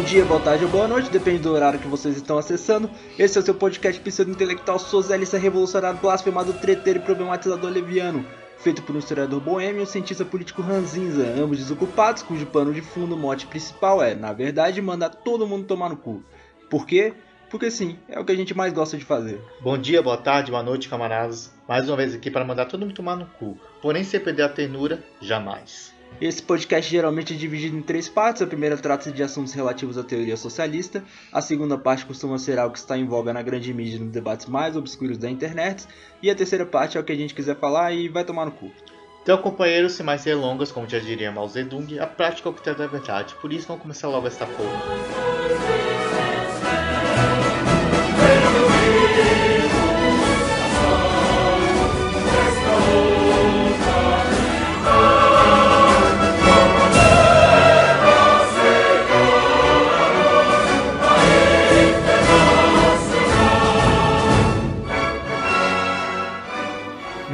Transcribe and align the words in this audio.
bom 0.00 0.06
dia, 0.06 0.24
boa 0.24 0.40
tarde 0.40 0.64
ou 0.64 0.70
boa 0.70 0.88
noite, 0.88 1.10
depende 1.10 1.40
do 1.40 1.52
horário 1.52 1.78
que 1.78 1.86
vocês 1.86 2.16
estão 2.16 2.38
acessando. 2.38 2.90
Esse 3.18 3.36
é 3.36 3.40
o 3.42 3.44
seu 3.44 3.54
podcast 3.54 4.00
pseudo-intelectual 4.00 4.78
socialista 4.78 5.36
revolucionário, 5.36 6.00
blasfemado, 6.00 6.54
treteiro 6.54 7.00
e 7.00 7.02
problematizador 7.02 7.70
leviano. 7.70 8.24
Feito 8.56 8.82
por 8.82 8.96
um 8.96 8.98
historiador 8.98 9.42
boêmio 9.42 9.80
e 9.80 9.82
um 9.82 9.86
cientista 9.86 10.24
político 10.24 10.62
ranzinza, 10.62 11.34
ambos 11.36 11.58
desocupados, 11.58 12.22
cujo 12.22 12.46
pano 12.46 12.72
de 12.72 12.80
fundo, 12.80 13.14
mote 13.14 13.46
principal 13.46 14.02
é, 14.02 14.14
na 14.14 14.32
verdade, 14.32 14.80
mandar 14.80 15.10
todo 15.10 15.46
mundo 15.46 15.66
tomar 15.66 15.90
no 15.90 15.98
cu. 15.98 16.24
Por 16.70 16.86
quê? 16.86 17.12
Porque 17.50 17.70
sim, 17.70 17.98
é 18.08 18.18
o 18.18 18.24
que 18.24 18.32
a 18.32 18.36
gente 18.36 18.56
mais 18.56 18.72
gosta 18.72 18.96
de 18.96 19.04
fazer. 19.04 19.38
Bom 19.60 19.76
dia, 19.76 20.00
boa 20.00 20.16
tarde, 20.16 20.50
boa 20.50 20.62
noite, 20.62 20.88
camaradas. 20.88 21.52
Mais 21.68 21.86
uma 21.86 21.96
vez 21.98 22.14
aqui 22.14 22.30
para 22.30 22.44
mandar 22.44 22.64
todo 22.64 22.80
mundo 22.80 22.94
tomar 22.94 23.16
no 23.16 23.26
cu. 23.26 23.58
Porém, 23.82 24.02
sem 24.02 24.18
perder 24.18 24.44
a 24.44 24.48
ternura, 24.48 25.04
jamais. 25.20 25.99
Esse 26.20 26.42
podcast 26.42 26.90
geralmente 26.90 27.32
é 27.32 27.36
dividido 27.36 27.76
em 27.76 27.80
três 27.80 28.06
partes. 28.06 28.42
A 28.42 28.46
primeira 28.46 28.76
trata 28.76 29.10
de 29.10 29.22
assuntos 29.22 29.54
relativos 29.54 29.96
à 29.96 30.04
teoria 30.04 30.36
socialista. 30.36 31.02
A 31.32 31.40
segunda 31.40 31.78
parte 31.78 32.04
costuma 32.04 32.38
ser 32.38 32.58
algo 32.58 32.74
que 32.74 32.78
está 32.78 32.98
em 32.98 33.06
voga 33.06 33.32
na 33.32 33.40
grande 33.40 33.72
mídia 33.72 33.98
nos 33.98 34.10
debates 34.10 34.44
mais 34.46 34.76
obscuros 34.76 35.16
da 35.16 35.30
internet. 35.30 35.86
E 36.22 36.30
a 36.30 36.34
terceira 36.34 36.66
parte 36.66 36.98
é 36.98 37.00
o 37.00 37.04
que 37.04 37.12
a 37.12 37.16
gente 37.16 37.34
quiser 37.34 37.56
falar 37.56 37.92
e 37.92 38.08
vai 38.08 38.22
tomar 38.22 38.44
no 38.44 38.52
cu. 38.52 38.70
Então, 39.22 39.38
companheiros, 39.38 39.92
sem 39.92 40.04
mais 40.04 40.22
delongas, 40.22 40.70
como 40.70 40.88
já 40.88 40.98
diria 40.98 41.32
Mao 41.32 41.48
Zedong, 41.48 41.98
a 41.98 42.06
prática 42.06 42.48
é 42.48 42.52
o 42.52 42.54
que 42.54 42.70
da 42.70 42.86
verdade. 42.86 43.34
Por 43.40 43.50
isso, 43.52 43.66
vamos 43.68 43.82
começar 43.82 44.08
logo 44.08 44.26
esta 44.26 44.46
porra. 44.46 45.89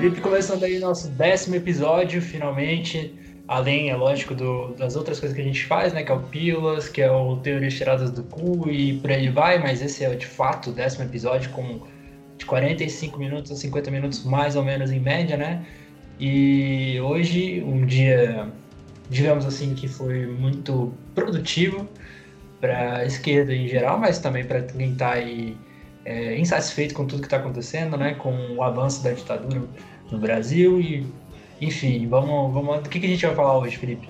Felipe, 0.06 0.20
começando 0.20 0.62
aí 0.62 0.78
nosso 0.78 1.08
décimo 1.08 1.56
episódio, 1.56 2.22
finalmente. 2.22 3.12
Além, 3.48 3.90
é 3.90 3.96
lógico, 3.96 4.36
do, 4.36 4.72
das 4.74 4.94
outras 4.94 5.18
coisas 5.18 5.34
que 5.34 5.42
a 5.42 5.44
gente 5.44 5.64
faz, 5.64 5.92
né? 5.92 6.04
Que 6.04 6.12
é 6.12 6.14
o 6.14 6.20
Pílulas, 6.20 6.88
que 6.88 7.02
é 7.02 7.10
o 7.10 7.34
Teorias 7.38 7.74
Tiradas 7.74 8.12
do 8.12 8.22
Cu 8.22 8.70
e 8.70 8.98
por 8.98 9.10
aí 9.10 9.28
vai, 9.28 9.58
mas 9.58 9.82
esse 9.82 10.04
é 10.04 10.14
de 10.14 10.24
fato 10.24 10.70
o 10.70 10.72
décimo 10.72 11.02
episódio 11.02 11.50
com 11.50 11.80
de 12.38 12.46
45 12.46 13.18
minutos 13.18 13.50
a 13.50 13.56
50 13.56 13.90
minutos, 13.90 14.24
mais 14.24 14.54
ou 14.54 14.62
menos 14.62 14.92
em 14.92 15.00
média, 15.00 15.36
né? 15.36 15.66
E 16.20 17.00
hoje, 17.00 17.60
um 17.66 17.84
dia, 17.84 18.46
digamos 19.10 19.44
assim, 19.44 19.74
que 19.74 19.88
foi 19.88 20.24
muito 20.24 20.94
produtivo 21.16 21.88
para 22.60 22.98
a 22.98 23.04
esquerda 23.04 23.52
em 23.52 23.66
geral, 23.66 23.98
mas 23.98 24.20
também 24.20 24.44
para 24.44 24.62
quem 24.62 24.92
está 24.92 25.14
aí 25.14 25.56
é, 26.04 26.38
insatisfeito 26.38 26.94
com 26.94 27.04
tudo 27.04 27.20
que 27.20 27.26
está 27.26 27.38
acontecendo, 27.38 27.96
né? 27.96 28.14
Com 28.14 28.54
o 28.54 28.62
avanço 28.62 29.02
da 29.02 29.10
ditadura 29.10 29.62
no 30.10 30.18
Brasil 30.18 30.80
e, 30.80 31.06
enfim, 31.60 32.06
vamos, 32.08 32.52
vamos. 32.52 32.82
Do 32.82 32.88
que, 32.88 33.00
que 33.00 33.06
a 33.06 33.08
gente 33.08 33.26
vai 33.26 33.34
falar 33.34 33.58
hoje, 33.58 33.76
Felipe? 33.76 34.08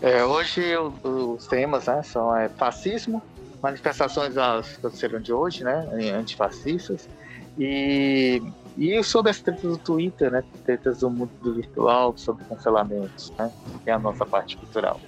É, 0.00 0.24
hoje 0.24 0.62
os 1.04 1.46
temas 1.46 1.86
né, 1.86 2.02
são 2.02 2.36
é, 2.36 2.48
fascismo, 2.48 3.22
manifestações 3.62 4.34
que 4.34 4.40
aconteceram 4.40 5.20
de 5.20 5.32
hoje, 5.32 5.62
né, 5.62 5.88
antifascistas, 6.12 7.08
e, 7.56 8.42
e 8.76 9.02
sobre 9.04 9.30
as 9.30 9.40
tretas 9.40 9.62
do 9.62 9.78
Twitter, 9.78 10.32
né, 10.32 10.42
tretas 10.64 11.00
do 11.00 11.10
mundo 11.10 11.30
do 11.40 11.54
virtual, 11.54 12.14
sobre 12.16 12.44
cancelamentos, 12.46 13.32
né, 13.38 13.52
que 13.84 13.90
é 13.90 13.92
a 13.92 13.98
nossa 13.98 14.26
parte 14.26 14.56
cultural 14.56 15.00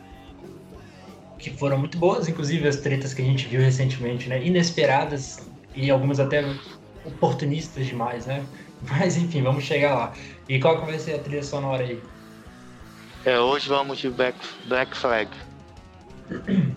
que 1.45 1.51
foram 1.51 1.77
muito 1.77 1.99
boas, 1.99 2.27
inclusive 2.27 2.67
as 2.67 2.77
tretas 2.77 3.13
que 3.13 3.21
a 3.21 3.25
gente 3.25 3.47
viu 3.47 3.61
recentemente, 3.61 4.31
né? 4.31 4.43
Inesperadas 4.43 5.47
e 5.75 5.91
algumas 5.91 6.19
até 6.19 6.43
oportunistas 7.05 7.87
demais, 7.87 8.25
né? 8.25 8.43
Mas 8.91 9.17
enfim, 9.17 9.43
vamos 9.43 9.65
chegar 9.65 9.95
lá. 9.95 10.13
E 10.49 10.59
qual 10.61 10.81
que 10.81 10.87
vai 10.87 10.99
ser 10.99 11.15
a 11.15 11.19
trilha 11.19 11.43
sonora 11.43 11.83
aí? 11.85 12.03
É, 13.25 13.39
hoje 13.39 13.69
vamos 13.69 13.99
de 13.99 14.11
Black, 14.11 14.37
Black 14.67 14.97
Flag. 14.97 15.31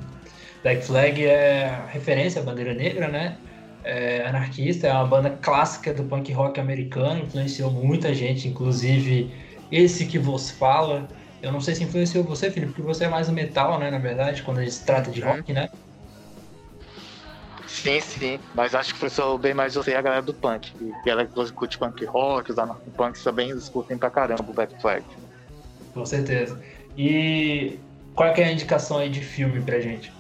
Black 0.64 0.86
Flag 0.86 1.26
é 1.26 1.86
referência 1.90 2.42
à 2.42 2.46
bandeira 2.46 2.74
negra, 2.74 3.08
né? 3.08 3.38
É 3.84 4.26
anarquista, 4.26 4.88
é 4.88 4.94
uma 4.94 5.06
banda 5.06 5.30
clássica 5.42 5.94
do 5.94 6.04
punk 6.04 6.32
rock 6.34 6.60
americano, 6.60 7.22
influenciou 7.22 7.72
muita 7.72 8.14
gente, 8.14 8.48
inclusive 8.48 9.32
esse 9.72 10.06
que 10.06 10.18
vos 10.18 10.50
fala. 10.50 11.08
Eu 11.42 11.52
não 11.52 11.62
sei 11.62 11.76
se 11.76 11.84
influenciou 11.84 12.24
você, 12.24 12.50
Felipe, 12.50 12.74
porque 12.74 12.82
você 12.82 13.06
é 13.06 13.10
mais 13.10 13.30
o 13.30 13.34
metal, 13.34 13.80
né? 13.80 13.92
Na 13.92 14.00
verdade, 14.00 14.42
quando 14.44 14.60
a 14.60 14.62
gente 14.62 14.74
se 14.74 14.86
trata 14.86 15.12
de 15.12 15.22
rock, 15.22 15.54
né? 15.54 15.70
Sim, 17.68 18.00
sim, 18.00 18.40
mas 18.56 18.74
acho 18.74 18.96
que 18.96 19.10
foi 19.10 19.38
bem 19.38 19.54
mais 19.54 19.76
você 19.76 19.92
e 19.92 19.96
a 19.96 20.02
galera 20.02 20.22
do 20.22 20.34
punk. 20.34 20.72
E 21.06 21.10
ela 21.10 21.26
que 21.26 21.52
curte 21.52 21.78
punk 21.78 22.06
rock, 22.06 22.52
os 22.52 22.58
punks 22.96 23.24
também 23.24 23.50
escutem 23.50 23.98
pra 23.98 24.10
caramba 24.10 24.46
o 24.48 24.54
Black 24.54 24.80
Flag. 24.82 25.04
Com 25.94 26.06
certeza. 26.06 26.60
E 26.98 27.78
qual 28.16 28.30
é 28.30 28.44
a 28.46 28.52
indicação 28.52 28.98
aí 28.98 29.10
de 29.10 29.22
filme 29.22 29.62
pra 29.62 29.80
gente? 29.80 30.12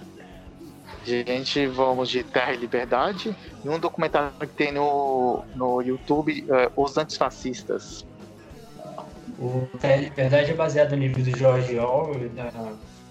Gente, 1.05 1.65
vamos 1.67 2.09
de 2.09 2.21
Terra 2.21 2.53
e 2.53 2.57
Liberdade 2.57 3.33
e 3.63 3.69
um 3.69 3.79
documentário 3.79 4.33
que 4.41 4.47
tem 4.47 4.73
no, 4.73 5.43
no 5.55 5.81
YouTube, 5.81 6.45
uh, 6.49 6.81
Os 6.81 6.97
Antifascistas. 6.97 8.05
O 9.39 9.67
Terra 9.79 9.97
e 9.97 10.03
Liberdade 10.05 10.51
é 10.51 10.53
baseado 10.53 10.91
no 10.91 10.97
livro 10.97 11.23
do 11.23 11.37
George 11.37 11.79
Orwell, 11.79 12.29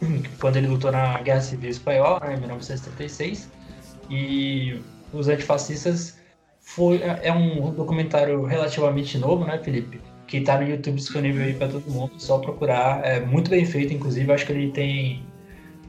quando 0.38 0.56
ele 0.56 0.66
lutou 0.66 0.92
na 0.92 1.18
Guerra 1.22 1.40
Civil 1.40 1.70
Espanhola, 1.70 2.20
né, 2.20 2.34
em 2.34 2.40
1936. 2.40 3.55
E 4.10 4.80
os 5.12 5.28
antifascistas 5.28 6.18
foi, 6.60 7.00
é 7.02 7.32
um 7.32 7.72
documentário 7.72 8.44
relativamente 8.44 9.18
novo, 9.18 9.44
né, 9.44 9.58
Felipe? 9.58 10.00
Que 10.26 10.38
está 10.38 10.60
no 10.60 10.68
YouTube 10.68 10.96
disponível 10.96 11.44
aí 11.44 11.54
para 11.54 11.68
todo 11.68 11.90
mundo, 11.90 12.12
só 12.18 12.38
procurar. 12.38 13.04
É 13.04 13.20
muito 13.20 13.50
bem 13.50 13.64
feito, 13.64 13.92
inclusive, 13.92 14.32
acho 14.32 14.44
que 14.46 14.52
ele 14.52 14.72
tem 14.72 15.22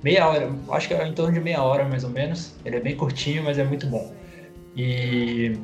meia 0.04 0.28
hora, 0.28 0.52
acho 0.72 0.88
que 0.88 0.94
é 0.94 1.08
em 1.08 1.14
torno 1.14 1.34
de 1.34 1.40
meia 1.40 1.62
hora 1.64 1.86
mais 1.86 2.04
ou 2.04 2.10
menos. 2.10 2.56
Ele 2.64 2.76
é 2.76 2.80
bem 2.80 2.96
curtinho, 2.96 3.44
mas 3.44 3.58
é 3.58 3.64
muito 3.64 3.88
bom. 3.88 4.14
E 4.76 5.58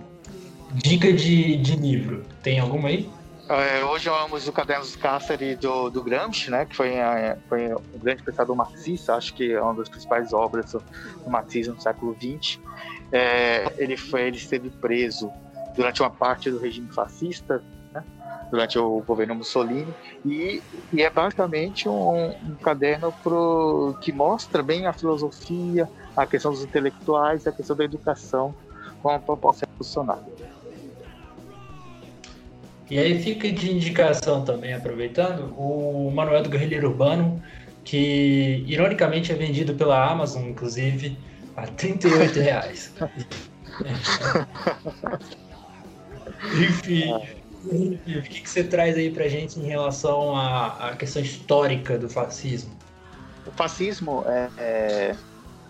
dica 0.73 1.13
de, 1.13 1.57
de 1.57 1.75
livro, 1.75 2.23
tem 2.41 2.59
alguma 2.59 2.89
aí? 2.89 3.07
É, 3.55 3.85
hoje 3.85 4.09
vamos 4.09 4.45
do 4.45 4.51
Cadernos 4.51 4.93
do 4.93 4.97
Cáceres 4.97 5.59
do, 5.59 5.87
do 5.87 6.01
Gramsci, 6.01 6.49
né, 6.49 6.65
que 6.65 6.75
foi, 6.75 6.93
foi 7.47 7.71
um 7.71 7.99
grande 8.01 8.23
pensador 8.23 8.55
marxista, 8.55 9.13
acho 9.13 9.31
que 9.35 9.53
é 9.53 9.61
uma 9.61 9.75
das 9.75 9.87
principais 9.87 10.33
obras 10.33 10.71
do 10.71 10.81
marxismo 11.27 11.75
no 11.75 11.79
século 11.79 12.15
XX. 12.15 12.59
É, 13.11 13.71
ele, 13.77 13.95
foi, 13.95 14.23
ele 14.23 14.37
esteve 14.37 14.71
preso 14.71 15.31
durante 15.75 16.01
uma 16.01 16.09
parte 16.09 16.49
do 16.49 16.57
regime 16.57 16.91
fascista, 16.91 17.63
né, 17.93 18.03
durante 18.49 18.79
o 18.79 19.01
governo 19.01 19.35
Mussolini, 19.35 19.93
e, 20.25 20.59
e 20.91 21.03
é 21.03 21.09
basicamente 21.11 21.87
um, 21.87 22.29
um 22.29 22.55
caderno 22.55 23.13
pro, 23.21 23.95
que 24.01 24.11
mostra 24.11 24.63
bem 24.63 24.87
a 24.87 24.93
filosofia, 24.93 25.87
a 26.17 26.25
questão 26.25 26.49
dos 26.49 26.63
intelectuais, 26.63 27.45
a 27.45 27.51
questão 27.51 27.75
da 27.75 27.83
educação 27.83 28.55
com 29.03 29.09
uma 29.09 29.19
proposta 29.19 29.67
revolucionária. 29.67 30.32
E 32.93 32.99
aí 32.99 33.17
fica 33.23 33.51
de 33.51 33.71
indicação 33.71 34.45
também, 34.45 34.71
aproveitando, 34.71 35.51
o 35.57 36.11
Manual 36.11 36.43
do 36.43 36.49
Guerrilheiro 36.49 36.89
Urbano, 36.89 37.41
que 37.83 38.63
ironicamente 38.67 39.31
é 39.31 39.35
vendido 39.35 39.73
pela 39.73 40.11
Amazon, 40.11 40.43
inclusive, 40.43 41.17
a 41.57 41.65
38 41.65 42.39
reais. 42.39 42.93
Enfim, 46.53 47.15
o 47.65 48.21
que, 48.21 48.41
que 48.41 48.47
você 48.47 48.63
traz 48.63 48.95
aí 48.95 49.09
pra 49.09 49.27
gente 49.27 49.59
em 49.59 49.63
relação 49.63 50.35
à, 50.35 50.89
à 50.89 50.95
questão 50.95 51.23
histórica 51.23 51.97
do 51.97 52.07
fascismo? 52.07 52.77
O 53.47 53.51
fascismo 53.53 54.23
é, 54.27 54.49
é, 54.59 55.15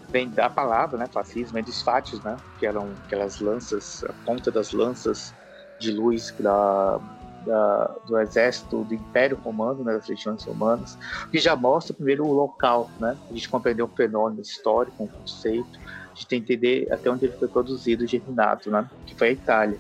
vem 0.10 0.30
da 0.30 0.50
palavra, 0.50 0.98
né? 0.98 1.06
Fascismo 1.10 1.58
é 1.58 1.62
dos 1.62 1.82
fátios, 1.84 2.22
né? 2.22 2.36
Que 2.60 2.66
eram 2.66 2.92
aquelas 3.06 3.40
lanças, 3.40 4.04
a 4.10 4.14
ponta 4.26 4.52
das 4.52 4.74
lanças 4.74 5.34
de 5.84 5.92
luz 5.92 6.34
da, 6.40 7.00
da, 7.46 7.96
do 8.08 8.18
exército 8.20 8.84
do 8.84 8.94
Império 8.94 9.38
Romano, 9.44 9.84
né, 9.84 9.94
das 9.94 10.08
legiões 10.08 10.44
romanas, 10.44 10.98
que 11.30 11.38
já 11.38 11.56
mostra 11.56 11.94
primeiro 11.94 12.26
o 12.26 12.32
local, 12.32 12.90
né, 13.00 13.18
a 13.30 13.34
gente 13.34 13.50
compreender 13.50 13.84
o 13.84 13.88
fenômeno 13.88 14.42
histórico, 14.42 15.04
um 15.04 15.08
conceito, 15.08 15.80
a 16.12 16.16
gente 16.16 16.36
entender 16.36 16.92
até 16.92 17.10
onde 17.10 17.26
ele 17.26 17.34
foi 17.34 17.48
produzido, 17.48 18.08
germinado, 18.08 18.72
né, 18.72 18.90
que 19.06 19.14
foi 19.14 19.30
a 19.30 19.32
Itália. 19.32 19.80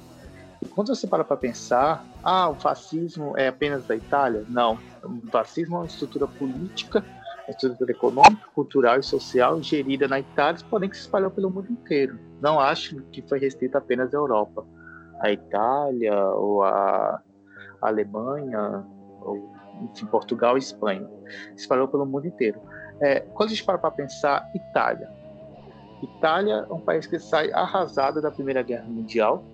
E 0.61 0.65
quando 0.65 0.93
você 0.95 1.07
para 1.07 1.23
para 1.23 1.37
pensar, 1.37 2.05
ah, 2.23 2.49
o 2.49 2.55
fascismo 2.55 3.33
é 3.37 3.47
apenas 3.47 3.85
da 3.85 3.95
Itália? 3.95 4.45
Não, 4.49 4.77
o 5.03 5.29
fascismo 5.29 5.75
é 5.75 5.79
uma 5.79 5.85
estrutura 5.85 6.27
política, 6.27 7.03
estrutura 7.49 7.91
econômica, 7.91 8.47
cultural 8.55 8.97
e 8.97 9.03
social 9.03 9.61
gerida 9.61 10.07
na 10.07 10.19
Itália, 10.19 10.61
porém 10.69 10.89
que 10.89 10.95
se 10.95 11.03
espalhou 11.03 11.29
pelo 11.29 11.49
mundo 11.49 11.69
inteiro. 11.69 12.17
Não 12.41 12.59
acho 12.59 13.01
que 13.11 13.21
foi 13.21 13.39
restrita 13.39 13.77
apenas 13.77 14.13
à 14.13 14.17
Europa 14.17 14.65
a 15.23 15.31
Itália 15.31 16.13
ou 16.31 16.63
a 16.63 17.21
Alemanha, 17.81 18.85
ou, 19.21 19.49
enfim, 19.81 20.05
Portugal 20.05 20.57
e 20.57 20.59
Espanha. 20.59 21.09
Espalhou 21.55 21.87
pelo 21.87 22.05
mundo 22.05 22.27
inteiro. 22.27 22.59
É, 22.99 23.21
quando 23.21 23.47
a 23.47 23.53
gente 23.53 23.63
para 23.63 23.77
para 23.77 23.89
pensar, 23.89 24.51
Itália. 24.53 25.09
Itália 26.01 26.67
é 26.69 26.73
um 26.73 26.81
país 26.81 27.07
que 27.07 27.17
sai 27.17 27.51
arrasado 27.53 28.21
da 28.21 28.29
Primeira 28.29 28.61
Guerra 28.61 28.83
Mundial. 28.83 29.45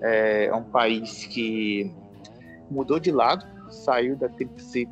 É, 0.00 0.46
é 0.46 0.54
um 0.54 0.62
país 0.62 1.26
que 1.26 1.92
mudou 2.70 3.00
de 3.00 3.10
lado, 3.10 3.44
saiu 3.70 4.16
da 4.16 4.28
Tríplice 4.28 4.88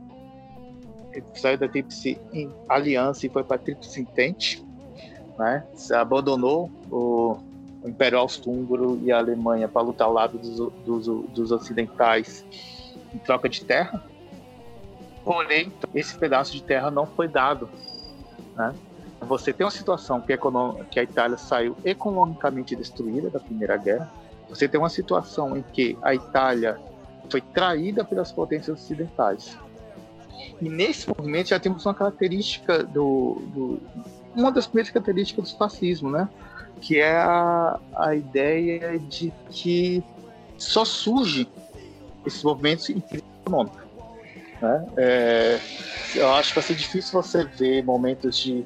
saiu 1.34 1.56
da 1.56 1.66
Tríplice 1.66 2.20
Aliança 2.68 3.24
e 3.24 3.30
foi 3.30 3.42
para 3.42 3.56
a 3.56 3.58
Tríplice 3.58 4.02
Entente, 4.02 4.66
né? 5.38 5.64
Se 5.72 5.94
abandonou 5.94 6.70
o, 6.90 7.38
Império 7.88 8.18
Austro-Húngaro 8.18 9.00
e 9.02 9.12
a 9.12 9.18
Alemanha 9.18 9.68
para 9.68 9.82
lutar 9.82 10.06
ao 10.06 10.12
lado 10.12 10.38
dos, 10.38 10.72
dos, 10.84 11.06
dos 11.30 11.52
ocidentais 11.52 12.44
em 13.14 13.18
troca 13.18 13.48
de 13.48 13.64
terra. 13.64 14.02
Porém, 15.24 15.72
esse 15.94 16.16
pedaço 16.16 16.52
de 16.52 16.62
terra 16.62 16.90
não 16.90 17.06
foi 17.06 17.28
dado. 17.28 17.68
Né? 18.54 18.74
Você 19.20 19.52
tem 19.52 19.64
uma 19.64 19.70
situação 19.70 20.20
que, 20.20 20.36
que 20.90 21.00
a 21.00 21.02
Itália 21.02 21.36
saiu 21.36 21.76
economicamente 21.84 22.76
destruída 22.76 23.30
da 23.30 23.40
Primeira 23.40 23.76
Guerra. 23.76 24.10
Você 24.48 24.68
tem 24.68 24.78
uma 24.78 24.88
situação 24.88 25.56
em 25.56 25.62
que 25.62 25.98
a 26.02 26.14
Itália 26.14 26.78
foi 27.28 27.40
traída 27.40 28.04
pelas 28.04 28.30
potências 28.30 28.80
ocidentais. 28.80 29.58
E 30.60 30.68
nesse 30.68 31.08
movimento 31.08 31.48
já 31.48 31.58
temos 31.58 31.84
uma 31.84 31.94
característica 31.94 32.82
do, 32.82 33.42
do 33.52 33.80
uma 34.34 34.52
das 34.52 34.66
primeiras 34.66 34.92
características 34.92 35.52
do 35.52 35.58
fascismo, 35.58 36.10
né? 36.10 36.28
Que 36.80 37.00
é 37.00 37.16
a, 37.16 37.78
a 37.96 38.14
ideia 38.14 38.98
de 38.98 39.32
que 39.50 40.02
só 40.58 40.84
surge 40.84 41.48
esses 42.26 42.42
movimentos 42.42 42.88
em 42.90 43.00
crise 43.00 43.24
econômica. 43.44 43.84
Né? 44.60 44.86
É, 44.96 45.60
eu 46.14 46.30
acho 46.32 46.50
que 46.50 46.54
vai 46.56 46.64
ser 46.64 46.74
difícil 46.74 47.20
você 47.20 47.44
ver 47.44 47.84
momentos 47.84 48.36
de 48.38 48.64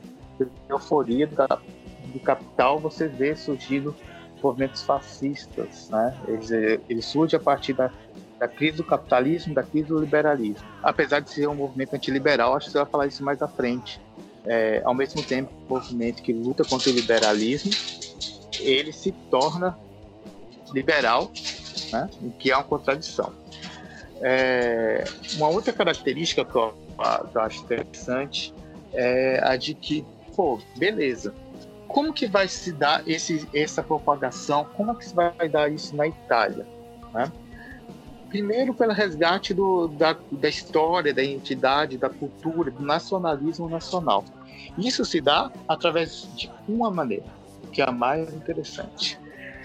euforia 0.69 1.27
do, 1.27 2.21
capital, 2.21 2.79
você 2.79 3.07
vê 3.07 3.37
surgindo 3.37 3.95
movimentos 4.43 4.83
fascistas. 4.83 5.89
Né? 5.91 6.17
Eles, 6.27 6.51
eles 6.89 7.05
surgem 7.05 7.39
a 7.39 7.43
partir 7.43 7.75
da, 7.75 7.91
da 8.39 8.49
crise 8.49 8.79
do 8.79 8.85
capitalismo, 8.85 9.55
da 9.55 9.63
crise 9.63 9.89
do 9.89 9.99
liberalismo. 9.99 10.67
Apesar 10.83 11.21
de 11.21 11.31
ser 11.31 11.47
um 11.49 11.55
movimento 11.55 11.95
antiliberal, 11.95 12.57
acho 12.57 12.67
que 12.67 12.73
você 12.73 12.79
vai 12.79 12.87
falar 12.87 13.07
isso 13.07 13.23
mais 13.23 13.43
à 13.43 13.49
frente. 13.49 14.01
É, 14.53 14.83
ao 14.85 14.93
mesmo 14.93 15.23
tempo, 15.23 15.49
um 15.65 15.75
movimento 15.75 16.25
que 16.25 16.33
luta 16.33 16.65
contra 16.65 16.91
o 16.91 16.93
liberalismo, 16.93 17.71
ele 18.59 18.93
se 18.93 19.13
torna 19.31 19.79
liberal, 20.75 21.31
né? 21.93 22.11
o 22.21 22.33
que 22.33 22.51
é 22.51 22.57
uma 22.57 22.65
contradição. 22.65 23.33
É, 24.21 25.05
uma 25.37 25.47
outra 25.47 25.73
característica 25.73 26.45
que 26.45 26.57
eu, 26.57 26.75
que 27.31 27.39
eu 27.39 27.43
acho 27.43 27.63
interessante 27.63 28.53
é 28.93 29.41
a 29.45 29.55
de 29.55 29.73
que, 29.73 30.05
pô, 30.35 30.59
beleza, 30.77 31.33
como 31.87 32.13
que 32.13 32.27
vai 32.27 32.49
se 32.49 32.73
dar 32.73 33.07
esse, 33.09 33.49
essa 33.55 33.85
propagação? 33.85 34.67
Como 34.77 34.97
que 34.97 35.07
se 35.07 35.15
vai 35.15 35.49
dar 35.49 35.71
isso 35.71 35.95
na 35.95 36.09
Itália? 36.09 36.67
Né? 37.15 37.31
Primeiro, 38.29 38.75
pelo 38.75 38.93
resgate 38.93 39.55
do, 39.55 39.87
da, 39.87 40.17
da 40.33 40.49
história, 40.49 41.15
da 41.15 41.23
identidade, 41.23 41.97
da 41.97 42.09
cultura, 42.09 42.73
do 42.73 42.83
nacionalismo 42.83 43.69
nacional. 43.69 44.25
Isso 44.81 45.05
se 45.05 45.21
dá 45.21 45.51
através 45.69 46.29
de 46.35 46.51
uma 46.69 46.91
maneira, 46.91 47.27
que 47.73 47.83
é 47.83 47.89
a 47.89 47.93
mais 47.93 48.33
interessante. 48.35 49.19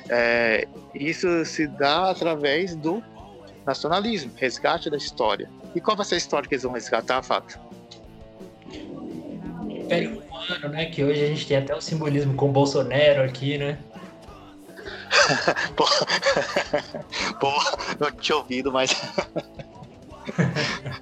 É, 0.09 0.67
isso 0.93 1.45
se 1.45 1.67
dá 1.67 2.11
através 2.11 2.75
do 2.75 3.01
Nacionalismo, 3.65 4.31
resgate 4.35 4.89
da 4.89 4.97
história. 4.97 5.49
E 5.73 5.81
qual 5.81 5.97
vai 5.97 6.05
ser 6.05 6.15
a 6.15 6.19
história 6.19 6.47
que 6.47 6.53
eles 6.53 6.63
vão 6.63 6.73
resgatar, 6.73 7.21
Fato? 7.23 7.59
Império 9.67 10.21
Romano, 10.29 10.69
né? 10.69 10.85
Que 10.85 11.03
hoje 11.03 11.23
a 11.23 11.27
gente 11.27 11.47
tem 11.47 11.57
até 11.57 11.75
o 11.75 11.81
simbolismo 11.81 12.35
com 12.35 12.49
o 12.49 12.51
Bolsonaro 12.51 13.23
aqui, 13.23 13.57
né? 13.57 13.79
pô, 15.75 15.85
pô, 17.39 17.51
não 17.99 18.11
tinha 18.11 18.37
ouvido, 18.37 18.71
mas. 18.71 18.91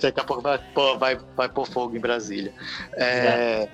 Daqui 0.02 0.20
a 0.20 0.24
pouco 0.24 0.42
vai, 0.42 0.58
pô, 0.74 0.98
vai, 0.98 1.18
vai 1.36 1.50
pôr 1.50 1.68
fogo 1.68 1.96
em 1.96 2.00
Brasília. 2.00 2.54
É... 2.94 3.68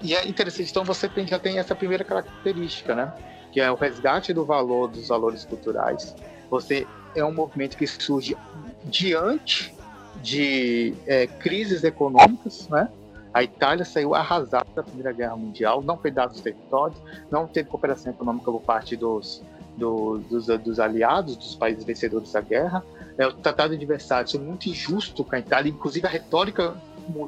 E 0.00 0.14
é 0.14 0.26
interessante, 0.26 0.70
então 0.70 0.84
você 0.84 1.08
tem, 1.08 1.26
já 1.26 1.38
tem 1.38 1.58
essa 1.58 1.74
primeira 1.74 2.04
característica, 2.04 2.94
né? 2.94 3.12
Que 3.50 3.60
é 3.60 3.70
o 3.70 3.74
resgate 3.74 4.32
do 4.32 4.44
valor 4.44 4.88
dos 4.88 5.08
valores 5.08 5.44
culturais. 5.44 6.14
Você 6.50 6.86
é 7.14 7.24
um 7.24 7.32
movimento 7.32 7.76
que 7.76 7.86
surge 7.86 8.36
diante 8.84 9.74
de 10.22 10.94
é, 11.06 11.26
crises 11.26 11.84
econômicas, 11.84 12.68
né? 12.68 12.88
A 13.32 13.42
Itália 13.42 13.84
saiu 13.84 14.14
arrasada 14.14 14.66
da 14.74 14.82
Primeira 14.82 15.12
Guerra 15.12 15.36
Mundial, 15.36 15.82
não 15.82 15.96
foi 15.98 16.10
dado 16.10 16.32
os 16.32 16.40
territórios, 16.40 16.98
não 17.30 17.46
teve 17.46 17.68
cooperação 17.68 18.12
econômica 18.12 18.50
por 18.50 18.62
parte 18.62 18.96
dos, 18.96 19.42
do, 19.76 20.18
dos, 20.18 20.46
dos, 20.46 20.80
aliados, 20.80 21.36
dos 21.36 21.54
países 21.54 21.84
vencedores 21.84 22.32
da 22.32 22.40
guerra. 22.40 22.82
É, 23.16 23.26
o 23.26 23.32
Tratado 23.32 23.76
de 23.76 23.86
Versalhes 23.86 24.32
foi 24.32 24.40
muito 24.40 24.68
injusto 24.68 25.22
com 25.24 25.36
a 25.36 25.38
Itália, 25.38 25.70
inclusive 25.70 26.06
a 26.06 26.10
retórica 26.10 26.74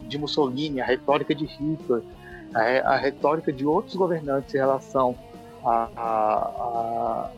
de 0.02 0.18
Mussolini, 0.18 0.80
a 0.80 0.84
retórica 0.84 1.34
de 1.34 1.44
Hitler, 1.44 2.02
a, 2.54 2.94
a 2.94 2.96
retórica 2.96 3.52
de 3.52 3.66
outros 3.66 3.94
governantes 3.96 4.54
em 4.54 4.58
relação 4.58 5.16
a, 5.64 5.88
a, 5.96 7.30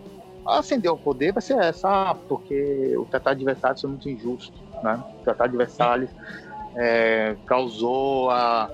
ao 0.44 0.98
poder 0.98 1.32
vai 1.32 1.42
ser 1.42 1.58
essa, 1.58 2.10
ah, 2.10 2.14
porque 2.14 2.94
o 2.96 3.04
Tratado 3.04 3.38
de 3.38 3.44
Versalhes 3.44 3.80
foi 3.80 3.90
muito 3.90 4.08
injusto, 4.08 4.56
né? 4.82 5.02
O 5.20 5.24
Tratado 5.24 5.52
de 5.52 5.56
Versalhes 5.56 6.10
é, 6.76 7.36
causou 7.46 8.30
a 8.30 8.70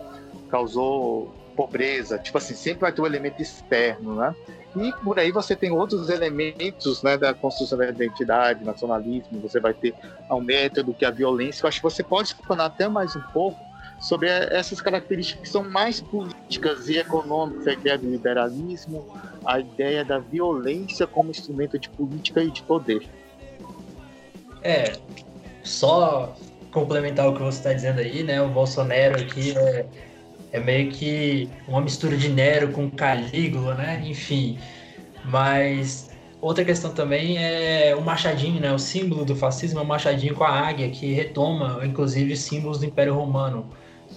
causou 0.51 1.31
pobreza, 1.55 2.19
tipo 2.19 2.39
assim, 2.39 2.55
sempre 2.55 2.83
vai 2.83 2.93
ter 2.93 3.03
um 3.03 3.07
elemento 3.07 3.43
externo, 3.43 4.15
né? 4.15 4.35
E 4.77 4.93
por 5.03 5.19
aí 5.19 5.33
você 5.33 5.57
tem 5.57 5.73
outros 5.73 6.09
elementos 6.09 7.03
né, 7.03 7.17
da 7.17 7.35
construção 7.35 7.77
da 7.77 7.89
identidade, 7.89 8.65
nacionalismo, 8.65 9.41
você 9.41 9.59
vai 9.59 9.75
ter 9.75 9.95
ao 10.29 10.41
método 10.41 10.95
que 10.95 11.05
a 11.05 11.11
violência. 11.11 11.65
Eu 11.65 11.69
acho 11.69 11.79
que 11.79 11.83
você 11.83 12.03
pode 12.03 12.29
explanar 12.29 12.67
até 12.67 12.87
mais 12.87 13.17
um 13.17 13.21
pouco 13.33 13.59
sobre 14.01 14.29
essas 14.29 14.81
características 14.81 15.43
que 15.43 15.49
são 15.49 15.69
mais 15.69 16.01
políticas 16.01 16.89
e 16.89 16.99
econômicas, 16.99 17.67
a 17.67 17.73
ideia 17.73 17.99
do 17.99 18.11
liberalismo, 18.11 19.05
a 19.45 19.59
ideia 19.59 20.05
da 20.05 20.19
violência 20.19 21.07
como 21.07 21.31
instrumento 21.31 21.79
de 21.79 21.89
política 21.91 22.43
e 22.43 22.51
de 22.51 22.63
poder. 22.63 23.09
É, 24.63 24.93
só 25.63 26.37
complementar 26.71 27.29
o 27.29 27.35
que 27.35 27.43
você 27.43 27.59
está 27.59 27.73
dizendo 27.73 28.01
aí, 28.01 28.23
né? 28.23 28.41
O 28.41 28.49
Bolsonaro 28.49 29.21
aqui 29.21 29.57
é, 29.57 29.87
é 30.53 30.61
meio 30.61 30.91
que 30.91 31.49
uma 31.67 31.81
mistura 31.81 32.17
de 32.17 32.29
Nero 32.29 32.69
com 32.69 32.91
Calígula, 32.91 33.75
né? 33.75 34.03
Enfim, 34.07 34.59
mas 35.25 36.11
outra 36.41 36.65
questão 36.65 36.93
também 36.93 37.37
é 37.39 37.95
o 37.97 38.01
machadinho, 38.01 38.61
né? 38.61 38.73
O 38.73 38.79
símbolo 38.79 39.25
do 39.25 39.35
fascismo 39.35 39.81
é 39.81 39.83
o 39.83 39.87
machadinho 39.87 40.35
com 40.35 40.45
a 40.45 40.51
águia, 40.51 40.89
que 40.89 41.13
retoma, 41.13 41.81
inclusive, 41.85 42.37
símbolos 42.37 42.79
do 42.79 42.87
Império 42.87 43.15
Romano 43.15 43.67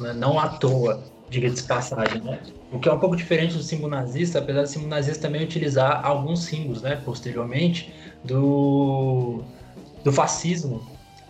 né? 0.02 0.14
não 0.14 0.40
à 0.40 0.48
toa, 0.50 1.04
diga 1.30 1.50
de 1.50 1.64
passagem, 1.64 2.22
né? 2.22 2.40
O 2.72 2.80
que 2.80 2.90
é 2.90 2.94
um 2.94 3.00
pouco 3.00 3.16
diferente 3.16 3.56
do 3.56 3.64
símbolo 3.64 3.90
nazista, 3.90 4.40
apesar 4.40 4.62
do 4.64 4.68
símbolo 4.68 4.90
nazista 4.90 5.22
também 5.28 5.44
utilizar 5.44 6.06
alguns 6.06 6.44
símbolos, 6.44 6.82
né, 6.82 7.02
posteriormente, 7.04 7.94
do, 8.24 9.42
do 10.04 10.12
fascismo 10.12 10.82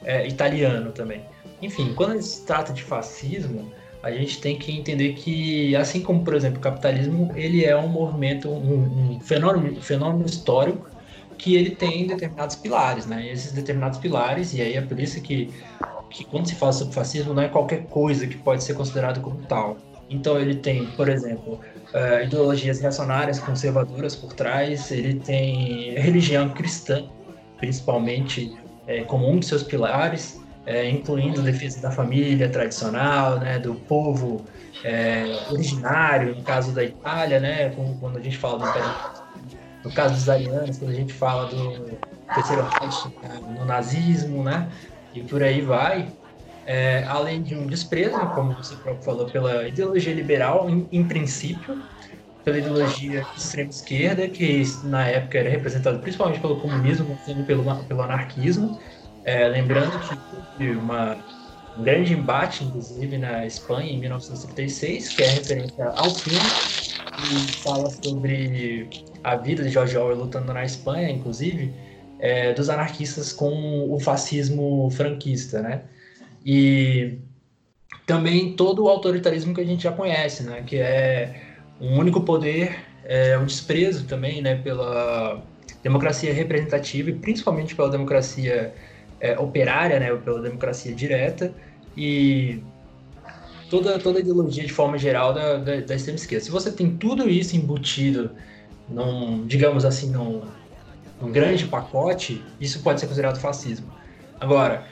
é, 0.03 0.27
italiano 0.27 0.91
também. 0.91 1.23
Enfim, 1.61 1.93
quando 1.93 2.21
se 2.21 2.45
trata 2.45 2.73
de 2.73 2.83
fascismo, 2.83 3.71
a 4.03 4.11
gente 4.11 4.41
tem 4.41 4.57
que 4.57 4.71
entender 4.71 5.13
que, 5.13 5.75
assim 5.75 6.01
como, 6.01 6.23
por 6.23 6.33
exemplo, 6.33 6.57
o 6.57 6.61
capitalismo, 6.61 7.31
ele 7.35 7.63
é 7.63 7.77
um 7.77 7.87
movimento, 7.87 8.49
um, 8.49 9.15
um 9.15 9.19
fenômeno, 9.19 9.79
fenômeno 9.81 10.25
histórico 10.25 10.89
que 11.37 11.55
ele 11.55 11.71
tem 11.71 12.05
determinados 12.07 12.55
pilares, 12.55 13.05
né? 13.05 13.23
E 13.25 13.29
esses 13.29 13.51
determinados 13.51 13.99
pilares, 13.99 14.53
e 14.53 14.61
aí 14.61 14.73
é 14.73 14.81
por 14.81 14.99
isso 14.99 15.21
que 15.21 15.51
que 16.11 16.25
quando 16.25 16.47
se 16.47 16.55
fala 16.55 16.73
sobre 16.73 16.93
fascismo 16.93 17.33
não 17.33 17.41
é 17.41 17.47
qualquer 17.47 17.85
coisa 17.85 18.27
que 18.27 18.37
pode 18.37 18.63
ser 18.63 18.73
considerado 18.73 19.21
como 19.21 19.37
tal. 19.45 19.77
Então 20.09 20.37
ele 20.37 20.55
tem, 20.55 20.87
por 20.87 21.07
exemplo, 21.07 21.53
uh, 21.93 22.23
ideologias 22.23 22.81
reacionárias, 22.81 23.39
conservadoras 23.39 24.15
por 24.15 24.33
trás, 24.33 24.91
ele 24.91 25.19
tem 25.19 25.93
religião 25.97 26.49
cristã, 26.49 27.05
principalmente, 27.57 28.53
é, 28.85 29.03
como 29.03 29.29
um 29.29 29.39
de 29.39 29.45
seus 29.45 29.63
pilares, 29.63 30.41
é, 30.65 30.89
incluindo 30.89 31.41
defesa 31.41 31.81
da 31.81 31.91
família 31.91 32.49
tradicional, 32.49 33.39
né, 33.39 33.57
do 33.57 33.75
povo 33.75 34.45
é, 34.83 35.23
originário, 35.49 36.35
no 36.35 36.43
caso 36.43 36.71
da 36.71 36.83
Itália, 36.83 37.39
né, 37.39 37.73
quando 37.99 38.17
a 38.17 38.21
gente 38.21 38.37
fala 38.37 38.59
do 38.59 38.67
Império, 38.67 38.91
no 39.83 39.91
caso 39.91 40.13
dos 40.15 40.29
arianos, 40.29 40.77
quando 40.77 40.91
a 40.91 40.95
gente 40.95 41.13
fala 41.13 41.47
do 41.47 41.97
terceiro 42.33 42.67
Reich 42.79 43.13
no 43.57 43.65
nazismo, 43.65 44.43
né, 44.43 44.67
e 45.13 45.23
por 45.23 45.43
aí 45.43 45.61
vai. 45.61 46.11
É, 46.65 47.03
além 47.05 47.41
de 47.41 47.55
um 47.55 47.65
desprezo, 47.65 48.19
como 48.35 48.53
você 48.53 48.75
próprio 48.75 49.03
falou, 49.03 49.29
pela 49.29 49.67
ideologia 49.67 50.13
liberal, 50.13 50.69
em, 50.69 50.87
em 50.91 51.03
princípio, 51.03 51.83
pela 52.43 52.57
ideologia 52.57 53.23
de 53.23 53.39
extrema 53.39 53.69
esquerda, 53.69 54.27
que 54.27 54.63
na 54.83 55.07
época 55.07 55.39
era 55.39 55.49
representada 55.49 55.99
principalmente 55.99 56.39
pelo 56.39 56.59
comunismo, 56.59 57.17
pelo, 57.45 57.85
pelo 57.85 58.01
anarquismo. 58.01 58.79
É, 59.23 59.47
lembrando 59.47 59.99
que 59.99 60.69
uma, 60.71 61.17
um 61.77 61.83
grande 61.83 62.13
embate, 62.13 62.63
inclusive, 62.63 63.17
na 63.17 63.45
Espanha, 63.45 63.91
em 63.91 63.99
1936, 63.99 65.09
que 65.09 65.23
é 65.23 65.29
referência 65.29 65.85
ao 65.89 66.13
filme, 66.13 66.55
e 67.17 67.53
fala 67.63 67.89
sobre 67.89 68.89
a 69.23 69.35
vida 69.35 69.63
de 69.63 69.69
George 69.69 69.97
Orwell 69.97 70.17
lutando 70.17 70.53
na 70.53 70.63
Espanha, 70.63 71.09
inclusive, 71.09 71.73
é, 72.21 72.53
dos 72.53 72.69
anarquistas 72.69 73.33
com 73.33 73.91
o 73.91 73.99
fascismo 73.99 74.89
franquista, 74.91 75.61
né? 75.61 75.81
E 76.45 77.17
também 78.05 78.55
todo 78.55 78.83
o 78.83 78.87
autoritarismo 78.87 79.53
que 79.53 79.61
a 79.61 79.65
gente 79.65 79.83
já 79.83 79.91
conhece, 79.91 80.43
né? 80.43 80.63
Que 80.65 80.77
é 80.77 81.41
um 81.81 81.97
único 81.97 82.21
poder, 82.21 82.77
é, 83.03 83.37
um 83.37 83.45
desprezo 83.45 84.05
também, 84.05 84.41
né? 84.41 84.55
Pela 84.55 85.41
democracia 85.81 86.31
representativa 86.31 87.09
e 87.09 87.13
principalmente 87.13 87.75
pela 87.75 87.89
democracia 87.89 88.71
é, 89.19 89.37
operária, 89.39 89.99
né? 89.99 90.15
Pela 90.15 90.41
democracia 90.41 90.93
direta 90.93 91.51
e 91.97 92.61
toda, 93.67 93.97
toda 93.97 94.19
a 94.19 94.21
ideologia 94.21 94.63
de 94.63 94.71
forma 94.71 94.95
geral 94.95 95.33
da, 95.33 95.57
da, 95.57 95.79
da 95.79 95.95
extrema 95.95 96.17
esquerda. 96.17 96.45
Se 96.45 96.51
você 96.51 96.71
tem 96.71 96.95
tudo 96.97 97.27
isso 97.27 97.55
embutido 97.55 98.29
num, 98.87 99.47
digamos 99.47 99.85
assim, 99.85 100.11
num, 100.11 100.43
num 101.21 101.31
grande 101.31 101.67
pacote, 101.67 102.43
isso 102.59 102.81
pode 102.81 102.99
ser 102.99 103.07
considerado 103.07 103.39
fascismo. 103.39 103.91
Agora, 104.39 104.87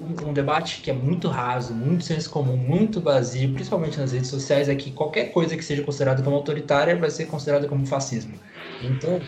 um 0.00 0.32
debate 0.32 0.80
que 0.82 0.90
é 0.90 0.94
muito 0.94 1.28
raso, 1.28 1.74
muito 1.74 2.04
senso 2.04 2.30
comum, 2.30 2.56
muito 2.56 3.00
vazio, 3.00 3.52
principalmente 3.52 3.98
nas 3.98 4.12
redes 4.12 4.30
sociais, 4.30 4.68
é 4.68 4.76
que 4.76 4.92
qualquer 4.92 5.32
coisa 5.32 5.56
que 5.56 5.64
seja 5.64 5.82
considerada 5.82 6.22
como 6.22 6.36
autoritária 6.36 6.96
vai 6.96 7.10
ser 7.10 7.26
considerada 7.26 7.66
como 7.66 7.84
fascismo. 7.86 8.38
Então, 8.80 9.20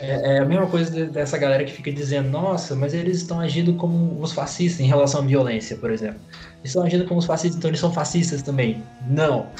é, 0.00 0.36
é, 0.36 0.38
a 0.40 0.44
mesma 0.44 0.68
coisa 0.68 1.06
dessa 1.06 1.38
galera 1.38 1.64
que 1.64 1.72
fica 1.72 1.92
dizendo, 1.92 2.28
nossa, 2.28 2.74
mas 2.74 2.92
eles 2.94 3.18
estão 3.18 3.38
agindo 3.40 3.76
como 3.76 4.20
os 4.20 4.32
fascistas 4.32 4.80
em 4.80 4.88
relação 4.88 5.20
à 5.22 5.24
violência, 5.24 5.76
por 5.76 5.90
exemplo. 5.90 6.20
Eles 6.58 6.70
estão 6.70 6.82
agindo 6.82 7.06
como 7.06 7.20
os 7.20 7.26
fascistas, 7.26 7.56
então 7.58 7.70
eles 7.70 7.80
são 7.80 7.92
fascistas 7.92 8.42
também. 8.42 8.84
Não. 9.00 9.52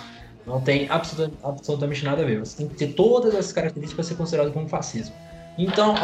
Não 0.46 0.60
tem 0.62 0.88
absolutamente 0.90 2.04
nada 2.04 2.22
a 2.22 2.24
ver. 2.26 2.38
Você 2.40 2.56
tem 2.56 2.68
que 2.68 2.74
ter 2.74 2.88
todas 2.94 3.34
essas 3.34 3.52
características 3.52 3.94
para 3.94 4.04
ser 4.04 4.16
considerado 4.16 4.52
como 4.52 4.68
fascismo. 4.68 5.14
Então, 5.56 5.94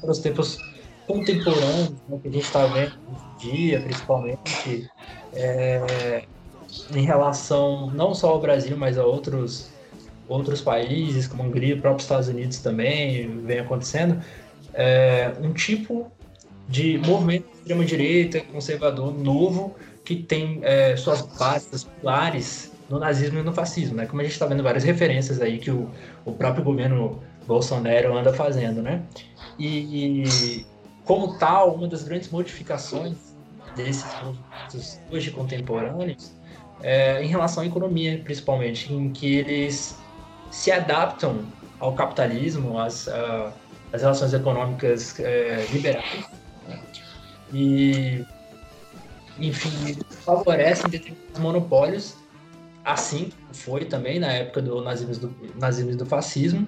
para 0.00 0.10
os 0.10 0.18
tempos 0.18 0.58
contemporâneos 1.06 1.92
né, 2.08 2.18
que 2.22 2.28
a 2.28 2.30
gente 2.30 2.44
está 2.44 2.66
vendo 2.66 2.92
hoje 3.10 3.24
em 3.24 3.50
dia, 3.50 3.80
principalmente, 3.80 4.90
é, 5.34 6.24
em 6.94 7.04
relação 7.04 7.90
não 7.90 8.14
só 8.14 8.30
ao 8.30 8.40
Brasil, 8.40 8.76
mas 8.76 8.96
a 8.98 9.04
outros, 9.04 9.70
outros 10.28 10.60
países, 10.60 11.26
como 11.26 11.42
Hungria, 11.42 11.76
próprios 11.76 12.04
Estados 12.04 12.28
Unidos 12.28 12.58
também, 12.58 13.40
vem 13.44 13.58
acontecendo, 13.58 14.22
é, 14.72 15.32
um 15.40 15.52
tipo 15.52 16.10
de 16.68 16.98
movimento 16.98 17.44
de 17.44 17.58
extrema-direita, 17.58 18.40
conservador, 18.40 19.12
novo, 19.12 19.74
que 20.04 20.16
tem 20.16 20.60
é, 20.62 20.96
suas 20.96 21.22
bases, 21.22 21.84
pilares 21.84 22.72
no 22.88 22.98
nazismo 22.98 23.38
e 23.38 23.42
no 23.42 23.52
fascismo, 23.52 23.96
né? 23.96 24.06
Como 24.06 24.20
a 24.20 24.24
gente 24.24 24.32
está 24.32 24.46
vendo 24.46 24.62
várias 24.62 24.84
referências 24.84 25.40
aí 25.40 25.58
que 25.58 25.70
o, 25.70 25.88
o 26.24 26.32
próprio 26.32 26.64
governo 26.64 27.22
Bolsonaro 27.46 28.16
anda 28.16 28.32
fazendo, 28.32 28.82
né? 28.82 29.02
E, 29.58 30.64
como 31.04 31.38
tal, 31.38 31.74
uma 31.74 31.88
das 31.88 32.04
grandes 32.04 32.30
modificações 32.30 33.16
desses 33.76 34.04
movimentos 34.22 35.00
hoje 35.10 35.30
contemporâneos 35.30 36.32
é 36.82 37.22
em 37.22 37.28
relação 37.28 37.62
à 37.62 37.66
economia, 37.66 38.20
principalmente, 38.24 38.92
em 38.92 39.10
que 39.10 39.36
eles 39.36 39.96
se 40.50 40.70
adaptam 40.70 41.44
ao 41.78 41.94
capitalismo, 41.94 42.78
às, 42.78 43.08
às 43.92 44.02
relações 44.02 44.32
econômicas 44.32 45.18
é, 45.20 45.66
liberais, 45.72 46.26
né? 46.68 46.80
e, 47.52 48.24
enfim, 49.38 49.96
favorecem 50.24 50.90
determinados 50.90 51.38
monopólios, 51.38 52.16
assim 52.84 53.30
foi 53.52 53.84
também 53.84 54.18
na 54.18 54.32
época 54.32 54.60
do 54.60 54.82
nazismo 54.82 55.28
do, 55.28 55.54
nazismo 55.58 55.96
do 55.96 56.06
fascismo, 56.06 56.66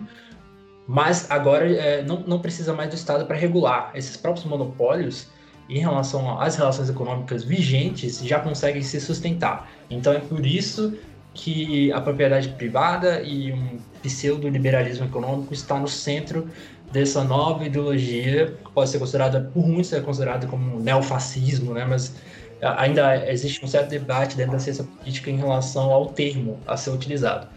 mas 0.86 1.30
agora 1.30 1.70
é, 1.70 2.02
não, 2.02 2.20
não 2.20 2.38
precisa 2.38 2.72
mais 2.72 2.90
do 2.90 2.96
Estado 2.96 3.24
para 3.26 3.36
regular. 3.36 3.90
Esses 3.94 4.16
próprios 4.16 4.46
monopólios, 4.46 5.28
em 5.68 5.78
relação 5.78 6.38
às 6.38 6.56
relações 6.56 6.90
econômicas 6.90 7.42
vigentes, 7.42 8.20
já 8.22 8.38
conseguem 8.38 8.82
se 8.82 9.00
sustentar. 9.00 9.70
Então 9.88 10.12
é 10.12 10.18
por 10.18 10.44
isso 10.44 10.96
que 11.32 11.90
a 11.92 12.00
propriedade 12.00 12.50
privada 12.50 13.20
e 13.22 13.52
um 13.52 13.78
pseudo-liberalismo 14.02 15.06
econômico 15.06 15.52
está 15.52 15.78
no 15.78 15.88
centro 15.88 16.48
dessa 16.92 17.24
nova 17.24 17.64
ideologia, 17.64 18.54
que 18.64 18.70
pode 18.70 18.90
ser 18.90 18.98
considerada, 18.98 19.50
por 19.52 19.66
muitos, 19.66 19.92
é 19.92 20.00
considerada 20.00 20.46
como 20.46 20.78
neofascismo, 20.78 21.74
né? 21.74 21.84
mas 21.84 22.14
ainda 22.62 23.28
existe 23.30 23.64
um 23.64 23.68
certo 23.68 23.90
debate 23.90 24.36
dentro 24.36 24.52
da 24.52 24.58
ciência 24.60 24.84
política 24.84 25.30
em 25.30 25.36
relação 25.36 25.90
ao 25.90 26.06
termo 26.06 26.60
a 26.66 26.76
ser 26.76 26.90
utilizado. 26.90 27.48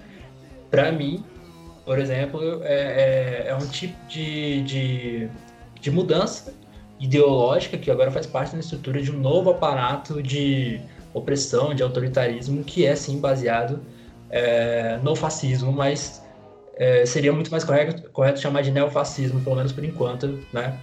Para 0.72 0.92
mim, 0.92 1.24
por 1.88 2.00
exemplo, 2.00 2.62
é, 2.64 3.46
é, 3.46 3.48
é 3.48 3.56
um 3.56 3.66
tipo 3.66 3.96
de, 4.10 4.62
de, 4.64 5.30
de, 5.80 5.90
mudança 5.90 6.54
ideológica 7.00 7.78
que 7.78 7.90
agora 7.90 8.12
faz 8.12 8.28
parte 8.28 8.52
da 8.52 8.60
estrutura 8.60 9.02
de 9.02 9.10
um 9.10 9.18
novo 9.18 9.52
aparato 9.52 10.22
de 10.22 10.82
opressão, 11.14 11.74
de 11.74 11.82
autoritarismo, 11.82 12.62
que 12.62 12.86
é 12.86 12.94
sim 12.94 13.22
baseado 13.22 13.80
é, 14.30 15.00
no 15.02 15.16
fascismo, 15.16 15.72
mas 15.72 16.22
é, 16.76 17.06
seria 17.06 17.32
muito 17.32 17.50
mais 17.50 17.64
correto, 17.64 18.10
correto 18.10 18.42
chamar 18.42 18.64
de 18.64 18.72
neofascismo, 18.72 19.40
pelo 19.40 19.56
menos 19.56 19.72
por 19.72 19.86
enquanto, 19.86 20.44
né? 20.52 20.78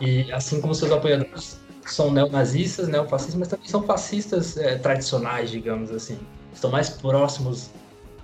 E 0.00 0.32
assim 0.32 0.58
como 0.58 0.74
seus 0.74 0.90
apoiadores 0.90 1.60
são 1.84 2.10
neonazistas, 2.10 2.88
neofascistas, 2.88 3.38
mas 3.38 3.48
também 3.48 3.68
são 3.68 3.82
fascistas 3.82 4.56
é, 4.56 4.76
tradicionais, 4.78 5.50
digamos 5.50 5.90
assim. 5.90 6.18
Estão 6.54 6.70
mais 6.70 6.88
próximos 6.88 7.68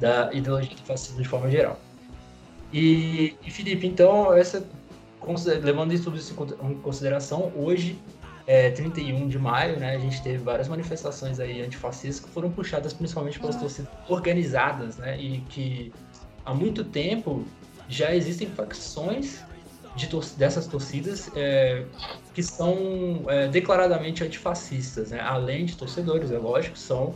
da 0.01 0.33
ideologia 0.33 0.75
do 0.75 0.83
fascismo 0.83 1.21
de 1.21 1.29
forma 1.29 1.51
geral. 1.51 1.79
E, 2.73 3.37
e 3.45 3.51
Felipe, 3.51 3.87
então, 3.87 4.33
essa, 4.33 4.67
levando 5.63 5.93
isso 5.93 6.05
tudo 6.05 6.17
isso 6.17 6.35
em 6.63 6.75
consideração, 6.77 7.53
hoje, 7.55 7.99
é, 8.47 8.71
31 8.71 9.29
de 9.29 9.39
maio, 9.39 9.79
né, 9.79 9.95
a 9.95 9.99
gente 9.99 10.23
teve 10.23 10.39
várias 10.39 10.69
manifestações 10.69 11.39
aí 11.39 11.63
antifascistas 11.63 12.25
que 12.25 12.31
foram 12.31 12.51
puxadas 12.51 12.93
principalmente 12.93 13.39
pelas 13.39 13.57
torcidas 13.57 13.91
organizadas, 14.09 14.97
né, 14.97 15.21
e 15.21 15.41
que 15.49 15.93
há 16.45 16.55
muito 16.55 16.83
tempo 16.83 17.45
já 17.89 18.15
existem 18.15 18.49
facções 18.49 19.43
de 19.95 20.09
tor 20.09 20.25
dessas 20.37 20.67
torcidas 20.67 21.31
é, 21.37 21.85
que 22.33 22.43
são 22.43 23.25
é, 23.29 23.49
declaradamente 23.49 24.25
antifascistas, 24.25 25.11
né? 25.11 25.21
além 25.21 25.67
de 25.67 25.77
torcedores, 25.77 26.31
é 26.31 26.39
lógico, 26.39 26.79
são 26.79 27.15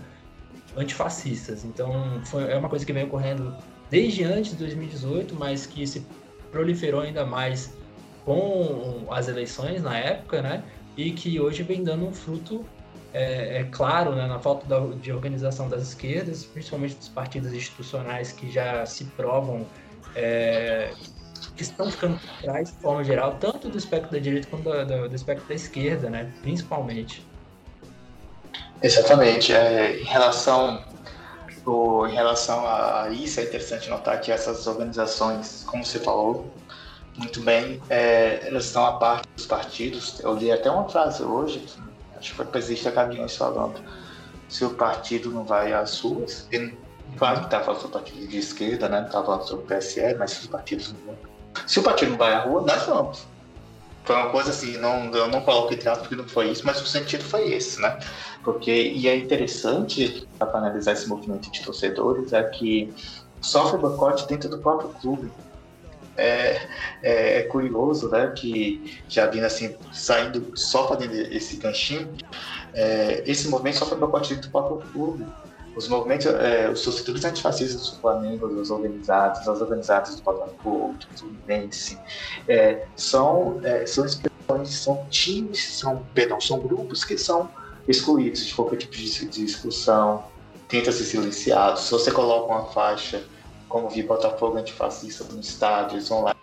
antifascistas. 0.76 1.64
Então 1.64 2.20
foi, 2.26 2.50
é 2.50 2.56
uma 2.56 2.68
coisa 2.68 2.84
que 2.84 2.92
vem 2.92 3.04
ocorrendo 3.04 3.56
desde 3.90 4.24
antes 4.24 4.52
de 4.52 4.58
2018, 4.58 5.34
mas 5.34 5.66
que 5.66 5.86
se 5.86 6.06
proliferou 6.50 7.00
ainda 7.00 7.24
mais 7.24 7.72
com 8.24 9.06
as 9.10 9.28
eleições 9.28 9.82
na 9.82 9.96
época, 9.96 10.42
né? 10.42 10.62
E 10.96 11.12
que 11.12 11.38
hoje 11.38 11.62
vem 11.62 11.84
dando 11.84 12.06
um 12.06 12.12
fruto, 12.12 12.64
é, 13.12 13.60
é 13.60 13.64
claro, 13.64 14.14
né, 14.14 14.26
na 14.26 14.38
falta 14.38 14.66
da, 14.66 14.80
de 14.96 15.12
organização 15.12 15.68
das 15.68 15.82
esquerdas, 15.82 16.44
principalmente 16.44 16.96
dos 16.96 17.08
partidos 17.08 17.52
institucionais 17.52 18.32
que 18.32 18.50
já 18.50 18.84
se 18.86 19.04
provam 19.04 19.66
é, 20.14 20.90
que 21.54 21.62
estão 21.62 21.90
ficando 21.90 22.18
por 22.18 22.42
trás, 22.42 22.70
de 22.70 22.78
forma 22.78 23.04
geral, 23.04 23.36
tanto 23.38 23.68
do 23.68 23.78
espectro 23.78 24.10
da 24.10 24.18
direita 24.18 24.48
quanto 24.48 24.64
do, 24.64 24.84
do, 24.84 25.08
do 25.08 25.14
espectro 25.14 25.46
da 25.48 25.54
esquerda, 25.54 26.10
né? 26.10 26.32
Principalmente. 26.42 27.24
Exatamente. 28.82 29.52
É, 29.52 30.00
em 30.00 30.04
relação 30.04 30.82
em 32.08 32.12
relação 32.12 32.64
a 32.66 33.08
isso, 33.10 33.40
é 33.40 33.44
interessante 33.44 33.88
notar 33.90 34.20
que 34.20 34.30
essas 34.30 34.66
organizações, 34.66 35.64
como 35.66 35.84
você 35.84 35.98
falou 35.98 36.48
muito 37.16 37.40
bem, 37.40 37.80
é, 37.88 38.46
elas 38.46 38.66
estão 38.66 38.84
a 38.86 38.92
parte 38.92 39.28
dos 39.34 39.46
partidos. 39.46 40.20
Eu 40.20 40.34
li 40.34 40.52
até 40.52 40.70
uma 40.70 40.88
frase 40.88 41.22
hoje, 41.22 41.66
acho 42.16 42.30
que 42.30 42.36
foi 42.36 42.44
o 42.44 42.48
presidente 42.48 42.90
Caminhões 42.92 43.36
falando, 43.36 43.80
se 44.48 44.64
o 44.64 44.70
partido 44.70 45.30
não 45.30 45.44
vai 45.44 45.72
às 45.72 45.98
ruas, 46.00 46.48
claro 47.16 47.40
que 47.40 47.46
estava 47.46 47.64
falando 47.64 47.80
sobre 47.80 47.96
o 47.96 48.00
partido 48.00 48.28
de 48.28 48.38
esquerda, 48.38 48.88
né? 48.88 49.04
estava 49.04 49.26
falando 49.26 49.48
sobre 49.48 49.64
o 49.64 49.66
PSL, 49.66 50.18
mas 50.18 50.30
se 50.32 50.40
os 50.42 50.46
partidos 50.46 50.94
não. 51.04 51.16
Se 51.66 51.80
o 51.80 51.82
partido 51.82 52.10
não 52.10 52.18
vai 52.18 52.32
à 52.34 52.40
rua, 52.40 52.60
nós 52.60 52.84
vamos. 52.84 53.26
Foi 54.06 54.14
uma 54.14 54.30
coisa 54.30 54.50
assim, 54.50 54.76
não, 54.76 55.12
eu 55.12 55.26
não 55.26 55.40
coloco 55.40 55.74
entre 55.74 55.88
aspas 55.88 56.06
porque 56.06 56.14
não 56.22 56.28
foi 56.28 56.50
isso, 56.50 56.64
mas 56.64 56.80
o 56.80 56.86
sentido 56.86 57.24
foi 57.24 57.52
esse, 57.52 57.80
né? 57.80 57.98
Porque, 58.44 58.70
e 58.70 59.08
é 59.08 59.16
interessante 59.16 60.26
para 60.38 60.58
analisar 60.58 60.92
esse 60.92 61.08
movimento 61.08 61.50
de 61.50 61.60
torcedores, 61.60 62.32
é 62.32 62.40
que 62.44 62.94
sofre 63.40 63.78
boicote 63.78 64.28
dentro 64.28 64.48
do 64.48 64.58
próprio 64.58 64.90
clube. 64.90 65.28
É, 66.16 66.68
é, 67.02 67.38
é, 67.40 67.42
curioso, 67.42 68.08
né, 68.08 68.32
que 68.34 69.02
já 69.06 69.26
vindo 69.26 69.44
assim, 69.44 69.76
saindo 69.92 70.52
só 70.54 70.88
fazendo 70.88 71.12
esse 71.12 71.56
ganchinho, 71.56 72.08
é, 72.72 73.22
esse 73.26 73.48
movimento 73.48 73.78
sofre 73.78 73.98
boicote 73.98 74.34
dentro 74.34 74.48
do 74.48 74.52
próprio 74.52 74.90
clube. 74.92 75.26
Os 75.76 75.88
movimentos, 75.88 76.26
é, 76.26 76.70
os 76.70 76.82
torcedores 76.82 77.22
antifascistas 77.24 77.90
do 77.90 78.00
Flamengo, 78.00 78.46
os 78.46 78.70
organizados, 78.70 79.46
as 79.46 79.60
organizadas 79.60 80.16
do 80.16 80.22
Botafogo, 80.22 80.94
do 80.94 81.18
Fluminense, 81.18 81.98
é, 82.48 82.86
são, 82.96 83.60
é, 83.62 83.84
são 83.84 84.06
expressões, 84.06 84.70
são 84.70 85.06
times, 85.10 85.62
são, 85.62 86.02
perdão, 86.14 86.40
são 86.40 86.60
grupos 86.60 87.04
que 87.04 87.18
são 87.18 87.50
excluídos 87.86 88.46
de 88.46 88.54
qualquer 88.54 88.76
tipo 88.76 88.96
de, 88.96 89.26
discussão, 89.26 90.24
tentam 90.66 90.92
ser 90.92 91.04
silenciados. 91.04 91.82
Se 91.82 91.90
você 91.90 92.10
coloca 92.10 92.52
uma 92.52 92.64
faixa, 92.72 93.22
como 93.68 93.90
vi 93.90 94.02
Botafogo 94.02 94.56
antifascista 94.56 95.24
no 95.30 95.40
estádio, 95.40 95.96
eles 95.96 96.08
vão 96.08 96.22
lá 96.22 96.34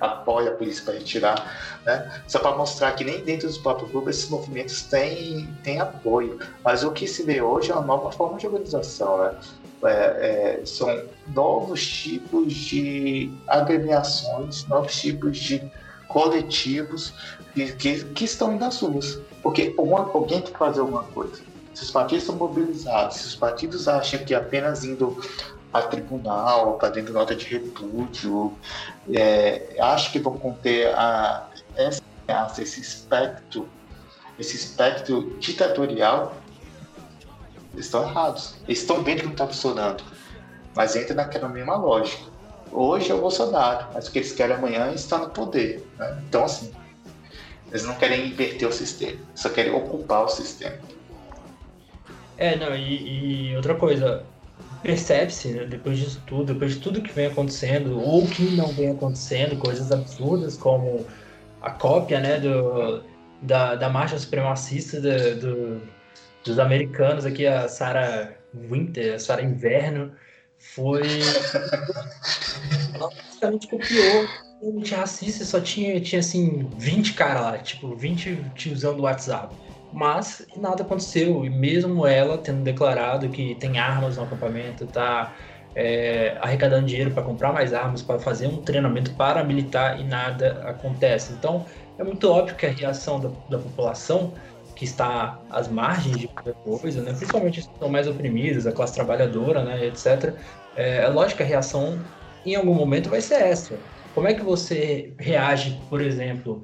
apoia 0.00 0.50
a 0.50 0.54
polícia 0.54 0.84
para 0.84 0.94
retirar, 0.94 1.80
né? 1.84 2.22
Só 2.26 2.38
para 2.38 2.56
mostrar 2.56 2.92
que 2.92 3.04
nem 3.04 3.22
dentro 3.24 3.46
dos 3.46 3.58
próprios 3.58 3.90
grupos 3.90 4.16
esses 4.16 4.30
movimentos 4.30 4.82
têm, 4.82 5.48
têm 5.62 5.80
apoio. 5.80 6.38
Mas 6.64 6.82
o 6.82 6.90
que 6.90 7.06
se 7.06 7.22
vê 7.22 7.40
hoje 7.40 7.70
é 7.70 7.74
uma 7.74 7.84
nova 7.84 8.10
forma 8.10 8.38
de 8.38 8.46
organização, 8.46 9.18
né? 9.18 9.34
É, 9.84 10.60
é, 10.60 10.66
são 10.66 10.88
novos 11.34 11.84
tipos 11.84 12.52
de 12.52 13.32
agremiações, 13.48 14.64
novos 14.68 15.00
tipos 15.00 15.36
de 15.36 15.60
coletivos 16.06 17.12
que, 17.52 17.72
que, 17.72 18.04
que 18.04 18.24
estão 18.24 18.52
indo 18.52 18.64
às 18.64 18.80
ruas. 18.80 19.18
Porque 19.42 19.74
alguém 19.76 20.40
tem 20.40 20.52
que 20.52 20.58
fazer 20.58 20.80
alguma 20.80 21.02
coisa. 21.04 21.42
Se 21.74 21.82
os 21.82 21.90
partidos 21.90 22.24
estão 22.24 22.36
mobilizados, 22.36 23.16
se 23.16 23.26
os 23.26 23.34
partidos 23.34 23.88
acham 23.88 24.20
que 24.24 24.34
apenas 24.34 24.84
indo 24.84 25.20
a 25.72 25.82
tribunal, 25.82 26.78
fazendo 26.78 27.12
nota 27.12 27.34
de 27.34 27.46
repúdio, 27.46 28.56
é, 29.12 29.74
acho 29.80 30.12
que 30.12 30.18
vão 30.18 30.36
conter 30.38 30.88
a, 30.94 31.48
essa, 31.76 32.02
esse 32.58 32.80
espectro, 32.80 33.68
esse 34.38 34.56
espectro 34.56 35.36
ditatorial, 35.38 36.34
estão 37.76 38.02
errados. 38.02 38.56
Eles 38.68 38.80
estão 38.80 39.02
vendo 39.02 39.20
que 39.20 39.24
não 39.26 39.32
está 39.32 39.46
funcionando, 39.46 40.04
mas 40.74 40.94
entra 40.94 41.14
naquela 41.14 41.48
mesma 41.48 41.76
lógica. 41.76 42.30
Hoje 42.70 43.10
é 43.10 43.14
o 43.14 43.20
Bolsonaro, 43.20 43.86
mas 43.94 44.08
o 44.08 44.12
que 44.12 44.18
eles 44.18 44.32
querem 44.32 44.56
amanhã 44.56 44.92
estar 44.92 45.18
no 45.18 45.30
poder. 45.30 45.86
Né? 45.98 46.22
Então, 46.26 46.44
assim, 46.44 46.72
eles 47.68 47.84
não 47.84 47.94
querem 47.94 48.28
inverter 48.28 48.68
o 48.68 48.72
sistema, 48.72 49.18
só 49.34 49.48
querem 49.48 49.72
ocupar 49.72 50.24
o 50.24 50.28
sistema. 50.28 50.76
É, 52.36 52.56
não, 52.56 52.74
e, 52.74 53.50
e 53.50 53.56
outra 53.56 53.74
coisa, 53.74 54.24
percebe-se, 54.82 55.48
né, 55.48 55.64
depois 55.64 55.98
disso 55.98 56.22
tudo, 56.26 56.52
depois 56.52 56.74
de 56.74 56.80
tudo 56.80 57.02
que 57.02 57.12
vem 57.12 57.26
acontecendo, 57.26 58.00
ou 58.00 58.26
que 58.26 58.42
não 58.56 58.68
vem 58.68 58.90
acontecendo, 58.90 59.56
coisas 59.58 59.92
absurdas 59.92 60.56
como 60.56 61.06
a 61.60 61.70
cópia 61.70 62.20
né, 62.20 62.40
do, 62.40 63.02
da, 63.40 63.74
da 63.74 63.88
marcha 63.88 64.18
supremacista 64.18 65.00
do, 65.00 65.40
do, 65.40 65.82
dos 66.44 66.58
americanos 66.58 67.24
aqui, 67.24 67.46
a 67.46 67.68
Sarah 67.68 68.32
Winter, 68.54 69.14
a 69.14 69.18
Sarah 69.18 69.42
Inverno, 69.42 70.12
foi. 70.58 71.02
Ela 72.94 73.08
basicamente 73.08 73.68
copiou 73.68 74.28
gente 74.62 74.94
racista, 74.94 75.44
só 75.44 75.60
tinha, 75.60 76.00
tinha 76.00 76.20
assim 76.20 76.68
20 76.78 77.14
caras 77.14 77.42
lá, 77.42 77.58
tipo, 77.58 77.96
20 77.96 78.52
tiozão 78.54 78.96
do 78.96 79.02
WhatsApp. 79.02 79.54
Mas 79.92 80.46
nada 80.56 80.82
aconteceu, 80.82 81.44
e 81.44 81.50
mesmo 81.50 82.06
ela 82.06 82.38
tendo 82.38 82.62
declarado 82.62 83.30
que 83.30 83.54
tem 83.56 83.78
armas 83.78 84.16
no 84.16 84.24
acampamento, 84.24 84.86
tá 84.86 85.36
é, 85.74 86.36
arrecadando 86.40 86.86
dinheiro 86.86 87.12
para 87.12 87.22
comprar 87.22 87.52
mais 87.52 87.72
armas, 87.72 88.02
para 88.02 88.18
fazer 88.18 88.46
um 88.46 88.62
treinamento 88.62 89.14
paramilitar 89.14 90.00
e 90.00 90.04
nada 90.04 90.62
acontece. 90.68 91.32
Então 91.32 91.66
é 91.98 92.04
muito 92.04 92.30
óbvio 92.30 92.56
que 92.56 92.66
a 92.66 92.70
reação 92.70 93.20
da, 93.20 93.30
da 93.48 93.58
população 93.58 94.34
que 94.74 94.84
está 94.84 95.44
às 95.50 95.68
margens 95.68 96.18
de 96.18 96.28
qualquer 96.28 96.54
coisa, 96.64 97.02
né, 97.02 97.12
principalmente 97.12 97.60
os 97.60 97.66
que 97.66 97.72
estão 97.74 97.88
mais 97.90 98.08
oprimidos, 98.08 98.66
a 98.66 98.72
classe 98.72 98.94
trabalhadora, 98.94 99.64
né, 99.64 99.86
etc. 99.86 100.38
É, 100.74 100.98
é 100.98 101.08
lógico 101.08 101.38
que 101.38 101.42
a 101.42 101.46
reação 101.46 102.02
em 102.44 102.54
algum 102.54 102.74
momento 102.74 103.10
vai 103.10 103.20
ser 103.20 103.34
essa. 103.42 103.84
Como 104.14 104.28
é 104.28 104.34
que 104.34 104.42
você 104.42 105.14
reage, 105.18 105.86
por 105.88 106.00
exemplo, 106.00 106.62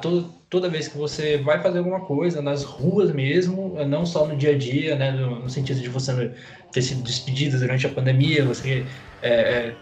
todo, 0.00 0.32
toda 0.48 0.68
vez 0.68 0.88
que 0.88 0.96
você 0.96 1.36
vai 1.38 1.60
fazer 1.62 1.78
alguma 1.78 2.00
coisa 2.00 2.40
nas 2.40 2.64
ruas 2.64 3.12
mesmo, 3.12 3.74
não 3.86 4.06
só 4.06 4.26
no 4.26 4.36
dia 4.36 4.52
a 4.52 4.58
dia, 4.58 4.96
né, 4.96 5.10
no, 5.10 5.40
no 5.40 5.50
sentido 5.50 5.80
de 5.80 5.88
você 5.88 6.32
ter 6.72 6.82
sido 6.82 7.02
despedido 7.02 7.58
durante 7.58 7.86
a 7.86 7.90
pandemia, 7.90 8.44
você 8.44 8.86
é, 9.22 9.30
é, 9.30 9.74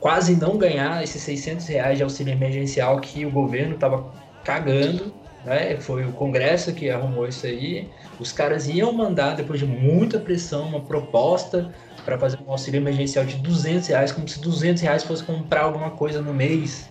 quase 0.00 0.36
não 0.36 0.56
ganhar 0.56 1.02
esses 1.02 1.22
600 1.22 1.66
reais 1.66 1.98
de 1.98 2.04
auxílio 2.04 2.32
emergencial 2.32 3.00
que 3.00 3.26
o 3.26 3.30
governo 3.30 3.74
estava 3.74 4.12
cagando, 4.44 5.12
né, 5.44 5.76
foi 5.78 6.06
o 6.06 6.12
Congresso 6.12 6.72
que 6.72 6.88
arrumou 6.88 7.28
isso 7.28 7.46
aí, 7.46 7.88
os 8.18 8.32
caras 8.32 8.68
iam 8.68 8.92
mandar, 8.92 9.36
depois 9.36 9.60
de 9.60 9.66
muita 9.66 10.18
pressão, 10.18 10.68
uma 10.68 10.80
proposta 10.80 11.70
para 12.04 12.18
fazer 12.18 12.38
um 12.46 12.50
auxílio 12.50 12.78
emergencial 12.78 13.24
de 13.24 13.36
200 13.36 13.88
reais, 13.88 14.12
como 14.12 14.28
se 14.28 14.40
200 14.40 14.82
reais 14.82 15.04
fosse 15.04 15.22
comprar 15.22 15.62
alguma 15.62 15.90
coisa 15.90 16.20
no 16.20 16.32
mês, 16.32 16.88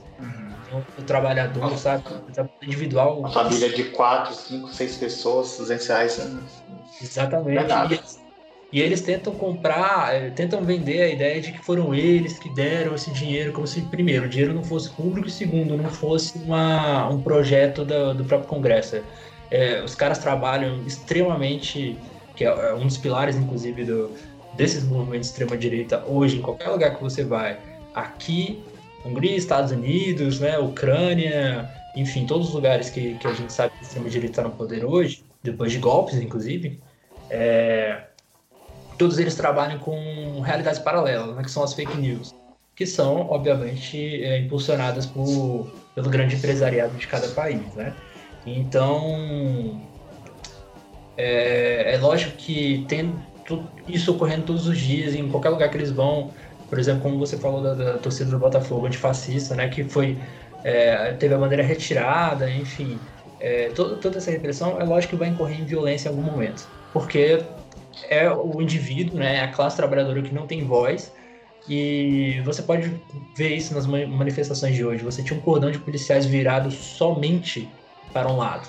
o 0.97 1.01
trabalhador, 1.03 1.73
ah, 1.73 1.77
sabe? 1.77 2.03
Individual. 2.62 3.19
Uma 3.19 3.31
família 3.31 3.69
de 3.69 3.86
4, 3.86 4.33
5, 4.33 4.73
6 4.73 4.97
pessoas, 4.97 5.57
200 5.57 5.88
reais. 5.88 6.31
Exatamente. 7.01 7.71
É 7.71 7.75
e, 7.75 7.93
eles, 7.93 8.21
e, 8.71 8.81
eles, 8.81 9.01
tentam 9.01 9.33
comprar, 9.33 10.15
é, 10.15 10.29
tentam 10.29 10.63
vender 10.63 11.01
a 11.01 11.09
ideia 11.09 11.41
de 11.41 11.51
que 11.51 11.63
foram 11.63 11.93
eles 11.93 12.39
que 12.39 12.49
deram 12.53 12.95
esse 12.95 13.12
dinheiro, 13.12 13.51
como 13.53 13.67
se, 13.67 13.81
primeiro, 13.81 14.25
o 14.25 14.29
dinheiro 14.29 14.53
não 14.53 14.63
fosse 14.63 14.89
público 14.89 15.27
e, 15.27 15.31
segundo, 15.31 15.77
não 15.77 15.89
fosse 15.89 16.38
uma, 16.39 17.07
um 17.09 17.21
projeto 17.21 17.86
do, 17.86 18.13
do 18.13 18.25
próprio 18.25 18.49
Congresso. 18.49 19.01
É, 19.51 19.83
os 19.83 19.93
caras 19.93 20.17
trabalham 20.17 20.81
extremamente, 20.88 21.97
que 22.36 22.43
é 22.43 22.73
um 22.73 22.88
dos 22.88 22.97
pilares, 22.97 23.36
inclusive, 23.36 23.86
do, 23.86 24.12
desses 24.55 24.83
movimentos 24.83 25.27
de 25.27 25.33
extrema-direita 25.33 26.03
hoje, 26.07 26.38
em 26.38 26.41
qualquer 26.41 26.69
lugar 26.69 26.95
que 26.95 27.01
você 27.01 27.23
vai. 27.23 27.59
Aqui 27.93 28.63
Hungria, 29.05 29.35
Estados 29.35 29.71
Unidos, 29.71 30.39
né, 30.39 30.57
Ucrânia, 30.57 31.69
enfim, 31.95 32.25
todos 32.25 32.49
os 32.49 32.53
lugares 32.53 32.89
que, 32.89 33.15
que 33.15 33.27
a 33.27 33.33
gente 33.33 33.51
sabe 33.51 33.73
que 33.73 33.79
a 33.79 33.81
extrema-direita 33.81 34.31
está 34.31 34.43
no 34.43 34.51
poder 34.51 34.85
hoje, 34.85 35.23
depois 35.41 35.71
de 35.71 35.77
golpes, 35.77 36.15
inclusive, 36.15 36.79
é, 37.29 38.03
todos 38.97 39.19
eles 39.19 39.35
trabalham 39.35 39.77
com 39.79 40.41
realidades 40.41 40.79
paralelas, 40.79 41.35
né, 41.35 41.43
que 41.43 41.51
são 41.51 41.63
as 41.63 41.73
fake 41.73 41.97
news, 41.97 42.33
que 42.75 42.85
são, 42.85 43.29
obviamente, 43.29 44.23
é, 44.23 44.39
impulsionadas 44.39 45.05
por, 45.05 45.71
pelo 45.93 46.09
grande 46.09 46.35
empresariado 46.35 46.95
de 46.95 47.05
cada 47.05 47.27
país. 47.29 47.61
Né? 47.75 47.93
Então, 48.45 49.81
é, 51.17 51.93
é 51.93 51.97
lógico 51.97 52.35
que 52.37 52.85
tem 52.87 53.13
isso 53.87 54.11
ocorrendo 54.11 54.45
todos 54.45 54.67
os 54.67 54.77
dias, 54.77 55.13
em 55.13 55.29
qualquer 55.29 55.49
lugar 55.49 55.69
que 55.69 55.77
eles 55.77 55.91
vão, 55.91 56.31
por 56.69 56.80
exemplo, 56.80 57.02
como 57.02 57.19
você 57.19 57.38
falou 57.38 57.62
da, 57.62 57.73
da 57.73 57.97
torcida 57.97 58.30
do 58.30 58.39
Botafogo 58.39 58.86
antifascista, 58.86 59.56
né, 59.56 59.69
que 59.69 59.84
foi 59.84 60.17
é, 60.63 61.13
teve 61.13 61.34
a 61.34 61.38
bandeira 61.38 61.63
retirada, 61.63 62.49
enfim, 62.49 62.97
é, 63.39 63.69
to, 63.69 63.97
toda 63.97 64.17
essa 64.17 64.32
repressão 64.32 64.80
é 64.80 64.84
lógico 64.84 65.12
que 65.12 65.19
vai 65.19 65.30
incorrer 65.30 65.60
em 65.60 65.65
violência 65.65 66.08
em 66.08 66.12
algum 66.12 66.23
momento, 66.23 66.67
porque 66.93 67.43
é 68.10 68.30
o 68.30 68.62
indivíduo, 68.62 69.19
né, 69.19 69.41
a 69.41 69.49
classe 69.49 69.76
trabalhadora 69.76 70.21
que 70.21 70.34
não 70.34 70.47
tem 70.47 70.63
voz 70.63 71.12
e 71.67 72.41
você 72.43 72.62
pode 72.62 73.02
ver 73.36 73.56
isso 73.56 73.73
nas 73.73 73.86
manifestações 73.86 74.76
de 74.76 74.84
hoje. 74.84 75.04
Você 75.04 75.23
tinha 75.23 75.38
um 75.38 75.41
cordão 75.41 75.71
de 75.71 75.80
policiais 75.80 76.26
virado 76.26 76.69
somente 76.71 77.69
para 78.12 78.30
um 78.30 78.36
lado, 78.36 78.67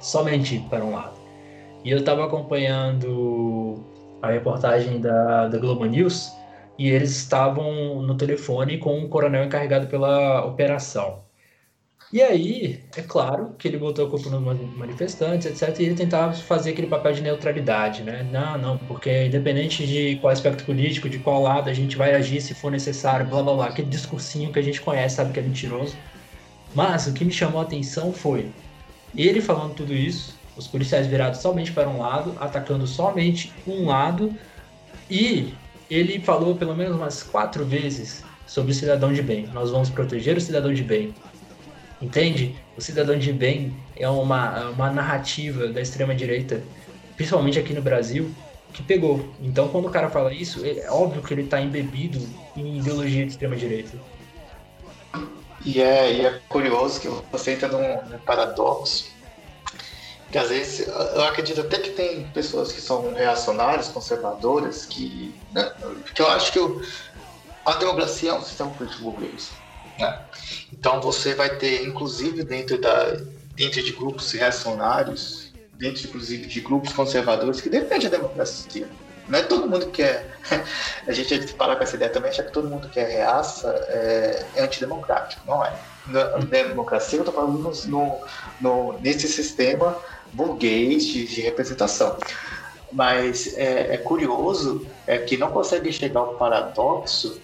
somente 0.00 0.64
para 0.68 0.84
um 0.84 0.92
lado. 0.92 1.14
E 1.84 1.90
eu 1.90 1.98
estava 1.98 2.24
acompanhando 2.24 3.84
a 4.20 4.30
reportagem 4.30 5.00
da, 5.00 5.48
da 5.48 5.58
Globo 5.58 5.84
News 5.84 6.32
e 6.82 6.90
eles 6.90 7.10
estavam 7.16 8.02
no 8.02 8.16
telefone 8.16 8.76
com 8.76 8.98
um 8.98 9.08
coronel 9.08 9.44
encarregado 9.44 9.86
pela 9.86 10.44
operação. 10.44 11.22
E 12.12 12.20
aí, 12.20 12.80
é 12.96 13.02
claro 13.02 13.54
que 13.56 13.68
ele 13.68 13.78
botou 13.78 14.06
a 14.06 14.10
culpa 14.10 14.28
nos 14.28 14.76
manifestantes, 14.76 15.46
etc. 15.46 15.78
E 15.78 15.84
ele 15.84 15.94
tentava 15.94 16.34
fazer 16.34 16.70
aquele 16.72 16.88
papel 16.88 17.12
de 17.12 17.22
neutralidade, 17.22 18.02
né? 18.02 18.28
Não, 18.32 18.58
não, 18.58 18.78
porque 18.78 19.26
independente 19.26 19.86
de 19.86 20.16
qual 20.16 20.32
aspecto 20.32 20.64
político, 20.64 21.08
de 21.08 21.20
qual 21.20 21.40
lado, 21.40 21.70
a 21.70 21.72
gente 21.72 21.96
vai 21.96 22.14
agir 22.16 22.40
se 22.40 22.52
for 22.52 22.72
necessário, 22.72 23.26
blá 23.26 23.42
blá 23.44 23.54
blá. 23.54 23.66
Aquele 23.68 23.88
discursinho 23.88 24.52
que 24.52 24.58
a 24.58 24.62
gente 24.62 24.80
conhece, 24.80 25.14
sabe 25.16 25.32
que 25.32 25.38
é 25.38 25.42
mentiroso. 25.42 25.96
Mas 26.74 27.06
o 27.06 27.12
que 27.14 27.24
me 27.24 27.32
chamou 27.32 27.60
a 27.60 27.64
atenção 27.64 28.12
foi 28.12 28.50
ele 29.16 29.40
falando 29.40 29.74
tudo 29.74 29.94
isso, 29.94 30.36
os 30.56 30.66
policiais 30.66 31.06
virados 31.06 31.40
somente 31.40 31.70
para 31.70 31.88
um 31.88 31.98
lado, 32.00 32.36
atacando 32.40 32.88
somente 32.88 33.52
um 33.66 33.86
lado, 33.86 34.34
e 35.08 35.54
ele 35.90 36.20
falou 36.20 36.54
pelo 36.56 36.74
menos 36.74 36.96
umas 36.96 37.22
quatro 37.22 37.64
vezes 37.64 38.24
sobre 38.46 38.72
o 38.72 38.74
cidadão 38.74 39.12
de 39.12 39.22
bem. 39.22 39.46
Nós 39.52 39.70
vamos 39.70 39.90
proteger 39.90 40.36
o 40.36 40.40
cidadão 40.40 40.72
de 40.72 40.82
bem. 40.82 41.14
Entende? 42.00 42.56
O 42.76 42.80
cidadão 42.80 43.18
de 43.18 43.32
bem 43.32 43.74
é 43.96 44.08
uma, 44.08 44.70
uma 44.70 44.90
narrativa 44.90 45.68
da 45.68 45.80
extrema-direita, 45.80 46.62
principalmente 47.16 47.58
aqui 47.58 47.72
no 47.72 47.82
Brasil, 47.82 48.30
que 48.72 48.82
pegou. 48.82 49.28
Então, 49.40 49.68
quando 49.68 49.86
o 49.86 49.90
cara 49.90 50.10
fala 50.10 50.32
isso, 50.32 50.64
é 50.64 50.90
óbvio 50.90 51.22
que 51.22 51.32
ele 51.32 51.42
está 51.42 51.60
embebido 51.60 52.18
em 52.56 52.78
ideologia 52.78 53.24
de 53.24 53.32
extrema-direita. 53.32 53.96
E 55.64 55.80
é, 55.80 56.12
e 56.12 56.26
é 56.26 56.40
curioso 56.48 57.00
que 57.00 57.08
você 57.30 57.52
entra 57.52 57.68
num, 57.68 58.10
num 58.10 58.18
paradoxo 58.18 59.11
que 60.32 60.38
às 60.38 60.48
vezes 60.48 60.88
eu 60.88 61.24
acredito 61.24 61.60
até 61.60 61.78
que 61.78 61.90
tem 61.90 62.26
pessoas 62.28 62.72
que 62.72 62.80
são 62.80 63.12
reacionárias, 63.12 63.88
conservadoras, 63.88 64.86
que, 64.86 65.34
né, 65.52 65.70
que 66.14 66.22
eu 66.22 66.28
acho 66.28 66.50
que 66.50 66.58
eu, 66.58 66.80
a 67.66 67.74
democracia 67.74 68.30
é 68.30 68.34
um 68.34 68.42
sistema 68.42 68.70
político 68.70 69.10
burguês. 69.10 69.50
Né? 69.98 70.20
Então 70.72 71.02
você 71.02 71.34
vai 71.34 71.54
ter, 71.56 71.86
inclusive 71.86 72.44
dentro, 72.44 72.80
da, 72.80 73.14
dentro 73.54 73.82
de 73.82 73.92
grupos 73.92 74.32
reacionários, 74.32 75.52
dentro 75.74 76.08
inclusive 76.08 76.46
de 76.46 76.60
grupos 76.62 76.94
conservadores 76.94 77.60
que 77.60 77.68
defendem 77.68 78.06
a 78.06 78.10
democracia. 78.10 78.88
Não 79.28 79.38
é 79.38 79.42
todo 79.42 79.68
mundo 79.68 79.86
que 79.88 80.02
é. 80.02 80.26
A 81.06 81.12
gente 81.12 81.46
se 81.46 81.54
parar 81.54 81.76
com 81.76 81.82
essa 81.82 81.94
ideia 81.94 82.10
também, 82.10 82.30
acha 82.30 82.42
que 82.42 82.52
todo 82.52 82.68
mundo 82.68 82.88
que 82.88 82.98
é 82.98 83.04
reaça 83.04 83.68
é, 83.88 84.46
é 84.56 84.62
antidemocrático. 84.62 85.42
Não 85.46 85.64
é. 85.64 85.72
Na 86.06 86.38
democracia, 86.38 87.18
eu 87.18 87.22
estou 87.22 87.34
falando 87.34 87.72
no, 87.86 88.20
no, 88.60 88.98
nesse 88.98 89.28
sistema 89.28 89.96
burguês 90.32 91.04
de, 91.06 91.26
de 91.26 91.40
representação. 91.40 92.16
Mas 92.92 93.56
é, 93.56 93.94
é, 93.94 93.96
curioso 93.98 94.86
é 95.06 95.18
que 95.18 95.36
não 95.36 95.50
consegue 95.50 95.90
chegar 95.92 96.20
ao 96.20 96.34
paradoxo 96.34 97.40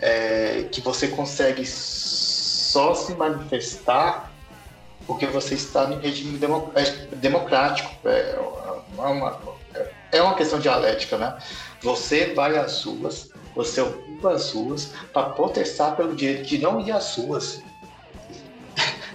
é, 0.00 0.66
que 0.70 0.80
você 0.80 1.08
consegue 1.08 1.64
só 1.66 2.94
se 2.94 3.14
manifestar 3.14 4.30
porque 5.06 5.26
você 5.26 5.54
está 5.54 5.86
no 5.86 5.98
regime 5.98 6.38
é, 6.74 7.16
democrático. 7.16 7.90
É 8.04 8.38
uma, 8.96 9.38
é 10.12 10.22
uma 10.22 10.34
questão 10.34 10.58
dialética, 10.58 11.16
né? 11.16 11.38
Você 11.82 12.34
vai 12.34 12.56
às 12.56 12.84
ruas, 12.84 13.30
você 13.54 13.80
ocupa 13.80 14.32
as 14.32 14.52
ruas 14.52 14.92
para 15.12 15.30
protestar 15.30 15.96
pelo 15.96 16.14
direito 16.14 16.46
de 16.46 16.58
não 16.58 16.80
ir 16.80 16.92
às 16.92 17.16
ruas. 17.16 17.62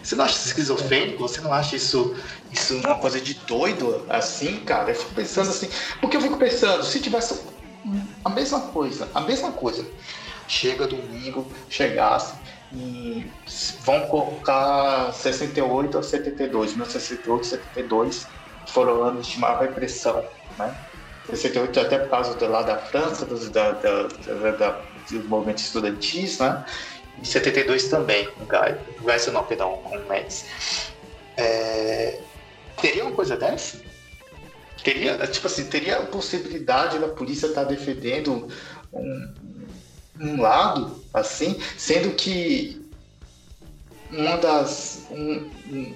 Você 0.06 0.15
não 0.15 0.24
acha 0.24 0.36
isso 0.36 0.48
esquizofrênico? 0.50 1.28
Você 1.28 1.41
não 1.41 1.52
acha 1.52 1.76
isso, 1.76 2.15
isso 2.52 2.78
uma 2.78 2.94
coisa 3.00 3.20
de 3.20 3.34
doido 3.34 4.06
assim, 4.08 4.58
cara? 4.60 4.91
Eu 4.91 4.96
fico 4.96 5.15
pensando 5.15 5.50
assim. 5.50 5.68
Porque 6.00 6.15
eu 6.15 6.22
fico 6.22 6.38
pensando, 6.38 6.84
se 6.84 7.00
tivesse 7.00 7.41
a 8.24 8.30
mesma 8.30 8.60
coisa, 8.60 9.10
a 9.15 9.22
mesma 9.22 9.52
coisa. 9.52 9.84
Chega 10.48 10.86
domingo, 10.86 11.52
chegasse 11.68 12.36
e 12.72 13.26
vão 13.84 14.06
colocar 14.06 15.12
68 15.12 15.98
ou 15.98 16.04
72, 16.04 16.72
1968 16.74 17.48
72 17.48 18.28
foram 18.68 19.04
anos 19.04 19.26
de 19.26 19.39
maior 19.39 19.60
repressão, 19.60 20.24
né? 20.60 20.76
68 21.28 21.80
até 21.80 21.98
por 21.98 22.10
causa 22.12 22.36
do 22.36 22.48
lado 22.48 22.68
da 22.68 22.78
França, 22.78 23.26
dos, 23.26 23.50
da, 23.50 23.72
da, 23.72 24.04
da, 24.04 24.52
da, 24.52 24.82
dos 25.10 25.26
movimentos 25.26 25.63
estudantis, 25.63 26.38
né? 26.38 26.63
E 27.21 27.25
72 27.25 27.88
também, 27.88 28.30
com 28.32 28.45
Gás, 28.45 28.78
Gás 29.01 29.28
não, 29.28 29.43
perdão, 29.43 29.78
com 29.84 29.97
Médici. 29.99 30.45
É, 31.38 32.19
teria 32.82 33.04
uma 33.04 33.13
coisa 33.13 33.36
dessa? 33.36 33.80
Teria, 34.84 35.17
tipo 35.28 35.47
assim, 35.47 35.65
teria 35.65 35.97
a 35.97 36.06
possibilidade 36.06 36.99
da 36.99 37.08
polícia 37.08 37.47
estar 37.47 37.63
defendendo 37.63 38.47
um, 38.93 39.34
um 40.19 40.41
lado, 40.41 41.04
assim, 41.13 41.60
sendo 41.78 42.13
que 42.15 42.86
uma 44.12 44.38
das. 44.38 45.08
Um, 45.10 45.49
um, 45.67 45.95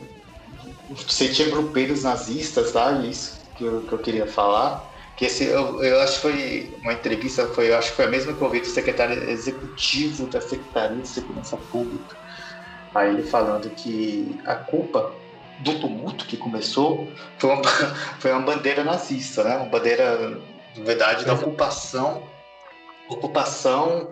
você 0.89 1.29
tinha 1.29 1.49
grupeiros 1.49 2.03
nazistas, 2.03 2.71
tá? 2.71 2.91
Isso 3.03 3.39
que 3.55 3.63
eu, 3.63 3.81
que 3.83 3.93
eu 3.93 3.99
queria 3.99 4.25
falar. 4.25 4.88
Que 5.19 5.25
esse, 5.25 5.43
eu, 5.43 5.83
eu, 5.83 5.99
acho 5.99 6.13
que 6.13 6.21
foi 6.21 6.73
uma 6.81 6.93
entrevista, 6.93 7.45
foi, 7.49 7.69
eu 7.69 7.77
acho 7.77 7.89
que 7.89 7.97
foi 7.97 8.05
a 8.05 8.09
mesma 8.09 8.31
que 8.31 8.39
eu 8.39 8.47
ouvi 8.47 8.61
do 8.61 8.67
secretário 8.67 9.29
executivo 9.29 10.27
da 10.27 10.39
Secretaria 10.39 10.95
de 10.95 11.09
Segurança 11.09 11.57
Pública. 11.57 12.15
Aí 12.95 13.09
ele 13.09 13.23
falando 13.23 13.69
que 13.71 14.39
a 14.45 14.55
culpa 14.55 15.11
do 15.59 15.77
tumulto 15.77 16.25
que 16.25 16.37
começou 16.37 17.05
foi 17.37 17.49
uma, 17.49 17.61
foi 18.17 18.31
uma 18.31 18.39
bandeira 18.39 18.81
nazista, 18.81 19.43
né? 19.43 19.57
Uma 19.57 19.65
bandeira, 19.65 20.39
na 20.77 20.85
verdade, 20.85 21.25
da 21.25 21.33
ocupação 21.33 22.23
ocupação 23.09 24.11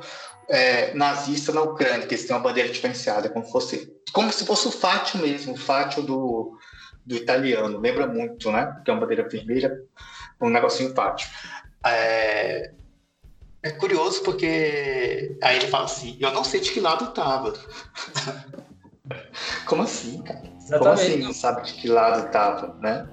é, 0.49 0.93
nazista 0.93 1.53
na 1.53 1.61
Ucrânia, 1.61 2.05
que 2.05 2.15
eles 2.15 2.25
têm 2.25 2.35
uma 2.35 2.41
bandeira 2.41 2.67
diferenciada, 2.67 3.29
como 3.29 3.45
se 3.45 3.51
fosse, 3.53 3.93
como 4.11 4.29
se 4.33 4.45
fosse 4.45 4.67
o 4.67 4.71
fátio 4.71 5.21
mesmo, 5.21 5.53
o 5.53 5.57
fátio 5.57 6.03
do, 6.03 6.57
do 7.05 7.15
italiano, 7.15 7.79
lembra 7.79 8.07
muito, 8.07 8.51
né? 8.51 8.75
Que 8.83 8.91
é 8.91 8.93
uma 8.93 8.99
bandeira 8.99 9.25
vermelha, 9.29 9.71
um 10.41 10.49
negocinho 10.49 10.93
fátio. 10.93 11.29
É, 11.85 12.71
é 13.63 13.71
curioso 13.71 14.21
porque 14.23 15.37
aí 15.41 15.57
ele 15.57 15.67
fala 15.67 15.85
assim, 15.85 16.17
eu 16.19 16.31
não 16.31 16.43
sei 16.43 16.59
de 16.59 16.71
que 16.71 16.79
lado 16.79 17.05
estava. 17.05 17.53
como 19.65 19.83
assim, 19.83 20.21
cara? 20.21 20.43
Exatamente. 20.57 20.79
Como 20.79 20.89
assim 20.91 21.17
não 21.17 21.33
sabe 21.33 21.65
de 21.65 21.73
que 21.73 21.87
lado 21.87 22.27
estava, 22.27 22.75
né? 22.81 23.07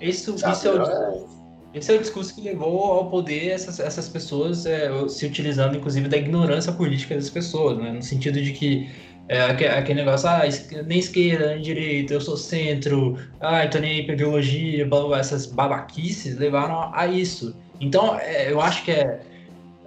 Isso, 0.00 0.34
isso 0.34 0.68
é 0.68 0.72
o 0.72 1.40
esse 1.72 1.92
é 1.92 1.96
o 1.96 2.00
discurso 2.00 2.34
que 2.34 2.40
levou 2.40 2.82
ao 2.92 3.08
poder 3.10 3.50
essas, 3.50 3.78
essas 3.78 4.08
pessoas 4.08 4.66
é, 4.66 4.90
se 5.08 5.24
utilizando, 5.24 5.76
inclusive, 5.76 6.08
da 6.08 6.16
ignorância 6.16 6.72
política 6.72 7.14
das 7.14 7.30
pessoas, 7.30 7.78
né? 7.78 7.92
no 7.92 8.02
sentido 8.02 8.42
de 8.42 8.52
que 8.52 8.90
é, 9.30 9.42
aquele 9.42 10.00
negócio, 10.00 10.28
ah, 10.28 10.42
nem 10.86 10.98
esquerda, 10.98 11.54
nem 11.54 11.62
direita, 11.62 12.14
eu 12.14 12.20
sou 12.20 12.36
centro, 12.36 13.16
ah, 13.40 13.64
então 13.64 13.80
nem 13.80 14.04
pra 14.04 14.16
blá, 14.16 15.20
essas 15.20 15.46
babaquices 15.46 16.36
levaram 16.36 16.92
a 16.92 17.06
isso. 17.06 17.54
Então, 17.80 18.18
é, 18.18 18.50
eu 18.50 18.60
acho 18.60 18.84
que 18.84 18.90
é, 18.90 19.20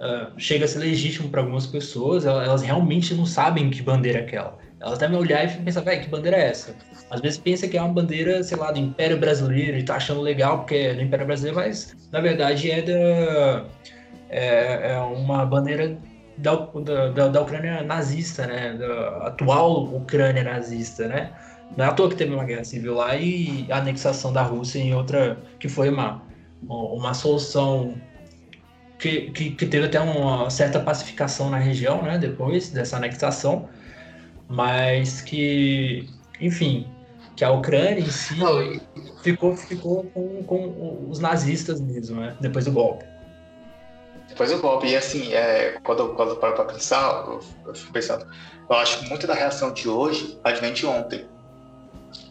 uh, 0.00 0.40
chega 0.40 0.64
a 0.64 0.68
ser 0.68 0.78
legítimo 0.78 1.28
para 1.28 1.42
algumas 1.42 1.66
pessoas, 1.66 2.24
elas 2.24 2.62
realmente 2.62 3.12
não 3.12 3.26
sabem 3.26 3.68
que 3.68 3.82
bandeira 3.82 4.20
é 4.20 4.22
aquela. 4.22 4.56
Elas 4.80 4.98
devem 4.98 5.18
olhar 5.18 5.44
e 5.44 5.62
pensar, 5.62 5.82
velho, 5.82 6.00
que 6.00 6.08
bandeira 6.08 6.38
é 6.38 6.48
essa? 6.48 6.74
Às 7.10 7.20
vezes 7.20 7.36
pensa 7.36 7.68
que 7.68 7.76
é 7.76 7.82
uma 7.82 7.92
bandeira, 7.92 8.42
sei 8.42 8.56
lá, 8.56 8.72
do 8.72 8.78
Império 8.78 9.18
Brasileiro 9.18 9.76
e 9.76 9.82
tá 9.82 9.96
achando 9.96 10.22
legal 10.22 10.60
porque 10.60 10.74
é 10.74 10.94
do 10.94 11.02
Império 11.02 11.26
Brasileiro, 11.26 11.58
mas 11.58 11.94
na 12.10 12.20
verdade 12.20 12.70
é 12.70 12.80
da. 12.80 13.66
É, 14.30 14.92
é 14.92 14.98
uma 15.00 15.44
bandeira 15.44 15.98
da, 16.38 16.54
da, 17.14 17.28
da, 17.28 17.42
Ucrânia 17.42 17.82
nazista, 17.82 18.46
né? 18.46 18.74
Da 18.74 19.28
atual 19.28 19.84
Ucrânia 19.84 20.42
nazista, 20.42 21.08
né? 21.08 21.32
Não 21.76 21.84
é 21.84 21.88
à 21.88 21.92
toa 21.92 22.08
que 22.08 22.16
teve 22.16 22.34
uma 22.34 22.44
guerra 22.44 22.64
civil 22.64 22.94
lá 22.94 23.16
e 23.16 23.66
a 23.70 23.78
anexação 23.78 24.32
da 24.32 24.42
Rússia 24.42 24.78
em 24.78 24.94
outra, 24.94 25.38
que 25.58 25.68
foi 25.68 25.88
uma, 25.88 26.22
uma 26.62 27.14
solução 27.14 27.94
que, 28.98 29.30
que, 29.30 29.50
que 29.50 29.66
teve 29.66 29.86
até 29.86 30.00
uma 30.00 30.48
certa 30.50 30.80
pacificação 30.80 31.50
na 31.50 31.58
região, 31.58 32.02
né? 32.02 32.18
Depois 32.18 32.70
dessa 32.70 32.96
anexação, 32.96 33.68
mas 34.48 35.20
que, 35.20 36.08
enfim, 36.40 36.86
que 37.36 37.44
a 37.44 37.50
Ucrânia 37.50 38.00
em 38.00 38.10
si 38.10 38.34
ficou, 39.22 39.56
ficou 39.56 40.04
com, 40.14 40.42
com 40.44 41.06
os 41.08 41.18
nazistas 41.18 41.80
mesmo, 41.80 42.20
né? 42.20 42.36
Depois 42.40 42.64
do 42.64 42.72
golpe. 42.72 43.04
Depois 44.28 44.50
do 44.50 44.58
golpe. 44.58 44.88
E 44.88 44.96
assim, 44.96 45.32
é, 45.32 45.78
quando, 45.82 46.14
quando 46.14 46.30
eu 46.30 46.36
paro 46.36 46.54
para 46.54 46.64
pensar, 46.64 47.24
eu, 47.26 47.40
eu 47.66 47.74
fico 47.74 47.92
pensando, 47.92 48.26
eu 48.68 48.76
acho 48.76 49.00
que 49.00 49.08
muito 49.08 49.26
da 49.26 49.34
reação 49.34 49.72
de 49.72 49.88
hoje 49.88 50.38
advém 50.42 50.72
de 50.72 50.86
ontem. 50.86 51.28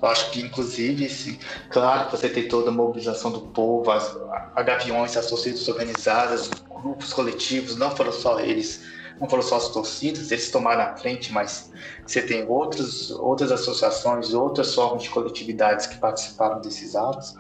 Eu 0.02 0.08
acho 0.10 0.32
que, 0.32 0.42
inclusive, 0.42 1.08
se, 1.10 1.40
claro 1.70 2.06
que 2.06 2.18
você 2.18 2.28
tem 2.30 2.48
toda 2.48 2.70
a 2.70 2.74
mobilização 2.74 3.32
do 3.32 3.42
povo, 3.42 3.90
as, 3.92 4.18
a 4.56 4.62
gaviões, 4.62 5.16
as 5.16 5.28
torcidas 5.28 5.68
organizadas, 5.68 6.64
grupos 6.70 7.14
coletivos, 7.14 7.78
não 7.78 7.92
foram 7.92 8.12
só 8.12 8.40
eles 8.40 8.82
não 9.20 9.30
foram 9.30 9.44
só 9.44 9.58
as 9.58 9.70
torcidas, 9.70 10.32
eles 10.32 10.52
tomaram 10.52 10.82
a 10.84 10.96
frente, 10.98 11.32
mas 11.32 11.72
você 12.06 12.22
tem 12.22 12.46
outros, 12.48 13.12
outras 13.12 13.52
associações, 13.52 14.34
outras 14.34 14.74
formas 14.74 15.04
de 15.04 15.10
coletividades 15.10 15.88
que 15.88 15.98
participaram 15.98 16.60
desses 16.62 16.96
atos. 16.96 17.34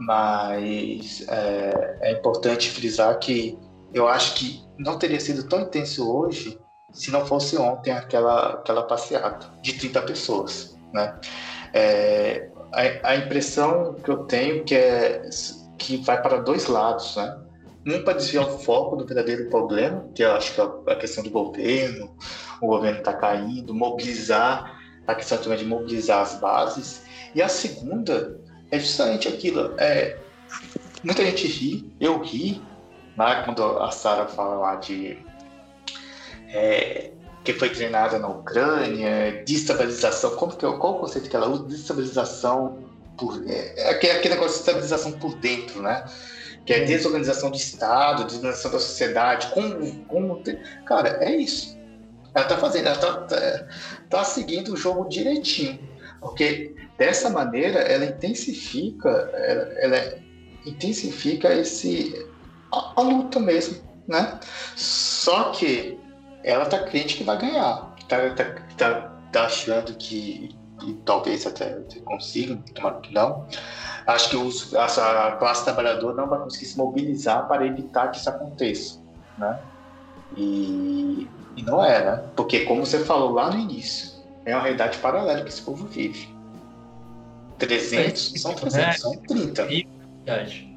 Mas 0.00 1.26
é, 1.28 1.98
é 2.00 2.12
importante 2.12 2.70
frisar 2.70 3.18
que 3.18 3.58
eu 3.92 4.08
acho 4.08 4.34
que 4.34 4.64
não 4.78 4.98
teria 4.98 5.20
sido 5.20 5.48
tão 5.48 5.60
intenso 5.60 6.10
hoje 6.10 6.58
se 6.92 7.10
não 7.10 7.24
fosse 7.26 7.56
ontem 7.56 7.92
aquela, 7.92 8.54
aquela 8.54 8.82
passeata 8.82 9.46
de 9.62 9.74
30 9.74 10.02
pessoas, 10.02 10.76
né? 10.92 11.20
É, 11.72 12.50
a, 12.72 13.10
a, 13.10 13.16
impressão 13.16 13.94
que 13.94 14.10
eu 14.10 14.24
tenho 14.24 14.64
que 14.64 14.74
é 14.74 15.28
que 15.78 15.98
vai 15.98 16.20
para 16.20 16.38
dois 16.38 16.66
lados, 16.66 17.16
né? 17.16 17.36
um 17.86 18.02
para 18.02 18.14
desviar 18.14 18.46
o 18.46 18.58
foco 18.58 18.96
do 18.96 19.06
verdadeiro 19.06 19.48
problema, 19.48 20.06
que 20.14 20.22
eu 20.22 20.32
acho 20.32 20.54
que 20.54 20.60
é 20.60 20.92
a 20.92 20.96
questão 20.96 21.24
do 21.24 21.30
governo, 21.30 22.14
o 22.60 22.66
governo 22.66 22.98
está 22.98 23.14
caindo, 23.14 23.74
mobilizar, 23.74 24.78
a 25.06 25.14
questão 25.14 25.38
também 25.38 25.58
de 25.58 25.64
mobilizar 25.64 26.20
as 26.20 26.38
bases. 26.38 27.02
E 27.34 27.40
a 27.40 27.48
segunda 27.48 28.38
é 28.70 28.78
justamente 28.78 29.28
aquilo, 29.28 29.74
é, 29.78 30.16
muita 31.02 31.24
gente 31.24 31.46
ri, 31.46 31.92
eu 32.00 32.20
ri, 32.20 32.62
né, 33.16 33.42
quando 33.44 33.62
a 33.78 33.90
Sara 33.90 34.26
fala 34.26 34.56
lá 34.56 34.76
de 34.76 35.18
é, 36.48 37.10
que 37.44 37.52
foi 37.52 37.70
treinada 37.70 38.18
na 38.18 38.28
Ucrânia, 38.28 39.42
destabilização, 39.46 40.36
como 40.36 40.52
que, 40.52 40.66
qual 40.66 40.96
o 40.96 41.00
conceito 41.00 41.28
que 41.28 41.36
ela 41.36 41.48
usa? 41.48 41.64
Destabilização 41.64 42.78
por, 43.16 43.42
é, 43.46 43.74
é 43.76 43.90
aquele, 43.90 44.12
aquele 44.12 44.34
negócio 44.34 44.54
de 44.54 44.60
estabilização 44.60 45.12
por 45.12 45.34
dentro, 45.36 45.82
né? 45.82 46.04
que 46.64 46.74
é 46.74 46.84
desorganização 46.84 47.50
do 47.50 47.56
Estado, 47.56 48.24
desorganização 48.24 48.70
da 48.70 48.78
sociedade, 48.78 49.48
como, 49.48 50.04
como 50.04 50.42
cara, 50.84 51.18
é 51.20 51.34
isso. 51.34 51.78
Ela 52.34 52.44
está 52.44 52.58
fazendo, 52.58 52.86
ela 52.86 52.94
está 52.94 53.12
tá, 53.22 53.66
tá 54.08 54.24
seguindo 54.24 54.72
o 54.72 54.76
jogo 54.76 55.08
direitinho, 55.08 55.80
porque 56.20 56.74
dessa 57.00 57.30
maneira 57.30 57.80
ela 57.80 58.04
intensifica, 58.04 59.08
ela, 59.08 59.62
ela 59.78 60.18
intensifica 60.66 61.50
esse 61.54 62.28
a, 62.70 62.92
a, 62.94 63.00
luta 63.00 63.40
mesmo, 63.40 63.80
né? 64.06 64.38
Só 64.76 65.44
que 65.52 65.98
ela 66.44 66.66
tá 66.66 66.80
crente 66.80 67.16
que 67.16 67.24
vai 67.24 67.38
ganhar, 67.38 67.96
tá, 68.06 68.34
tá, 68.34 68.44
tá, 68.76 69.12
tá 69.32 69.46
achando 69.46 69.94
que, 69.94 70.54
que 70.78 70.92
talvez 71.06 71.46
até 71.46 71.74
consiga, 72.04 72.56
tomara 72.74 73.00
que 73.00 73.14
não, 73.14 73.46
acho 74.06 74.28
que 74.28 74.36
os, 74.36 74.74
a 74.74 75.36
classe 75.38 75.64
trabalhadora 75.64 76.14
não 76.14 76.28
vai 76.28 76.38
conseguir 76.40 76.66
se 76.66 76.76
mobilizar 76.76 77.48
para 77.48 77.66
evitar 77.66 78.10
que 78.10 78.18
isso 78.18 78.28
aconteça, 78.28 79.00
né? 79.38 79.58
E, 80.36 81.26
e 81.56 81.62
não 81.62 81.82
é, 81.82 82.04
né? 82.04 82.24
Porque, 82.36 82.66
como 82.66 82.84
você 82.84 82.98
falou 83.06 83.32
lá 83.32 83.50
no 83.50 83.58
início, 83.58 84.20
é 84.44 84.54
uma 84.54 84.64
realidade 84.64 84.98
paralela 84.98 85.42
que 85.42 85.48
esse 85.48 85.62
povo 85.62 85.86
vive. 85.86 86.39
300 87.60 88.32
são 88.40 88.54
300, 88.54 88.86
é, 88.86 88.92
são 88.92 89.16
30. 89.16 89.62
É 89.62 89.66
verdade. 90.24 90.70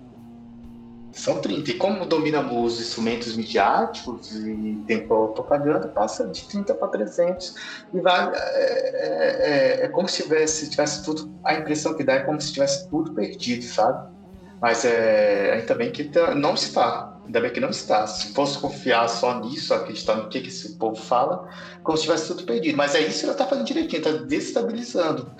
São 1.13 1.39
30. 1.39 1.71
E 1.71 1.73
como 1.75 2.05
dominam 2.05 2.63
os 2.63 2.81
instrumentos 2.81 3.35
midiáticos 3.35 4.31
e 4.35 4.83
tem 4.87 5.07
propaganda, 5.07 5.87
passa 5.87 6.27
de 6.27 6.43
30 6.45 6.73
para 6.73 6.87
300. 6.87 7.55
E 7.93 7.99
vai. 7.99 8.31
É, 8.33 8.39
é, 8.39 9.81
é, 9.81 9.85
é, 9.85 9.87
como 9.89 10.07
se 10.07 10.23
tivesse, 10.23 10.69
tivesse 10.69 11.03
tudo. 11.05 11.31
A 11.45 11.53
impressão 11.53 11.93
que 11.93 12.03
dá 12.03 12.13
é 12.13 12.19
como 12.21 12.41
se 12.41 12.51
tivesse 12.51 12.89
tudo 12.89 13.13
perdido, 13.13 13.63
sabe? 13.63 14.11
Mas 14.59 14.85
é, 14.85 15.53
ainda 15.53 15.75
bem 15.75 15.91
que 15.91 16.05
tá, 16.05 16.33
não 16.33 16.55
está. 16.55 17.13
Ainda 17.25 17.39
bem 17.39 17.51
que 17.51 17.59
não 17.59 17.69
está. 17.69 18.07
Se 18.07 18.33
fosse 18.33 18.57
confiar 18.57 19.07
só 19.07 19.39
nisso, 19.39 19.73
acreditar 19.73 20.15
no 20.15 20.29
que, 20.29 20.41
que 20.41 20.47
esse 20.47 20.77
povo 20.77 20.95
fala, 20.95 21.47
como 21.83 21.95
se 21.95 22.03
tivesse 22.03 22.27
tudo 22.27 22.43
perdido. 22.43 22.75
Mas 22.75 22.95
é 22.95 23.01
isso 23.01 23.19
que 23.19 23.25
ela 23.25 23.33
está 23.33 23.45
fazendo 23.45 23.67
direitinho, 23.67 23.99
está 23.99 24.11
destabilizando. 24.25 25.31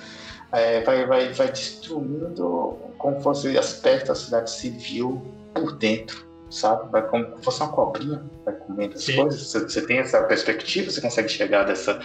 É, 0.54 0.82
vai, 0.82 1.06
vai, 1.06 1.34
vai 1.34 1.52
destruindo 1.52 2.78
como 2.98 3.20
fosse 3.22 3.58
aspecto 3.58 4.08
da 4.08 4.16
cidade 4.16 4.52
civil 4.52 5.22
por 5.54 5.76
dentro, 5.78 6.26
sabe? 6.50 6.92
Vai 6.92 7.08
como 7.08 7.38
se 7.38 7.44
fosse 7.44 7.62
uma 7.62 7.72
cobrinha, 7.72 8.24
vai 8.46 8.54
comendo 8.56 8.94
as 8.94 9.04
Sim. 9.04 9.16
coisas. 9.18 9.48
Você, 9.48 9.60
você, 9.60 9.86
tem 9.86 9.98
essa 9.98 10.24
perspectiva? 10.24 10.92
Você 10.92 11.02
consegue 11.02 11.28
chegar 11.28 11.64
dessa, 11.64 12.00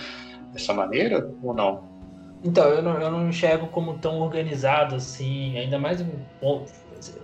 dessa 0.52 0.72
maneira 0.72 1.30
ou 1.42 1.54
não? 1.54 1.98
Então, 2.42 2.68
eu 2.68 2.82
não, 2.82 3.00
eu 3.00 3.10
não 3.10 3.28
enxergo 3.28 3.66
como 3.68 3.98
tão 3.98 4.20
organizado 4.20 4.94
assim, 4.94 5.58
ainda 5.58 5.78
mais. 5.78 6.00
Eu 6.00 6.66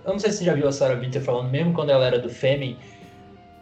não 0.05 0.19
sei 0.19 0.31
se 0.31 0.37
você 0.37 0.45
já 0.45 0.53
viu 0.53 0.67
a 0.67 0.71
Sarah 0.71 0.95
Winter 0.95 1.21
falando, 1.21 1.49
mesmo 1.49 1.73
quando 1.73 1.89
ela 1.89 2.05
era 2.05 2.19
do 2.19 2.29
Fêmen, 2.29 2.77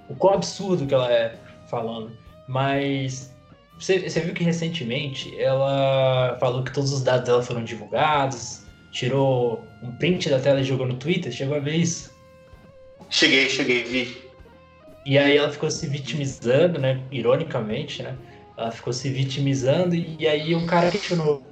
o 0.09 0.15
quão 0.15 0.33
absurdo 0.33 0.85
que 0.85 0.93
ela 0.93 1.11
é 1.11 1.35
falando. 1.67 2.11
Mas 2.47 3.32
você, 3.83 4.09
você 4.09 4.21
viu 4.21 4.33
que 4.33 4.45
recentemente 4.45 5.37
ela 5.37 6.37
falou 6.39 6.63
que 6.63 6.71
todos 6.71 6.93
os 6.93 7.03
dados 7.03 7.27
dela 7.27 7.43
foram 7.43 7.65
divulgados, 7.65 8.61
tirou 8.91 9.61
um 9.81 9.91
print 9.91 10.29
da 10.29 10.39
tela 10.39 10.61
e 10.61 10.63
jogou 10.63 10.87
no 10.87 10.95
Twitter? 10.95 11.33
Chegou 11.33 11.57
a 11.57 11.59
ver 11.59 11.75
isso? 11.75 12.13
Cheguei, 13.09 13.49
cheguei, 13.49 13.83
vi. 13.83 14.17
E 15.05 15.17
aí 15.17 15.35
ela 15.35 15.51
ficou 15.51 15.69
se 15.69 15.85
vitimizando, 15.85 16.79
né? 16.79 17.01
Ironicamente, 17.11 18.01
né? 18.01 18.15
Ela 18.55 18.71
ficou 18.71 18.93
se 18.93 19.09
vitimizando 19.09 19.95
e 19.95 20.25
aí 20.25 20.55
um 20.55 20.65
cara 20.65 20.89
questionou, 20.89 21.43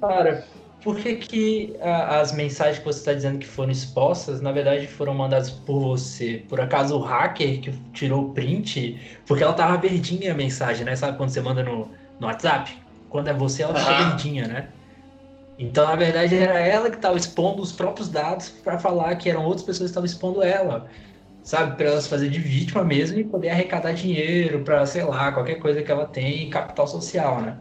cara, 0.00 0.46
por 0.82 0.96
que, 0.96 1.16
que 1.16 1.76
a, 1.80 2.20
as 2.20 2.32
mensagens 2.32 2.78
que 2.78 2.84
você 2.84 2.98
está 2.98 3.12
dizendo 3.12 3.38
que 3.38 3.46
foram 3.46 3.70
expostas, 3.70 4.40
na 4.40 4.52
verdade, 4.52 4.86
foram 4.86 5.14
mandadas 5.14 5.50
por 5.50 5.80
você? 5.80 6.44
Por 6.48 6.60
acaso 6.60 6.96
o 6.96 7.00
hacker 7.00 7.60
que 7.60 7.72
tirou 7.92 8.26
o 8.26 8.34
print? 8.34 9.00
Porque 9.26 9.42
ela 9.42 9.52
tava 9.52 9.76
verdinha 9.76 10.32
a 10.32 10.34
mensagem, 10.34 10.84
né? 10.84 10.96
Sabe 10.96 11.16
quando 11.16 11.30
você 11.30 11.40
manda 11.40 11.62
no, 11.62 11.88
no 12.18 12.26
WhatsApp? 12.26 12.76
Quando 13.08 13.28
é 13.28 13.32
você, 13.32 13.62
ela 13.62 13.74
fica 13.74 13.92
verdinha, 13.92 14.48
né? 14.48 14.68
Então, 15.58 15.86
na 15.86 15.94
verdade, 15.94 16.36
era 16.36 16.58
ela 16.58 16.90
que 16.90 16.96
estava 16.96 17.16
expondo 17.16 17.62
os 17.62 17.72
próprios 17.72 18.08
dados 18.08 18.48
para 18.48 18.78
falar 18.78 19.14
que 19.16 19.30
eram 19.30 19.44
outras 19.44 19.62
pessoas 19.62 19.90
que 19.90 19.92
estavam 19.92 20.06
expondo 20.06 20.42
ela, 20.42 20.88
sabe? 21.44 21.76
Para 21.76 21.86
elas 21.86 22.06
fazer 22.06 22.28
de 22.30 22.38
vítima 22.38 22.82
mesmo 22.82 23.18
e 23.18 23.24
poder 23.24 23.50
arrecadar 23.50 23.92
dinheiro 23.92 24.60
para, 24.64 24.84
sei 24.86 25.04
lá, 25.04 25.30
qualquer 25.30 25.56
coisa 25.56 25.82
que 25.82 25.92
ela 25.92 26.06
tem, 26.06 26.50
capital 26.50 26.88
social, 26.88 27.40
né? 27.40 27.58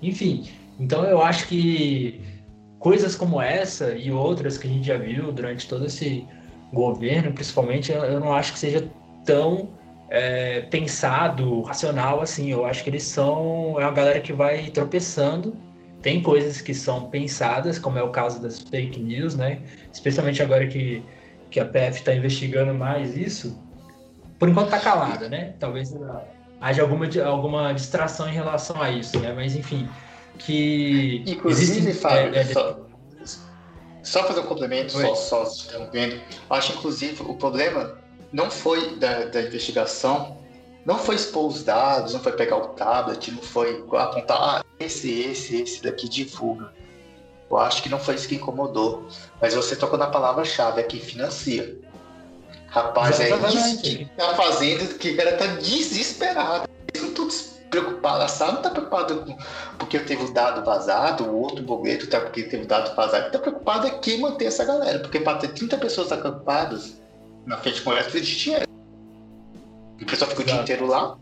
Enfim, 0.00 0.48
então 0.78 1.04
eu 1.04 1.20
acho 1.20 1.48
que 1.48 2.20
coisas 2.80 3.14
como 3.14 3.40
essa 3.40 3.92
e 3.92 4.10
outras 4.10 4.58
que 4.58 4.66
a 4.66 4.70
gente 4.70 4.86
já 4.88 4.98
viu 4.98 5.30
durante 5.30 5.68
todo 5.68 5.86
esse 5.86 6.26
governo, 6.72 7.32
principalmente, 7.32 7.92
eu 7.92 8.18
não 8.18 8.34
acho 8.34 8.52
que 8.52 8.58
seja 8.58 8.90
tão 9.24 9.68
é, 10.08 10.62
pensado, 10.62 11.62
racional 11.62 12.20
assim. 12.20 12.50
Eu 12.50 12.66
acho 12.66 12.82
que 12.82 12.90
eles 12.90 13.04
são 13.04 13.76
é 13.78 13.84
uma 13.84 13.92
galera 13.92 14.20
que 14.20 14.32
vai 14.32 14.68
tropeçando 14.70 15.56
tem 16.02 16.22
coisas 16.22 16.60
que 16.60 16.72
são 16.72 17.10
pensadas, 17.10 17.78
como 17.78 17.98
é 17.98 18.02
o 18.02 18.10
caso 18.10 18.40
das 18.40 18.58
fake 18.58 18.98
news, 19.00 19.36
né? 19.36 19.60
Especialmente 19.92 20.42
agora 20.42 20.66
que, 20.66 21.02
que 21.50 21.60
a 21.60 21.64
PF 21.64 21.98
está 21.98 22.14
investigando 22.14 22.72
mais 22.72 23.16
isso. 23.16 23.58
Por 24.38 24.48
enquanto 24.48 24.66
está 24.66 24.80
calada, 24.80 25.28
né? 25.28 25.54
Talvez 25.58 25.94
haja 26.60 26.82
alguma, 26.82 27.06
alguma 27.24 27.72
distração 27.72 28.28
em 28.28 28.32
relação 28.32 28.80
a 28.80 28.90
isso, 28.90 29.18
né? 29.20 29.32
Mas 29.34 29.54
enfim, 29.54 29.86
que 30.40 31.22
inclusive, 31.26 31.78
existe, 31.78 32.00
Fábio, 32.00 32.34
é, 32.34 32.40
é, 32.40 32.44
só, 32.44 32.80
só 34.02 34.24
fazer 34.24 34.40
um 34.40 34.46
complemento, 34.46 34.96
Oi. 34.96 35.14
só, 35.14 35.44
só 35.44 35.66
interrompendo. 35.68 36.20
Acho 36.48 36.72
inclusive 36.72 37.22
o 37.22 37.34
problema 37.34 37.98
não 38.32 38.50
foi 38.50 38.96
da, 38.96 39.26
da 39.26 39.42
investigação 39.42 40.40
não 40.84 40.98
foi 40.98 41.14
expor 41.14 41.46
os 41.46 41.62
dados, 41.62 42.14
não 42.14 42.20
foi 42.20 42.32
pegar 42.32 42.56
o 42.56 42.68
tablet, 42.68 43.30
não 43.30 43.42
foi 43.42 43.84
apontar, 43.92 44.38
ah, 44.40 44.64
esse, 44.78 45.10
esse, 45.20 45.62
esse 45.62 45.82
daqui 45.82 46.08
divulga. 46.08 46.72
Eu 47.50 47.58
acho 47.58 47.82
que 47.82 47.88
não 47.88 47.98
foi 47.98 48.14
isso 48.14 48.28
que 48.28 48.36
incomodou. 48.36 49.06
Mas 49.40 49.54
você 49.54 49.76
tocou 49.76 49.98
na 49.98 50.06
palavra-chave, 50.06 50.80
é 50.80 50.84
que 50.84 50.98
financia. 50.98 51.76
Rapaz, 52.68 53.20
é 53.20 53.28
isso 53.28 53.82
que 53.82 54.04
tá 54.16 54.34
fazendo 54.34 54.98
que 54.98 55.10
o 55.10 55.16
cara 55.16 55.36
tá 55.36 55.46
desesperado. 55.46 56.68
Preocupados. 57.70 58.24
A 58.24 58.28
sala 58.28 58.52
não 58.54 58.62
tá 58.62 58.70
preocupada 58.70 59.14
com 59.14 59.36
porque 59.78 59.98
teve 60.00 60.24
o 60.24 60.32
dado 60.32 60.64
vazado, 60.64 61.24
o 61.24 61.40
outro 61.40 61.62
boleto 61.62 62.08
tá 62.08 62.20
porque 62.20 62.42
teve 62.42 62.64
o 62.64 62.66
dado 62.66 62.94
vazado. 62.94 63.24
Ele 63.24 63.30
tá 63.30 63.38
preocupado 63.38 63.86
é 63.86 63.90
que 63.90 64.18
manter 64.18 64.46
essa 64.46 64.64
galera. 64.64 64.98
Porque 64.98 65.20
para 65.20 65.38
ter 65.38 65.48
30 65.48 65.78
pessoas 65.78 66.10
acampadas 66.10 67.00
na 67.46 67.56
frente 67.56 67.82
com 67.82 67.92
ela, 67.92 68.02
precisa 68.02 68.24
de 68.24 68.36
dinheiro. 68.36 68.66
E 69.98 70.02
o 70.02 70.06
pessoal 70.06 70.30
fica 70.30 70.42
o 70.42 70.44
dia 70.44 70.56
inteiro 70.56 70.86
lá. 70.86 71.16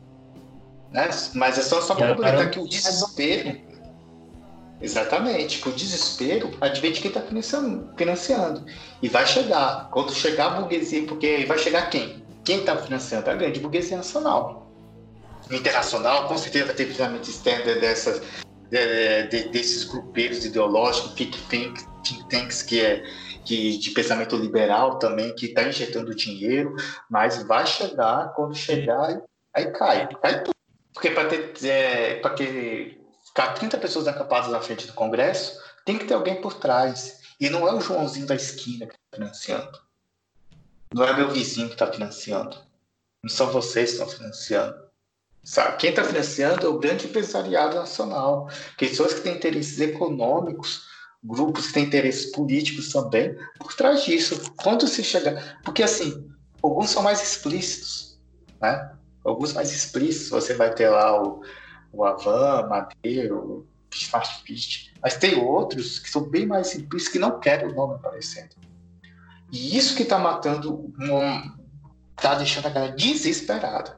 Né? 0.90 1.08
Mas 1.34 1.58
é 1.58 1.62
só, 1.62 1.82
só 1.82 1.94
para 1.94 2.08
complementar 2.08 2.50
que 2.50 2.58
o 2.58 2.66
desespero. 2.66 3.68
Exatamente, 4.80 5.60
que 5.60 5.68
o 5.68 5.72
desespero 5.72 6.50
advém 6.60 6.92
de 6.92 7.00
quem 7.00 7.08
está 7.08 7.20
financiando, 7.20 7.90
financiando. 7.96 8.64
E 9.02 9.08
vai 9.08 9.26
chegar. 9.26 9.88
Quando 9.90 10.12
chegar 10.12 10.46
a 10.46 10.50
burguesia, 10.60 11.04
porque 11.06 11.44
vai 11.46 11.58
chegar 11.58 11.90
quem? 11.90 12.22
Quem 12.44 12.60
está 12.60 12.76
financiando? 12.76 13.28
A 13.28 13.34
grande 13.34 13.58
burguesia 13.58 13.96
nacional. 13.96 14.67
Internacional, 15.50 16.28
com 16.28 16.36
certeza 16.36 16.66
vai 16.66 16.74
ter 16.74 16.84
financiamento 16.84 17.28
externo 17.28 17.80
dessas, 17.80 18.20
de, 18.70 19.22
de, 19.28 19.48
desses 19.48 19.84
grupeiros 19.84 20.44
ideológicos, 20.44 21.12
think, 21.12 21.38
think, 21.48 21.80
think 22.02 22.28
tanks 22.28 22.62
que 22.62 22.80
é 22.80 23.02
que, 23.48 23.78
de 23.78 23.90
pensamento 23.92 24.36
liberal 24.36 24.98
também, 24.98 25.34
que 25.34 25.46
está 25.46 25.62
injetando 25.62 26.14
dinheiro, 26.14 26.76
mas 27.08 27.42
vai 27.44 27.66
chegar, 27.66 28.34
quando 28.34 28.54
chegar, 28.54 29.22
aí 29.54 29.72
cai, 29.72 30.06
cai 30.20 30.42
tudo. 30.42 30.54
Porque 30.92 31.10
para 31.10 31.28
ter, 31.28 31.54
é, 31.64 32.16
para 32.16 32.34
que 32.34 33.00
ficar 33.26 33.54
30 33.54 33.78
pessoas 33.78 34.06
acampadas 34.06 34.50
na 34.50 34.60
frente 34.60 34.86
do 34.86 34.92
Congresso, 34.92 35.58
tem 35.84 35.96
que 35.96 36.04
ter 36.04 36.12
alguém 36.12 36.42
por 36.42 36.54
trás. 36.54 37.20
E 37.40 37.48
não 37.48 37.66
é 37.66 37.72
o 37.72 37.80
Joãozinho 37.80 38.26
da 38.26 38.34
esquina 38.34 38.86
que 38.86 38.94
está 38.94 39.16
financiando. 39.16 39.80
Não 40.92 41.04
é 41.04 41.16
meu 41.16 41.30
vizinho 41.30 41.68
que 41.68 41.74
está 41.74 41.86
financiando. 41.90 42.56
Não 43.22 43.30
são 43.30 43.50
vocês 43.50 43.90
que 43.90 44.02
estão 44.02 44.08
financiando. 44.08 44.87
Sabe? 45.48 45.78
Quem 45.78 45.90
está 45.90 46.04
financiando 46.04 46.66
é 46.66 46.68
o 46.68 46.78
grande 46.78 47.06
empresariado 47.06 47.76
nacional. 47.76 48.50
Pessoas 48.76 49.14
que 49.14 49.22
têm 49.22 49.34
interesses 49.34 49.80
econômicos 49.80 50.86
grupos 51.24 51.68
que 51.68 51.72
têm 51.72 51.84
interesses 51.84 52.30
políticos 52.32 52.92
também 52.92 53.34
por 53.58 53.72
trás 53.74 54.04
disso. 54.04 54.52
Quando 54.56 54.86
se 54.86 55.02
chega. 55.02 55.58
Porque, 55.64 55.82
assim, 55.82 56.30
alguns 56.62 56.90
são 56.90 57.02
mais 57.02 57.22
explícitos, 57.22 58.20
né? 58.60 58.92
Alguns 59.24 59.54
mais 59.54 59.72
explícitos. 59.72 60.28
Você 60.28 60.52
vai 60.52 60.74
ter 60.74 60.90
lá 60.90 61.18
o, 61.18 61.40
o 61.94 62.04
Avan, 62.04 62.68
Madeiro, 62.68 63.66
Smart. 63.90 64.92
Mas 65.02 65.16
tem 65.16 65.42
outros 65.42 65.98
que 65.98 66.10
são 66.10 66.28
bem 66.28 66.44
mais 66.44 66.66
simplícitos 66.66 67.10
que 67.10 67.18
não 67.18 67.40
querem 67.40 67.68
o 67.68 67.74
nome 67.74 67.94
aparecendo. 67.94 68.54
E 69.50 69.78
isso 69.78 69.96
que 69.96 70.02
está 70.02 70.18
matando, 70.18 70.92
está 72.14 72.34
deixando 72.34 72.66
a 72.66 72.70
galera 72.70 72.92
desesperada. 72.94 73.97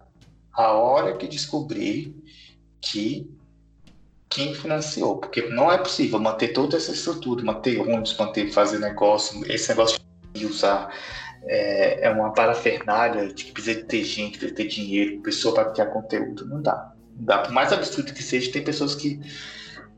A 0.52 0.72
hora 0.72 1.16
que 1.16 1.26
descobrir 1.26 2.14
que 2.80 3.30
quem 4.28 4.54
financiou, 4.54 5.18
porque 5.18 5.42
não 5.48 5.70
é 5.70 5.76
possível 5.76 6.18
manter 6.18 6.48
toda 6.52 6.76
essa 6.76 6.92
estrutura, 6.92 7.44
manter 7.44 7.80
ônibus, 7.80 8.16
manter 8.16 8.52
fazer 8.52 8.78
negócio, 8.78 9.44
esse 9.50 9.68
negócio 9.70 9.98
de 10.32 10.46
usar 10.46 10.94
é, 11.42 12.06
é 12.06 12.10
uma 12.10 12.32
parafernália 12.32 13.32
de 13.32 13.44
que 13.44 13.52
precisa 13.52 13.80
de 13.80 13.86
ter 13.86 14.04
gente, 14.04 14.38
precisa 14.38 14.54
ter 14.54 14.68
dinheiro, 14.68 15.20
pessoa 15.20 15.54
para 15.54 15.70
criar 15.72 15.86
conteúdo, 15.86 16.46
não 16.46 16.62
dá. 16.62 16.92
Não 17.16 17.24
dá. 17.24 17.38
Por 17.38 17.52
mais 17.52 17.72
absurdo 17.72 18.12
que 18.12 18.22
seja, 18.22 18.52
tem 18.52 18.62
pessoas 18.62 18.94
que 18.94 19.20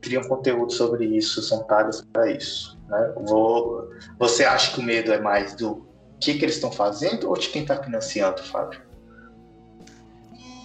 criam 0.01 0.23
conteúdo 0.23 0.71
sobre 0.71 1.05
isso, 1.05 1.41
são 1.41 1.63
pagas 1.63 2.01
para 2.01 2.31
isso. 2.31 2.77
Né? 2.87 3.13
Vou, 3.25 3.89
você 4.17 4.43
acha 4.43 4.73
que 4.73 4.79
o 4.79 4.83
medo 4.83 5.13
é 5.13 5.19
mais 5.19 5.55
do 5.55 5.85
que, 6.19 6.33
que 6.35 6.43
eles 6.43 6.55
estão 6.55 6.71
fazendo 6.71 7.29
ou 7.29 7.37
de 7.37 7.49
quem 7.49 7.61
está 7.61 7.81
financiando, 7.81 8.41
Fábio? 8.43 8.81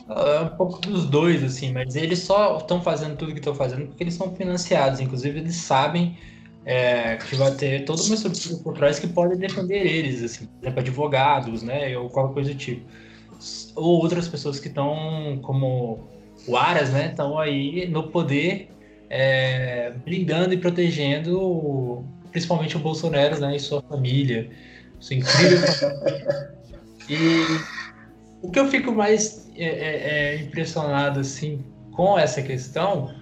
É 0.09 0.40
um 0.40 0.49
pouco 0.57 0.81
dos 0.81 1.05
dois, 1.07 1.44
assim, 1.44 1.73
mas 1.73 1.94
eles 1.94 2.21
só 2.21 2.57
estão 2.57 2.81
fazendo 2.81 3.16
tudo 3.16 3.33
que 3.33 3.38
estão 3.38 3.55
fazendo 3.55 3.88
porque 3.88 4.05
eles 4.05 4.14
são 4.14 4.35
financiados. 4.35 5.01
Inclusive, 5.01 5.40
eles 5.40 5.57
sabem 5.57 6.16
é, 6.64 7.16
que 7.16 7.37
vai 7.37 7.51
ter 7.53 7.85
toda 7.85 8.03
uma 8.03 8.14
estrutura 8.14 8.57
por 8.62 8.75
trás 8.75 8.99
que 8.99 9.07
pode 9.07 9.37
defender 9.37 9.87
eles, 9.87 10.23
assim, 10.23 10.47
por 10.47 10.64
exemplo, 10.64 10.81
advogados, 10.81 11.62
né, 11.62 11.97
ou 11.97 12.09
qualquer 12.09 12.35
coisa 12.35 12.51
do 12.53 12.57
tipo. 12.57 12.87
Ou 13.75 14.03
outras 14.03 14.29
pessoas 14.29 14.59
que 14.59 14.68
estão, 14.68 15.38
como 15.42 16.09
o 16.47 16.57
Aras, 16.57 16.90
né, 16.90 17.09
estão 17.09 17.38
aí 17.38 17.88
no 17.88 18.09
poder, 18.09 18.71
é, 19.11 19.92
blindando 20.05 20.55
e 20.55 20.59
protegendo 20.59 22.05
principalmente 22.31 22.77
o 22.77 22.81
Bolsonaro 22.81 23.38
né, 23.40 23.57
e 23.57 23.61
sua 23.61 23.83
família. 23.83 24.51
Isso 25.01 25.12
é 25.12 25.16
incrível. 25.16 25.59
e 27.09 27.16
o 28.42 28.51
que 28.51 28.59
eu 28.59 28.68
fico 28.68 28.92
mais 28.92 29.48
é, 29.59 29.64
é, 29.64 30.35
é, 30.35 30.37
impressionado 30.37 31.21
assim 31.21 31.64
com 31.92 32.18
essa 32.18 32.40
questão 32.40 33.12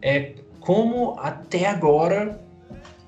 é 0.00 0.34
como 0.60 1.18
até 1.18 1.66
agora 1.66 2.40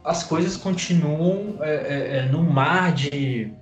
as 0.05 0.25
coisas 0.25 0.57
continuam 0.57 1.59
é, 1.61 1.75
é, 1.75 2.16
é, 2.18 2.23
no 2.27 2.42
mar 2.42 2.92
de, 2.92 3.53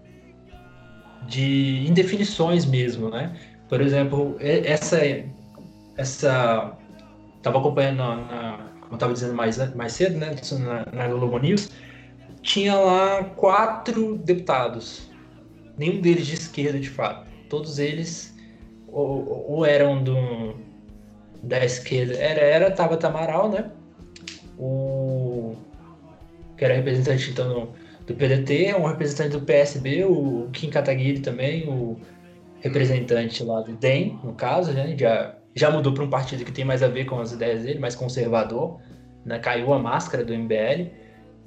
de 1.27 1.87
indefinições 1.87 2.65
mesmo, 2.65 3.11
né? 3.11 3.37
Por 3.69 3.81
exemplo, 3.81 4.37
essa 4.41 4.99
essa 5.97 6.77
estava 7.37 7.59
acompanhando 7.59 7.99
na, 7.99 8.71
como 8.81 8.95
estava 8.95 9.13
dizendo 9.13 9.35
mais 9.35 9.75
mais 9.75 9.93
cedo, 9.93 10.17
né? 10.17 10.35
Na, 10.61 10.87
na 10.93 11.09
Globo 11.09 11.39
News 11.39 11.71
tinha 12.43 12.75
lá 12.75 13.25
quatro 13.37 14.17
deputados, 14.17 15.11
nenhum 15.77 16.01
deles 16.01 16.27
de 16.27 16.35
esquerda 16.35 16.79
de 16.79 16.89
fato, 16.89 17.27
todos 17.51 17.79
eles 17.79 18.35
ou, 18.93 19.47
ou 19.49 19.67
eram 19.67 20.03
do 20.03 20.55
da 21.43 21.65
esquerda, 21.65 22.15
era 22.19 22.41
era 22.41 22.71
Tabata 22.71 23.09
Amaral, 23.09 23.51
né? 23.51 23.71
O 24.59 25.55
que 26.57 26.65
era 26.65 26.75
representante 26.75 27.31
então 27.31 27.71
do 28.07 28.15
PDT, 28.15 28.75
um 28.75 28.87
representante 28.87 29.31
do 29.31 29.41
PSB, 29.41 30.05
o 30.05 30.49
Kim 30.53 30.69
Kataguiri 30.69 31.21
também, 31.21 31.69
o 31.69 31.97
representante 32.61 33.43
lá 33.43 33.63
do 33.63 33.73
DEM, 33.73 34.19
no 34.23 34.35
caso, 34.35 34.73
né, 34.73 34.95
já, 34.99 35.37
já 35.55 35.71
mudou 35.71 35.95
para 35.95 36.05
um 36.05 36.11
partido 36.11 36.45
que 36.45 36.53
tem 36.53 36.65
mais 36.65 36.83
a 36.83 36.89
ver 36.89 37.07
com 37.07 37.19
as 37.19 37.33
ideias 37.33 37.63
dele, 37.63 37.79
mais 37.79 37.95
conservador, 37.95 38.81
né, 39.25 39.39
caiu 39.39 39.73
a 39.73 39.79
máscara 39.79 40.25
do 40.25 40.35
MBL, 40.35 40.91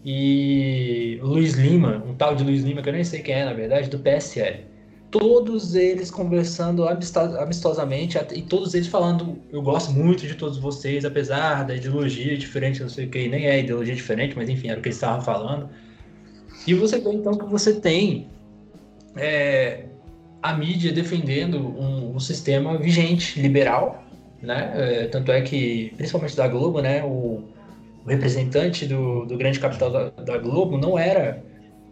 e 0.06 1.20
Luiz 1.22 1.54
Lima, 1.54 2.04
um 2.06 2.16
tal 2.16 2.36
de 2.36 2.44
Luiz 2.44 2.64
Lima, 2.64 2.82
que 2.82 2.90
eu 2.90 2.94
nem 2.94 3.04
sei 3.04 3.22
quem 3.22 3.36
é, 3.36 3.46
na 3.46 3.54
verdade, 3.54 3.90
do 3.90 4.00
PSL. 4.00 4.66
Todos 5.14 5.76
eles 5.76 6.10
conversando 6.10 6.88
amistosamente 6.88 8.18
e 8.34 8.42
todos 8.42 8.74
eles 8.74 8.88
falando: 8.88 9.38
Eu 9.52 9.62
gosto 9.62 9.92
muito 9.92 10.26
de 10.26 10.34
todos 10.34 10.58
vocês, 10.58 11.06
apesar 11.06 11.64
da 11.68 11.76
ideologia 11.76 12.36
diferente, 12.36 12.82
não 12.82 12.90
sei 12.90 13.06
o 13.06 13.10
que, 13.10 13.28
nem 13.28 13.46
é 13.46 13.60
ideologia 13.60 13.94
diferente, 13.94 14.36
mas 14.36 14.50
enfim, 14.50 14.70
era 14.70 14.80
o 14.80 14.82
que 14.82 14.90
eles 14.90 14.98
estavam 14.98 15.22
falando. 15.22 15.70
E 16.66 16.74
você 16.74 17.00
vê 17.00 17.12
então 17.12 17.38
que 17.38 17.46
você 17.46 17.80
tem 17.80 18.28
é, 19.16 19.86
a 20.42 20.54
mídia 20.54 20.92
defendendo 20.92 21.60
um, 21.60 22.16
um, 22.16 22.20
sistema 22.20 22.76
vigente, 22.80 23.40
liberal, 23.40 24.04
né? 24.42 24.72
É, 24.76 25.08
tanto 25.10 25.32
é 25.32 25.42
que, 25.42 25.94
principalmente 25.96 26.36
da 26.36 26.48
Globo, 26.48 26.82
né? 26.82 27.04
O, 27.04 27.44
o 28.04 28.10
representante 28.10 28.88
do, 28.88 29.26
do 29.26 29.38
grande 29.38 29.60
capital 29.60 29.92
da, 29.92 30.10
da, 30.10 30.40
Globo 30.40 30.76
não 30.76 30.98
era 30.98 31.44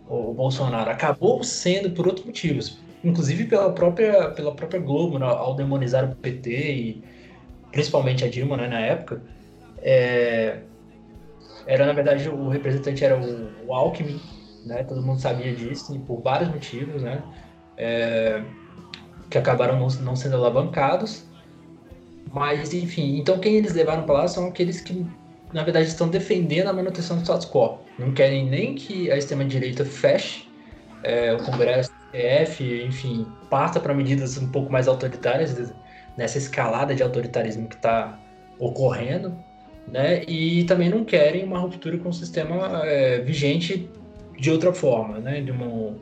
o 0.09 0.33
Bolsonaro, 0.33 0.89
acabou 0.89 1.43
sendo 1.43 1.91
por 1.91 2.07
outros 2.07 2.25
motivos, 2.25 2.79
inclusive 3.03 3.45
pela 3.45 3.71
própria, 3.71 4.29
pela 4.31 4.53
própria 4.53 4.79
Globo, 4.79 5.17
né, 5.19 5.25
ao 5.25 5.55
demonizar 5.55 6.05
o 6.05 6.15
PT 6.15 6.49
e 6.49 7.03
principalmente 7.71 8.23
a 8.23 8.29
Dilma 8.29 8.57
né, 8.57 8.67
na 8.67 8.79
época. 8.79 9.21
É, 9.81 10.59
era 11.65 11.85
na 11.85 11.93
verdade 11.93 12.29
o 12.29 12.49
representante 12.49 13.03
era 13.03 13.17
o, 13.17 13.67
o 13.67 13.73
Alckmin, 13.73 14.19
né, 14.65 14.83
todo 14.83 15.01
mundo 15.01 15.19
sabia 15.19 15.53
disso, 15.53 15.95
e 15.95 15.99
por 15.99 16.21
vários 16.21 16.49
motivos, 16.49 17.01
né, 17.01 17.21
é, 17.77 18.43
que 19.29 19.37
acabaram 19.37 19.79
não, 19.79 19.87
não 19.87 20.15
sendo 20.15 20.35
alavancados. 20.35 21.25
Mas, 22.33 22.73
enfim, 22.73 23.17
então 23.17 23.39
quem 23.39 23.55
eles 23.55 23.73
levaram 23.73 24.03
para 24.03 24.15
lá 24.15 24.27
são 24.27 24.47
aqueles 24.47 24.79
que 24.79 25.05
na 25.53 25.63
verdade, 25.63 25.87
estão 25.87 26.07
defendendo 26.07 26.67
a 26.67 26.73
manutenção 26.73 27.17
do 27.17 27.23
status 27.23 27.45
quo. 27.45 27.79
Não 27.99 28.13
querem 28.13 28.49
nem 28.49 28.75
que 28.75 29.11
a 29.11 29.17
extrema-direita 29.17 29.83
feche 29.83 30.47
é, 31.03 31.33
o 31.33 31.43
Congresso, 31.43 31.91
TF, 32.11 32.83
enfim, 32.85 33.25
parta 33.49 33.79
para 33.79 33.93
medidas 33.93 34.37
um 34.37 34.47
pouco 34.49 34.71
mais 34.71 34.87
autoritárias 34.87 35.73
nessa 36.17 36.37
escalada 36.37 36.93
de 36.93 37.01
autoritarismo 37.01 37.67
que 37.67 37.75
está 37.75 38.19
ocorrendo, 38.59 39.35
né? 39.87 40.23
E 40.25 40.63
também 40.65 40.89
não 40.89 41.03
querem 41.03 41.43
uma 41.43 41.59
ruptura 41.59 41.97
com 41.97 42.09
o 42.09 42.13
sistema 42.13 42.81
é, 42.85 43.19
vigente 43.19 43.89
de 44.37 44.51
outra 44.51 44.73
forma, 44.73 45.19
né? 45.19 45.41
De 45.41 45.51
uma, 45.51 45.95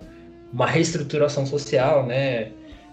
uma 0.51 0.65
reestruturação 0.65 1.45
social, 1.45 2.05
né? 2.05 2.51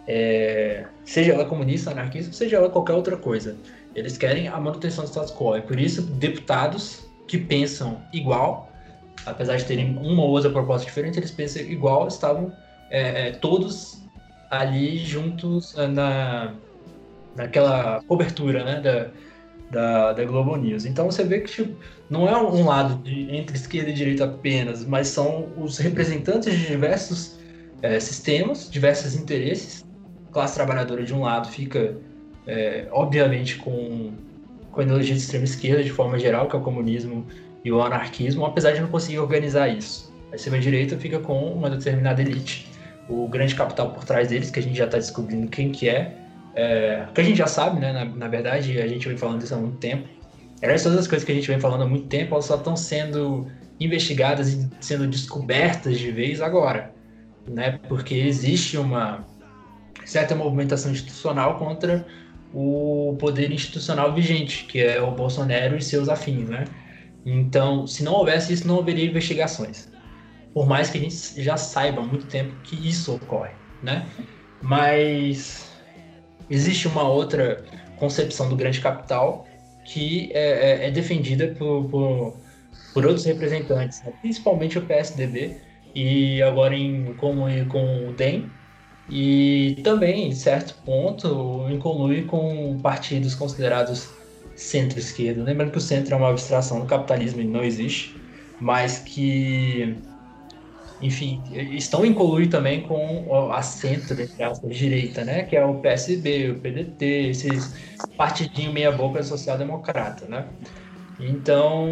É, 0.09 0.85
seja 1.05 1.33
ela 1.33 1.45
comunista, 1.45 1.91
anarquista, 1.91 2.33
seja 2.33 2.57
ela 2.57 2.71
qualquer 2.71 2.93
outra 2.93 3.17
coisa. 3.17 3.57
Eles 3.95 4.17
querem 4.17 4.47
a 4.47 4.61
manutenção 4.61 5.05
do 5.05 5.09
status 5.09 5.33
quo. 5.33 5.57
É 5.57 5.61
por 5.61 5.81
isso 5.81 6.03
deputados 6.03 7.07
que 7.27 7.39
pensam 7.39 8.01
igual, 8.13 8.71
apesar 9.25 9.57
de 9.57 9.65
terem 9.65 9.97
uma 9.97 10.23
ou 10.23 10.31
outra 10.31 10.51
proposta 10.51 10.87
diferente, 10.87 11.19
eles 11.19 11.31
pensam 11.31 11.63
igual, 11.63 12.07
estavam 12.07 12.53
é, 12.91 13.29
é 13.29 13.33
todos 13.33 14.03
ali 14.51 14.99
juntos 14.99 15.77
é, 15.77 15.87
na, 15.87 16.55
naquela 17.37 18.03
cobertura 18.07 18.65
né, 18.65 18.81
da, 18.81 19.11
da, 19.71 20.13
da 20.13 20.25
Globo 20.25 20.57
News. 20.57 20.85
Então 20.85 21.07
você 21.07 21.25
vê 21.25 21.41
que 21.41 21.51
tipo, 21.51 21.77
não 22.09 22.29
é 22.29 22.37
um 22.37 22.65
lado 22.65 23.03
de, 23.03 23.35
entre 23.35 23.57
esquerda 23.57 23.91
e 23.91 23.95
direita 23.95 24.25
apenas, 24.25 24.85
mas 24.85 25.09
são 25.09 25.49
os 25.57 25.79
representantes 25.79 26.53
de 26.53 26.67
diversos 26.67 27.39
é, 27.83 27.99
sistemas, 28.01 28.71
diversos 28.71 29.15
interesses. 29.15 29.85
A 30.29 30.33
classe 30.33 30.55
trabalhadora 30.55 31.05
de 31.05 31.15
um 31.15 31.23
lado 31.23 31.49
fica 31.49 31.97
é, 32.47 32.87
obviamente 32.93 33.57
com, 33.57 34.13
com 34.71 34.81
a 34.81 34.85
ideologia 34.85 35.15
de 35.15 35.21
extrema 35.21 35.45
esquerda 35.45 35.83
de 35.83 35.91
forma 35.91 36.19
geral, 36.19 36.49
que 36.49 36.55
é 36.55 36.59
o 36.59 36.63
comunismo 36.63 37.27
e 37.65 37.73
o 37.73 37.83
anarquismo, 37.83 38.45
apesar 38.47 38.73
de 38.73 38.81
não 38.81 38.89
conseguir 38.89 39.19
organizar 39.19 39.69
isso. 39.69 40.15
A 40.33 40.37
extrema-direita 40.37 40.97
fica 40.97 41.19
com 41.19 41.53
uma 41.53 41.69
determinada 41.69 42.21
elite, 42.21 42.69
o 43.09 43.29
grande 43.29 43.55
capital 43.55 43.91
por 43.93 44.05
trás 44.05 44.29
deles, 44.29 44.51
que 44.51 44.59
a 44.59 44.63
gente 44.63 44.77
já 44.77 44.87
está 44.87 44.99
descobrindo 44.99 45.49
quem 45.49 45.71
que 45.71 45.89
é, 45.89 46.17
é, 46.55 47.07
que 47.15 47.21
a 47.21 47.25
gente 47.25 47.37
já 47.37 47.47
sabe, 47.47 47.81
né, 47.81 47.93
na, 47.93 48.05
na 48.05 48.29
verdade, 48.29 48.81
a 48.81 48.87
gente 48.87 49.07
vem 49.07 49.17
falando 49.17 49.43
isso 49.43 49.55
há 49.55 49.59
muito 49.59 49.77
tempo. 49.77 50.09
Essas 50.61 50.85
todas 50.85 50.99
as 51.01 51.07
coisas 51.07 51.25
que 51.25 51.33
a 51.33 51.35
gente 51.35 51.47
vem 51.47 51.61
falando 51.61 51.83
há 51.83 51.87
muito 51.87 52.07
tempo, 52.07 52.35
elas 52.35 52.47
só 52.47 52.57
estão 52.57 52.75
sendo 52.77 53.47
investigadas 53.79 54.55
e 54.55 54.69
sendo 54.81 55.07
descobertas 55.07 55.99
de 55.99 56.11
vez 56.11 56.41
agora, 56.41 56.95
né? 57.47 57.79
Porque 57.89 58.15
existe 58.15 58.79
uma 58.79 59.25
certa 60.05 60.35
movimentação 60.35 60.91
institucional 60.91 61.59
contra 61.59 62.07
o 62.55 63.17
poder 63.19 63.53
institucional 63.53 64.15
vigente, 64.15 64.65
que 64.65 64.81
é 64.81 65.01
o 65.03 65.11
Bolsonaro 65.11 65.77
e 65.77 65.83
seus 65.83 66.09
afins, 66.09 66.49
né? 66.49 66.65
Então, 67.25 67.87
se 67.87 68.03
não 68.03 68.15
houvesse 68.15 68.53
isso, 68.53 68.67
não 68.67 68.79
haveria 68.79 69.05
investigações. 69.05 69.89
Por 70.57 70.67
mais 70.67 70.89
que 70.89 70.97
a 70.97 71.01
gente 71.03 71.43
já 71.43 71.59
saiba 71.59 72.01
há 72.01 72.03
muito 72.07 72.25
tempo 72.29 72.57
que 72.65 72.89
isso 72.89 73.15
ocorre, 73.15 73.53
né? 73.83 74.07
Mas 74.63 75.71
existe 76.49 76.89
uma 76.89 77.07
outra 77.07 77.63
concepção 77.99 78.49
do 78.49 78.57
grande 78.57 78.81
capital 78.81 79.47
que 79.85 80.31
é, 80.33 80.85
é, 80.85 80.87
é 80.87 80.91
defendida 80.91 81.49
por, 81.59 81.85
por, 81.91 82.37
por, 82.95 83.05
outros 83.05 83.27
representantes, 83.27 84.03
né? 84.03 84.15
principalmente 84.23 84.79
o 84.79 84.83
PSDB, 84.87 85.59
e 85.95 86.43
agora 86.43 86.75
em, 86.75 87.13
com, 87.19 87.37
com 87.69 88.09
o 88.09 88.15
DEM, 88.15 88.51
e 89.11 89.79
também, 89.85 90.29
em 90.29 90.33
certo 90.33 90.75
ponto, 90.87 91.67
inclui 91.71 92.23
com 92.23 92.79
partidos 92.81 93.35
considerados 93.35 94.09
centro-esquerda. 94.55 95.43
Lembrando 95.43 95.73
que 95.73 95.79
o 95.79 95.83
centro 95.83 96.15
é 96.15 96.17
uma 96.17 96.31
abstração 96.31 96.81
do 96.81 96.87
capitalismo 96.87 97.43
e 97.43 97.45
não 97.45 97.63
existe, 97.63 98.17
mas 98.59 99.01
que, 99.01 99.99
enfim, 100.99 101.45
estão 101.77 102.05
incluídos 102.07 102.51
também 102.53 102.83
com 102.87 103.53
a 103.53 103.63
centro, 103.63 104.17
aspas, 104.41 104.77
direita, 104.77 105.25
né? 105.25 105.45
Que 105.45 105.57
é 105.57 105.65
o 105.65 105.81
PSB, 105.81 106.51
o 106.53 106.61
PDT, 106.61 107.05
esses 107.31 107.75
partidinho 108.17 108.73
meia-boca 108.73 109.23
social-democrata, 109.23 110.27
né? 110.29 110.55
Então, 111.19 111.87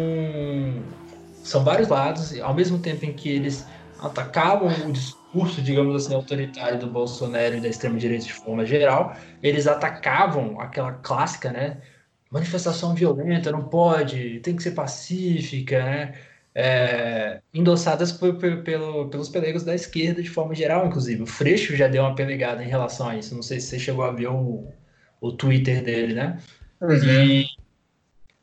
são 1.41 1.63
vários 1.63 1.87
lados, 1.89 2.37
ao 2.39 2.53
mesmo 2.55 2.81
tempo 2.81 3.05
em 3.05 3.15
que 3.15 3.29
eles 3.29 3.69
atacavam 3.97 4.87
o 4.87 4.91
discurso, 4.91 5.61
digamos 5.61 5.95
assim, 6.05 6.13
autoritário 6.13 6.79
do 6.79 6.91
Bolsonaro 6.91 7.55
e 7.55 7.61
da 7.61 7.67
extrema-direita 7.69 8.25
de 8.25 8.33
forma 8.33 8.65
geral, 8.65 9.15
eles 9.41 9.67
atacavam 9.67 10.59
aquela 10.59 10.93
clássica, 10.93 11.51
né? 11.51 11.81
Manifestação 12.29 12.93
violenta, 12.95 13.51
não 13.51 13.67
pode, 13.69 14.39
tem 14.41 14.55
que 14.55 14.63
ser 14.63 14.71
pacífica, 14.71 15.83
né? 15.83 16.19
É, 16.57 17.41
endossadas 17.53 18.13
por, 18.13 18.35
por, 18.37 18.63
pelo, 18.63 19.09
pelos 19.09 19.27
pelegos 19.27 19.63
da 19.63 19.75
esquerda 19.75 20.23
de 20.23 20.29
forma 20.29 20.55
geral, 20.55 20.87
inclusive. 20.87 21.23
O 21.23 21.27
Freixo 21.27 21.75
já 21.75 21.87
deu 21.87 22.03
uma 22.03 22.15
pelegada 22.15 22.63
em 22.63 22.67
relação 22.69 23.09
a 23.09 23.17
isso. 23.17 23.35
Não 23.35 23.43
sei 23.43 23.59
se 23.59 23.67
você 23.67 23.79
chegou 23.79 24.05
a 24.05 24.11
ver 24.11 24.27
o, 24.27 24.71
o 25.19 25.31
Twitter 25.33 25.83
dele, 25.83 26.13
né? 26.13 26.39
Uhum. 26.81 26.95
E 26.95 27.45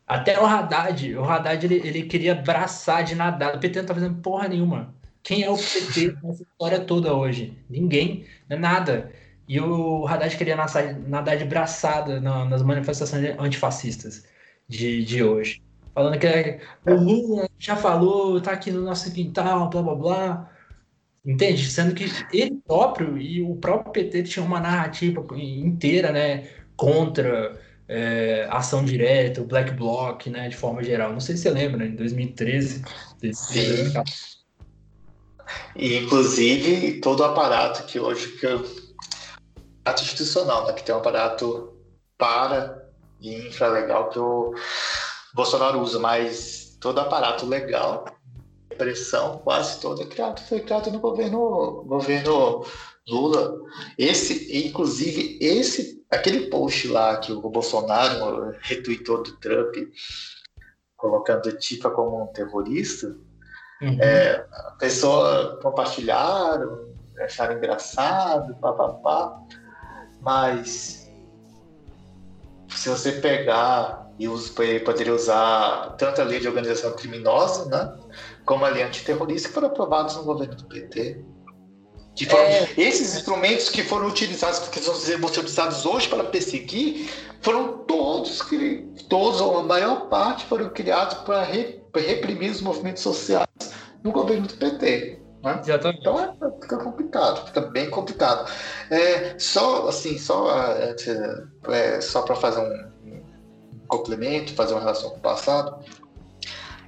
Até 0.06 0.38
o 0.40 0.44
Haddad, 0.44 1.14
o 1.16 1.24
Haddad 1.24 1.64
ele, 1.64 1.76
ele 1.86 2.02
queria 2.02 2.32
abraçar 2.32 3.02
de 3.04 3.14
nadar. 3.14 3.56
O 3.56 3.60
PT 3.60 3.80
não 3.80 3.86
tá 3.86 3.94
fazendo 3.94 4.20
porra 4.20 4.48
nenhuma. 4.48 4.94
Quem 5.22 5.42
é 5.42 5.50
o 5.50 5.56
PT 5.56 6.16
nessa 6.22 6.42
história 6.42 6.80
toda 6.80 7.14
hoje? 7.14 7.56
Ninguém, 7.70 8.26
não 8.48 8.56
é 8.56 8.60
nada. 8.60 9.12
E 9.48 9.60
o 9.60 10.06
Haddad 10.06 10.36
queria 10.36 10.56
nadar 11.06 11.36
de 11.36 11.44
braçada 11.44 12.20
nas 12.20 12.62
manifestações 12.62 13.34
antifascistas 13.38 14.24
de, 14.68 15.04
de 15.04 15.22
hoje. 15.22 15.62
Falando 15.94 16.18
que 16.18 16.26
é, 16.26 16.60
o 16.86 16.94
Lula 16.94 17.48
já 17.58 17.76
falou, 17.76 18.40
tá 18.40 18.52
aqui 18.52 18.70
no 18.70 18.80
nosso 18.80 19.12
quintal, 19.12 19.68
blá 19.68 19.82
blá 19.82 19.94
blá. 19.94 20.50
Entende? 21.24 21.70
Sendo 21.70 21.94
que 21.94 22.04
ele 22.32 22.60
próprio 22.66 23.16
e 23.18 23.42
o 23.42 23.54
próprio 23.56 23.92
PT 23.92 24.24
tinham 24.24 24.46
uma 24.46 24.58
narrativa 24.58 25.24
inteira, 25.36 26.10
né, 26.10 26.48
contra 26.76 27.60
é, 27.86 28.46
ação 28.50 28.84
direta, 28.84 29.40
o 29.40 29.46
Black 29.46 29.72
Bloc, 29.72 30.26
né, 30.26 30.48
de 30.48 30.56
forma 30.56 30.82
geral. 30.82 31.12
Não 31.12 31.20
sei 31.20 31.36
se 31.36 31.42
você 31.42 31.50
lembra, 31.50 31.78
né, 31.78 31.86
em 31.86 31.94
2013. 31.94 32.82
Sim. 33.32 33.92
E, 35.76 35.98
inclusive, 35.98 37.00
todo 37.00 37.20
o 37.20 37.24
aparato 37.24 37.84
que 37.84 38.00
hoje, 38.00 38.28
que 38.38 38.46
eu, 38.46 38.64
aparato 39.80 40.02
institucional, 40.02 40.66
né, 40.66 40.72
que 40.72 40.82
tem 40.82 40.94
um 40.94 40.98
aparato 40.98 41.72
para 42.16 42.82
e 43.20 43.46
infralegal 43.46 44.08
que 44.08 44.18
o 44.18 44.54
Bolsonaro 45.34 45.80
usa, 45.80 45.98
mas 45.98 46.76
todo 46.80 46.98
aparato 46.98 47.46
legal 47.46 48.04
pressão 48.76 49.38
quase 49.38 49.80
toda 49.80 50.04
criado, 50.06 50.40
foi 50.40 50.60
criado 50.60 50.90
no 50.90 50.98
governo, 50.98 51.84
governo 51.86 52.64
Lula. 53.08 53.56
Esse, 53.98 54.66
inclusive, 54.66 55.38
esse, 55.40 56.04
aquele 56.10 56.48
post 56.48 56.88
lá 56.88 57.16
que 57.18 57.32
o 57.32 57.40
Bolsonaro 57.40 58.54
retweetou 58.60 59.22
do 59.22 59.36
Trump, 59.38 59.74
colocando 60.96 61.46
o 61.46 61.58
Tifa 61.58 61.90
como 61.90 62.22
um 62.22 62.26
terrorista, 62.28 63.16
uhum. 63.80 63.98
é, 64.00 64.46
a 64.52 64.76
pessoa 64.78 65.58
compartilharam, 65.62 66.92
acharam 67.20 67.56
engraçado, 67.56 68.54
papapá, 68.56 69.40
mas 70.20 71.10
se 72.68 72.88
você 72.88 73.12
pegar 73.12 74.01
e 74.24 74.80
poderia 74.80 75.14
usar 75.14 75.94
tanto 75.98 76.20
a 76.20 76.24
lei 76.24 76.40
de 76.40 76.48
organização 76.48 76.92
criminosa, 76.92 77.66
né, 77.66 77.92
como 78.44 78.64
a 78.64 78.68
lei 78.68 78.82
antiterrorista, 78.82 79.48
que 79.48 79.54
foram 79.54 79.68
aprovados 79.68 80.16
no 80.16 80.24
governo 80.24 80.54
do 80.54 80.64
PT. 80.64 81.24
Que 82.14 82.26
foram, 82.26 82.44
é... 82.44 82.68
Esses 82.76 83.16
instrumentos 83.16 83.70
que 83.70 83.82
foram 83.82 84.06
utilizados, 84.06 84.68
que 84.68 84.80
são 84.80 84.94
utilizados 84.94 85.86
hoje 85.86 86.08
para 86.08 86.24
perseguir, 86.24 87.10
foram 87.40 87.78
todos, 87.78 88.40
todos 89.08 89.40
ou 89.40 89.58
a 89.58 89.62
maior 89.62 90.08
parte, 90.08 90.44
foram 90.44 90.68
criados 90.68 91.14
para, 91.24 91.42
re, 91.42 91.82
para 91.90 92.02
reprimir 92.02 92.50
os 92.50 92.60
movimentos 92.60 93.02
sociais 93.02 93.46
no 94.04 94.12
governo 94.12 94.46
do 94.46 94.54
PT. 94.54 95.22
Né? 95.42 95.60
Então 95.98 96.20
é, 96.20 96.34
fica 96.60 96.76
complicado, 96.76 97.46
fica 97.46 97.60
bem 97.62 97.90
complicado. 97.90 98.50
É, 98.90 99.36
só 99.38 99.88
assim, 99.88 100.18
só, 100.18 100.48
é, 101.68 102.00
só 102.00 102.22
para 102.22 102.36
fazer 102.36 102.60
um 102.60 102.91
complemento, 103.96 104.54
fazer 104.54 104.74
uma 104.74 104.80
relação 104.80 105.10
com 105.10 105.16
o 105.16 105.20
passado, 105.20 105.84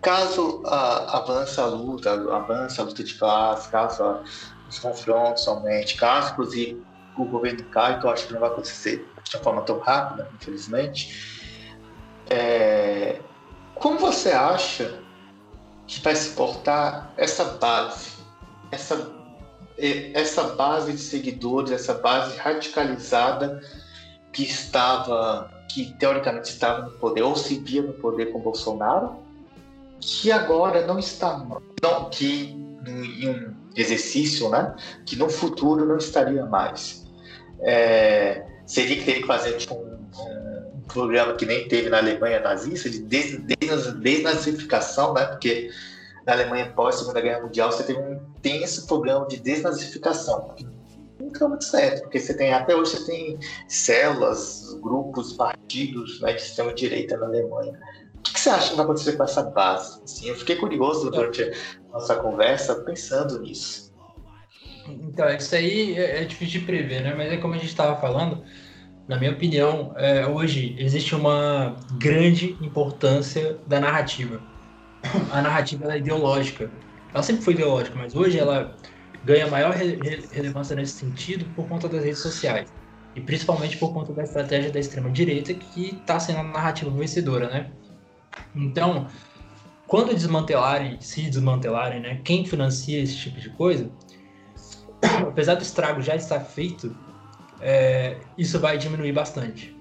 Caso 0.05 0.61
uh, 0.67 0.69
avance 0.69 1.59
a 1.59 1.65
luta, 1.65 2.13
avance 2.13 2.79
a 2.79 2.85
luta 2.85 3.03
de 3.03 3.15
classe, 3.15 3.71
caso 3.71 4.23
os 4.69 4.79
confrontos 4.79 5.49
aumente, 5.49 5.97
caso 5.97 6.33
inclusive 6.33 6.85
o 7.17 7.25
governo 7.25 7.65
caia, 7.71 7.99
que 7.99 8.05
eu 8.05 8.11
acho 8.11 8.27
que 8.27 8.35
não 8.35 8.41
vai 8.41 8.51
acontecer 8.51 9.11
de 9.25 9.35
uma 9.35 9.43
forma 9.43 9.63
tão 9.63 9.79
rápida, 9.79 10.29
infelizmente, 10.35 11.57
é... 12.29 13.19
como 13.75 13.99
você 13.99 14.33
acha 14.33 15.01
que 15.87 16.01
vai 16.01 16.15
se 16.15 16.35
portar 16.35 17.11
essa 17.17 17.45
base, 17.45 18.11
essa, 18.71 19.11
essa 19.79 20.43
base 20.55 20.93
de 20.93 21.01
seguidores, 21.01 21.73
essa 21.73 21.95
base 21.95 22.37
radicalizada 22.37 23.63
que 24.35 24.43
estava, 24.43 25.51
que 25.75 25.93
teoricamente 25.99 26.51
estava 26.51 26.85
no 26.85 26.93
poder 26.93 27.23
ou 27.23 27.35
se 27.35 27.59
via 27.59 27.83
no 27.83 27.95
poder 27.95 28.27
com 28.27 28.39
Bolsonaro, 28.39 29.17
que 30.01 30.31
agora 30.31 30.87
não 30.87 31.01
está, 31.01 31.45
não, 31.83 32.09
que 32.11 32.57
em 32.87 33.29
um 33.29 33.55
exercício, 33.75 34.49
né, 34.51 34.73
que 35.05 35.17
no 35.17 35.29
futuro 35.29 35.85
não 35.85 35.97
estaria 35.97 36.47
mais. 36.47 37.05
É, 37.61 38.45
seria 38.65 38.97
que 38.97 39.05
teria 39.05 39.23
que 39.23 39.27
fazer 39.27 39.57
tipo, 39.57 39.75
um, 39.75 40.09
um, 40.77 40.81
programa 40.87 41.35
que 41.35 41.45
nem 41.45 41.67
teve 41.67 41.91
na 41.91 41.99
Alemanha 41.99 42.39
nazista, 42.39 42.89
de 42.89 43.01
des, 43.01 43.43
des, 43.43 43.95
desnazificação, 43.95 45.13
né, 45.13 45.25
porque 45.27 45.73
na 46.25 46.35
Alemanha 46.35 46.73
pós 46.77 46.95
Segunda 46.95 47.21
Guerra 47.21 47.43
Mundial 47.43 47.73
você 47.73 47.83
teve 47.83 47.99
um 47.99 48.13
intenso 48.13 48.87
programa 48.87 49.27
de 49.27 49.41
desnazificação. 49.41 50.55
Não 51.35 51.41
deu 51.41 51.49
muito 51.51 51.65
certo, 51.65 52.03
porque 52.03 52.19
você 52.19 52.35
tem 52.35 52.53
até 52.53 52.75
hoje 52.75 52.93
você 52.93 53.07
tem 53.07 53.39
células, 53.69 54.75
grupos, 54.81 55.35
partidos 55.35 56.21
né, 56.21 56.33
de 56.33 56.43
extrema 56.43 56.73
direita 56.73 57.17
na 57.17 57.27
Alemanha 57.27 57.79
o 58.31 58.33
que 58.33 58.41
você 58.41 58.49
acha 58.49 58.71
que 58.71 58.77
vai 58.77 58.85
acontecer 58.85 59.13
com 59.13 59.25
essa 59.25 59.43
base? 59.43 60.01
Assim, 60.03 60.29
eu 60.29 60.35
fiquei 60.35 60.57
curioso 60.57 61.11
durante 61.11 61.43
a 61.43 61.53
nossa 61.93 62.17
conversa 62.17 62.75
pensando 62.77 63.41
nisso. 63.41 63.93
Então, 64.89 65.29
isso 65.29 65.55
aí 65.55 65.95
é, 65.95 66.23
é 66.23 66.25
difícil 66.25 66.61
de 66.61 66.67
prever, 66.67 67.03
né? 67.03 67.15
Mas 67.15 67.33
é 67.33 67.37
como 67.37 67.55
a 67.55 67.59
gente 67.59 67.69
estava 67.69 68.01
falando, 68.01 68.43
na 69.07 69.19
minha 69.19 69.33
opinião, 69.33 69.93
é, 69.97 70.27
hoje 70.27 70.75
existe 70.79 71.15
uma 71.15 71.77
grande 71.99 72.57
importância 72.61 73.59
da 73.67 73.79
narrativa. 73.79 74.41
A 75.31 75.43
narrativa 75.43 75.93
é 75.93 75.99
ideológica. 75.99 76.71
Ela 77.13 77.23
sempre 77.23 77.43
foi 77.43 77.53
ideológica, 77.53 77.97
mas 77.97 78.17
hoje 78.17 78.39
ela 78.39 78.75
ganha 79.25 79.47
maior 79.47 79.75
re 79.75 79.99
relevância 80.31 80.77
nesse 80.77 80.99
sentido 80.99 81.45
por 81.55 81.67
conta 81.67 81.89
das 81.89 82.05
redes 82.05 82.21
sociais. 82.21 82.73
E 83.17 83.21
principalmente 83.21 83.77
por 83.77 83.93
conta 83.93 84.13
da 84.13 84.23
estratégia 84.23 84.71
da 84.71 84.79
extrema-direita, 84.79 85.55
que 85.55 85.95
está 85.95 86.19
sendo 86.19 86.41
a 86.41 86.43
narrativa 86.43 86.91
vencedora, 86.91 87.49
né? 87.49 87.71
Então, 88.55 89.07
quando 89.87 90.15
desmantelarem, 90.15 91.01
se 91.01 91.23
desmantelarem, 91.23 92.01
né, 92.01 92.21
quem 92.25 92.45
financia 92.45 93.01
esse 93.01 93.17
tipo 93.17 93.41
de 93.41 93.51
coisa, 93.51 93.91
apesar 95.23 95.55
do 95.55 95.63
estrago 95.63 96.03
já 96.03 96.17
estar 96.17 96.41
feito, 96.41 96.97
é, 97.61 98.17
isso 98.37 98.59
vai 98.59 98.77
diminuir 98.77 99.13
bastante. 99.13 99.75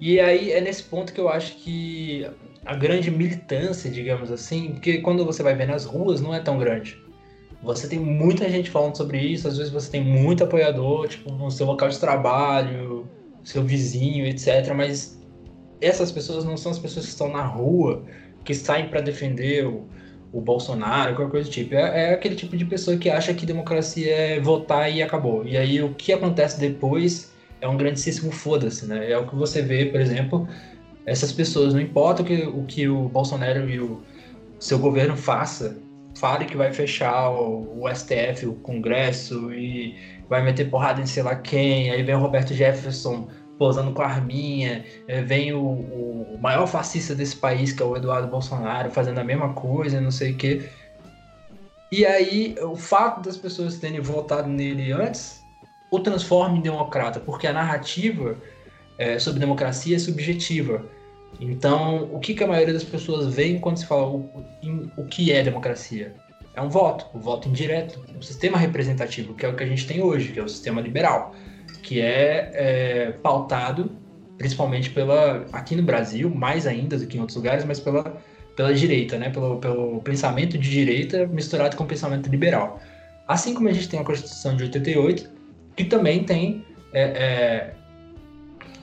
E 0.00 0.18
aí 0.18 0.50
é 0.50 0.60
nesse 0.60 0.82
ponto 0.84 1.12
que 1.12 1.20
eu 1.20 1.28
acho 1.28 1.56
que 1.56 2.26
a 2.64 2.74
grande 2.74 3.10
militância, 3.10 3.90
digamos 3.90 4.30
assim, 4.32 4.72
porque 4.72 4.98
quando 4.98 5.24
você 5.24 5.42
vai 5.42 5.54
ver 5.54 5.66
nas 5.66 5.84
ruas 5.84 6.20
não 6.20 6.34
é 6.34 6.40
tão 6.40 6.58
grande. 6.58 7.01
Você 7.62 7.86
tem 7.86 7.98
muita 7.98 8.48
gente 8.48 8.70
falando 8.70 8.96
sobre 8.96 9.18
isso, 9.18 9.46
às 9.46 9.56
vezes 9.56 9.72
você 9.72 9.90
tem 9.90 10.02
muito 10.02 10.42
apoiador, 10.42 11.06
tipo, 11.06 11.30
no 11.32 11.50
seu 11.50 11.66
local 11.66 11.88
de 11.88 11.98
trabalho, 11.98 13.08
seu 13.44 13.62
vizinho, 13.62 14.26
etc. 14.26 14.72
Mas 14.74 15.20
essas 15.80 16.10
pessoas 16.10 16.44
não 16.44 16.56
são 16.56 16.72
as 16.72 16.78
pessoas 16.78 17.06
que 17.06 17.12
estão 17.12 17.30
na 17.30 17.42
rua, 17.44 18.04
que 18.44 18.52
saem 18.54 18.88
para 18.88 19.00
defender 19.00 19.66
o, 19.66 19.86
o 20.32 20.40
Bolsonaro, 20.40 21.14
qualquer 21.14 21.30
coisa 21.30 21.48
do 21.48 21.52
tipo. 21.52 21.74
É, 21.74 22.10
é, 22.10 22.14
aquele 22.14 22.34
tipo 22.34 22.56
de 22.56 22.64
pessoa 22.64 22.96
que 22.96 23.08
acha 23.08 23.32
que 23.32 23.46
democracia 23.46 24.10
é 24.10 24.40
votar 24.40 24.92
e 24.92 25.02
acabou. 25.02 25.46
E 25.46 25.56
aí 25.56 25.80
o 25.82 25.94
que 25.94 26.12
acontece 26.12 26.58
depois 26.58 27.32
é 27.60 27.68
um 27.68 27.76
grandíssimo 27.76 28.32
foda-se, 28.32 28.86
né? 28.86 29.10
É 29.10 29.16
o 29.16 29.26
que 29.26 29.36
você 29.36 29.62
vê, 29.62 29.86
por 29.86 30.00
exemplo, 30.00 30.48
essas 31.06 31.32
pessoas, 31.32 31.74
não 31.74 31.80
importa 31.80 32.22
o 32.22 32.24
que 32.24 32.42
o, 32.42 32.64
que 32.64 32.88
o 32.88 33.08
Bolsonaro 33.08 33.68
e 33.68 33.78
o 33.80 34.00
seu 34.58 34.78
governo 34.78 35.16
faça, 35.16 35.76
fale 36.22 36.44
que 36.44 36.56
vai 36.56 36.72
fechar 36.72 37.30
o, 37.30 37.82
o 37.82 37.92
STF, 37.92 38.46
o 38.46 38.54
Congresso, 38.54 39.52
e 39.52 39.96
vai 40.28 40.40
meter 40.40 40.70
porrada 40.70 41.00
em 41.00 41.06
sei 41.06 41.24
lá 41.24 41.34
quem, 41.34 41.90
aí 41.90 42.00
vem 42.04 42.14
o 42.14 42.20
Roberto 42.20 42.54
Jefferson 42.54 43.28
posando 43.58 43.90
com 43.90 44.02
a 44.02 44.06
arminha, 44.06 44.84
é, 45.08 45.20
vem 45.20 45.52
o, 45.52 45.60
o, 45.60 46.38
maior 46.40 46.68
fascista 46.68 47.12
desse 47.12 47.34
país, 47.34 47.72
que 47.72 47.82
é 47.82 47.86
o 47.86 47.96
Eduardo 47.96 48.28
Bolsonaro, 48.28 48.88
fazendo 48.92 49.18
a 49.18 49.24
mesma 49.24 49.52
coisa, 49.52 50.00
não 50.00 50.12
sei 50.12 50.30
o 50.30 50.36
quê. 50.36 50.68
E 51.90 52.06
aí, 52.06 52.54
o 52.62 52.76
fato 52.76 53.20
das 53.20 53.36
pessoas 53.36 53.78
terem 53.78 54.00
votado 54.00 54.48
nele 54.48 54.92
antes 54.92 55.42
o 55.90 55.98
transforma 56.00 56.56
em 56.56 56.60
democrata, 56.60 57.18
porque 57.18 57.48
a 57.48 57.52
narrativa 57.52 58.36
é, 58.96 59.18
sobre 59.18 59.40
democracia 59.40 59.96
é 59.96 59.98
subjetiva. 59.98 60.86
Então, 61.40 62.08
o 62.12 62.20
que, 62.20 62.34
que 62.34 62.44
a 62.44 62.46
maioria 62.46 62.72
das 62.72 62.84
pessoas 62.84 63.34
vê 63.34 63.58
quando 63.58 63.78
se 63.78 63.86
fala 63.86 64.06
o, 64.06 64.30
o 64.96 65.04
que 65.06 65.32
é 65.32 65.42
democracia? 65.42 66.14
É 66.54 66.60
um 66.60 66.68
voto, 66.68 67.06
o 67.14 67.18
voto 67.18 67.48
indireto, 67.48 68.04
um 68.16 68.22
sistema 68.22 68.58
representativo, 68.58 69.34
que 69.34 69.44
é 69.46 69.48
o 69.48 69.56
que 69.56 69.64
a 69.64 69.66
gente 69.66 69.86
tem 69.86 70.02
hoje, 70.02 70.32
que 70.32 70.38
é 70.38 70.42
o 70.42 70.48
sistema 70.48 70.80
liberal 70.80 71.34
que 71.82 72.00
é, 72.00 72.50
é 72.54 73.12
pautado 73.22 73.90
principalmente 74.38 74.90
pela 74.90 75.46
aqui 75.52 75.76
no 75.76 75.82
Brasil, 75.82 76.30
mais 76.30 76.66
ainda 76.66 76.96
do 76.96 77.06
que 77.06 77.16
em 77.16 77.20
outros 77.20 77.36
lugares, 77.36 77.64
mas 77.64 77.78
pela, 77.78 78.16
pela 78.56 78.72
direita, 78.74 79.18
né? 79.18 79.30
Pelo, 79.30 79.58
pelo 79.58 80.00
pensamento 80.00 80.58
de 80.58 80.70
direita 80.70 81.26
misturado 81.26 81.76
com 81.76 81.84
o 81.84 81.86
pensamento 81.86 82.28
liberal. 82.28 82.80
Assim 83.28 83.54
como 83.54 83.68
a 83.68 83.72
gente 83.72 83.88
tem 83.88 84.00
a 84.00 84.04
Constituição 84.04 84.56
de 84.56 84.64
88, 84.64 85.30
que 85.76 85.84
também 85.84 86.24
tem 86.24 86.64
é, 86.92 87.02
é, 87.02 87.74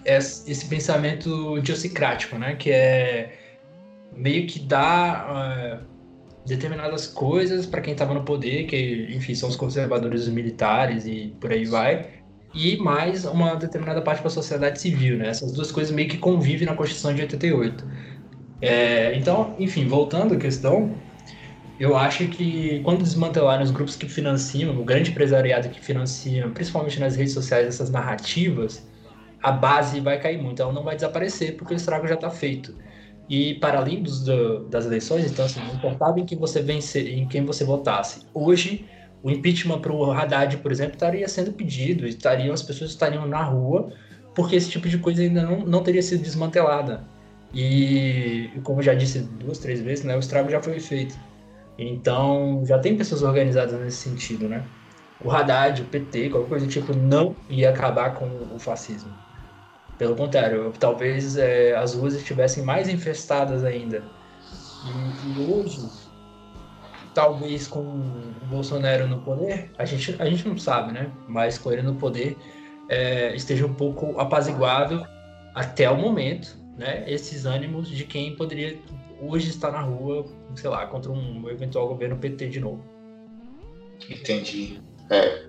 esse 0.05 0.65
pensamento 0.67 1.59
diocicrático, 1.61 2.37
né? 2.37 2.55
Que 2.55 2.71
é 2.71 3.33
meio 4.15 4.47
que 4.47 4.59
dá 4.59 5.81
uh, 5.81 5.85
determinadas 6.45 7.07
coisas 7.07 7.65
para 7.65 7.81
quem 7.81 7.93
estava 7.93 8.13
no 8.13 8.23
poder, 8.23 8.65
que, 8.65 9.07
enfim, 9.15 9.35
são 9.35 9.49
os 9.49 9.55
conservadores 9.55 10.23
os 10.23 10.29
militares 10.29 11.05
e 11.05 11.35
por 11.39 11.51
aí 11.51 11.65
vai, 11.65 12.07
e 12.53 12.77
mais 12.77 13.25
uma 13.25 13.55
determinada 13.55 14.01
parte 14.01 14.19
para 14.19 14.27
a 14.27 14.31
sociedade 14.31 14.81
civil, 14.81 15.17
né? 15.17 15.29
Essas 15.29 15.51
duas 15.51 15.71
coisas 15.71 15.93
meio 15.93 16.09
que 16.09 16.17
convivem 16.17 16.67
na 16.67 16.75
Constituição 16.75 17.13
de 17.13 17.21
88. 17.21 17.85
É, 18.61 19.15
então, 19.15 19.55
enfim, 19.59 19.87
voltando 19.87 20.33
à 20.33 20.37
questão, 20.37 20.95
eu 21.79 21.95
acho 21.95 22.27
que 22.27 22.81
quando 22.83 23.03
desmantelarem 23.03 23.63
os 23.63 23.71
grupos 23.71 23.95
que 23.95 24.09
financiam, 24.09 24.77
o 24.79 24.83
grande 24.83 25.11
empresariado 25.11 25.69
que 25.69 25.79
financia, 25.79 26.49
principalmente 26.49 26.99
nas 26.99 27.15
redes 27.15 27.33
sociais, 27.33 27.67
essas 27.67 27.89
narrativas, 27.89 28.88
a 29.41 29.51
base 29.51 29.99
vai 29.99 30.19
cair 30.19 30.41
muito, 30.41 30.61
ela 30.61 30.73
não 30.73 30.83
vai 30.83 30.95
desaparecer 30.95 31.55
porque 31.55 31.73
o 31.73 31.77
estrago 31.77 32.07
já 32.07 32.15
está 32.15 32.29
feito. 32.29 32.75
E 33.29 33.55
para 33.55 33.77
além 33.77 34.01
dos, 34.01 34.23
do, 34.23 34.65
das 34.65 34.85
eleições, 34.85 35.31
então 35.31 35.45
assim, 35.45 35.59
não 35.59 35.75
importava 35.75 36.19
em 36.19 36.25
quem 36.25 36.37
você 36.37 36.61
vencer, 36.61 37.07
em 37.07 37.27
quem 37.27 37.45
você 37.45 37.63
votasse. 37.63 38.21
Hoje, 38.33 38.85
o 39.21 39.29
impeachment 39.29 39.79
para 39.79 39.93
o 39.93 40.11
Haddad, 40.11 40.57
por 40.57 40.71
exemplo, 40.71 40.93
estaria 40.93 41.27
sendo 41.27 41.53
pedido, 41.53 42.07
estariam, 42.07 42.53
as 42.53 42.63
pessoas 42.63 42.89
estariam 42.89 43.27
na 43.27 43.43
rua, 43.43 43.93
porque 44.33 44.55
esse 44.55 44.69
tipo 44.69 44.89
de 44.89 44.97
coisa 44.97 45.21
ainda 45.21 45.43
não, 45.43 45.59
não 45.59 45.83
teria 45.83 46.01
sido 46.01 46.23
desmantelada. 46.23 47.03
E, 47.53 48.49
como 48.63 48.81
já 48.81 48.93
disse 48.93 49.19
duas, 49.19 49.59
três 49.59 49.81
vezes, 49.81 50.03
né, 50.03 50.15
o 50.15 50.19
estrago 50.19 50.49
já 50.49 50.61
foi 50.61 50.79
feito. 50.79 51.15
Então, 51.77 52.63
já 52.65 52.79
tem 52.79 52.97
pessoas 52.97 53.21
organizadas 53.21 53.79
nesse 53.79 53.97
sentido, 53.97 54.49
né? 54.49 54.63
O 55.23 55.31
Haddad, 55.31 55.81
o 55.81 55.85
PT, 55.85 56.29
qualquer 56.29 56.49
coisa 56.49 56.65
do 56.65 56.71
tipo, 56.71 56.95
não 56.95 57.35
ia 57.49 57.69
acabar 57.69 58.13
com 58.15 58.25
o 58.53 58.59
fascismo. 58.59 59.11
Pelo 59.99 60.15
contrário, 60.15 60.73
talvez 60.79 61.35
é, 61.35 61.75
as 61.75 61.93
ruas 61.93 62.13
estivessem 62.13 62.63
mais 62.63 62.87
infestadas 62.87 63.65
ainda. 63.65 64.01
E, 64.85 65.39
e, 65.41 65.45
hoje, 65.45 65.85
talvez 67.13 67.67
com 67.67 67.81
o 67.81 68.45
Bolsonaro 68.45 69.07
no 69.07 69.19
poder, 69.19 69.69
a 69.77 69.83
gente, 69.83 70.15
a 70.17 70.25
gente 70.25 70.47
não 70.47 70.57
sabe, 70.57 70.93
né? 70.93 71.11
Mas 71.27 71.57
com 71.57 71.69
ele 71.69 71.81
no 71.81 71.95
poder, 71.95 72.37
é, 72.87 73.35
esteja 73.35 73.65
um 73.65 73.73
pouco 73.73 74.17
apaziguado 74.17 75.05
até 75.53 75.89
o 75.89 75.97
momento, 75.97 76.57
né? 76.77 77.03
Esses 77.05 77.45
ânimos 77.45 77.89
de 77.89 78.05
quem 78.05 78.37
poderia 78.37 78.79
hoje 79.19 79.49
estar 79.49 79.69
na 79.69 79.81
rua, 79.81 80.25
sei 80.55 80.69
lá, 80.69 80.87
contra 80.87 81.11
um 81.11 81.49
eventual 81.49 81.89
governo 81.89 82.15
PT 82.15 82.47
de 82.47 82.61
novo. 82.61 82.81
Entendi. 84.09 84.79
É. 85.09 85.43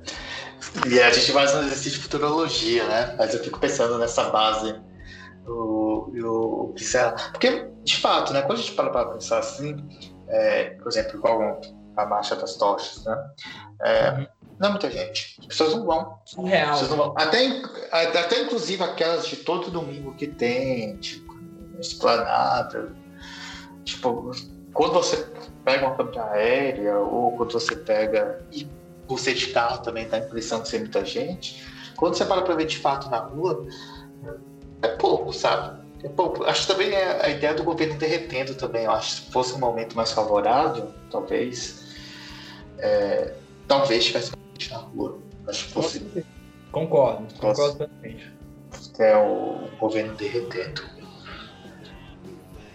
E 0.87 1.01
a 1.01 1.11
gente 1.11 1.33
faz 1.33 1.55
um 1.55 1.61
exercício 1.63 1.93
de 1.93 1.99
futurologia, 2.01 2.87
né? 2.87 3.15
Mas 3.19 3.35
eu 3.35 3.43
fico 3.43 3.59
pensando 3.59 3.99
nessa 3.99 4.31
base 4.31 4.75
do, 5.45 6.11
do 6.15 6.75
que 6.77 6.85
será. 6.85 7.13
Porque, 7.13 7.69
de 7.83 7.97
fato, 7.97 8.33
né? 8.33 8.43
Quando 8.43 8.59
a 8.59 8.61
gente 8.61 8.73
para 8.73 8.91
para 8.91 9.11
pensar 9.13 9.39
assim, 9.39 9.77
é, 10.29 10.71
por 10.71 10.89
exemplo, 10.89 11.17
igual 11.17 11.61
a 11.97 12.07
marcha 12.07 12.37
das 12.37 12.57
tochas, 12.57 13.05
né? 13.05 13.31
É, 13.83 14.11
uhum. 14.11 14.27
Não 14.59 14.69
é 14.69 14.71
muita 14.73 14.91
gente. 14.91 15.37
As 15.41 15.47
pessoas 15.47 15.75
não 15.75 15.87
vão. 15.87 16.19
Surreal. 16.27 16.73
Pessoas 16.73 16.91
não 16.91 16.97
vão. 16.99 17.15
Até, 17.17 17.63
até 17.91 18.43
inclusive 18.43 18.85
aquelas 18.85 19.27
de 19.27 19.37
todo 19.37 19.71
domingo 19.71 20.15
que 20.15 20.27
tem, 20.27 20.97
tipo, 20.99 21.35
esplanada. 21.81 22.95
Tipo, 23.85 24.31
quando 24.75 24.93
você 24.93 25.27
pega 25.65 25.87
uma 25.87 25.97
câmera 25.97 26.25
aérea 26.33 26.99
ou 26.99 27.37
quando 27.37 27.53
você 27.53 27.75
pega 27.75 28.45
ser 29.19 29.35
de 29.35 29.49
carro 29.49 29.83
também 29.83 30.09
dá 30.09 30.17
a 30.17 30.21
impressão 30.21 30.63
de 30.63 30.69
ser 30.69 30.81
muita 30.81 31.05
gente. 31.05 31.65
Quando 31.97 32.17
você 32.17 32.25
para 32.25 32.43
para 32.43 32.55
ver 32.55 32.67
de 32.67 32.79
fato 32.79 33.11
na 33.11 33.19
rua, 33.19 33.67
é 34.83 34.89
pouco, 34.89 35.33
sabe? 35.33 35.81
É 36.03 36.09
pouco. 36.09 36.45
Acho 36.45 36.63
que 36.63 36.73
também 36.73 36.93
é 36.93 37.27
a 37.27 37.29
ideia 37.29 37.55
do 37.55 37.63
governo 37.63 37.99
derretendo 37.99 38.55
também. 38.55 38.85
Eu 38.85 38.93
acho 38.93 39.17
que 39.17 39.27
se 39.27 39.33
fosse 39.33 39.55
um 39.55 39.59
momento 39.59 39.95
mais 39.95 40.13
favorável, 40.13 40.93
talvez. 41.11 41.95
É, 42.79 43.35
talvez 43.69 44.07
tivesse 44.07 44.33
gente 44.55 44.71
na 44.71 44.79
rua. 44.79 45.19
Acho 45.47 45.67
que 45.67 45.73
fosse. 45.73 46.25
Concordo, 46.73 47.27
concordo 47.35 47.79
totalmente. 47.79 48.33
É 48.99 49.17
o 49.17 49.69
governo 49.79 50.15
derretendo. 50.15 50.83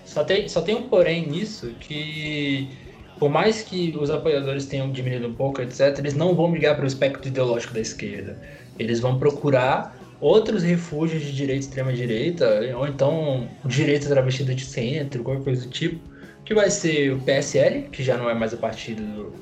Só 0.04 0.24
tem, 0.24 0.48
só 0.48 0.62
tem 0.62 0.76
um 0.76 0.88
porém 0.88 1.28
nisso 1.28 1.74
que 1.80 2.85
por 3.20 3.30
mais 3.30 3.62
que 3.62 3.96
os 3.98 4.10
apoiadores 4.10 4.66
tenham 4.66 4.92
diminuído 4.92 5.28
um 5.28 5.34
pouco, 5.34 5.62
etc., 5.62 5.98
eles 6.00 6.14
não 6.14 6.36
vão 6.36 6.54
ligar 6.54 6.76
para 6.76 6.84
o 6.84 6.88
espectro 6.88 7.28
ideológico 7.28 7.74
da 7.74 7.80
esquerda. 7.80 8.38
Eles 8.78 9.00
vão 9.00 9.18
procurar 9.18 9.98
outros 10.20 10.64
refúgios 10.64 11.24
de 11.24 11.32
direita 11.32 11.66
e 11.66 11.68
extrema-direita, 11.68 12.76
ou 12.76 12.88
então 12.88 13.48
direita 13.64 14.08
travestida 14.08 14.54
de 14.54 14.66
centro, 14.66 15.24
qualquer 15.24 15.44
coisa 15.44 15.66
do 15.66 15.70
tipo, 15.70 16.00
que 16.44 16.54
vai 16.54 16.70
ser 16.70 17.14
o 17.14 17.20
PSL, 17.20 17.84
que 17.92 18.04
já 18.04 18.18
não 18.18 18.30
é 18.30 18.34
mais 18.34 18.54
a 18.54 18.58
partido 18.58 19.02
do, 19.02 19.34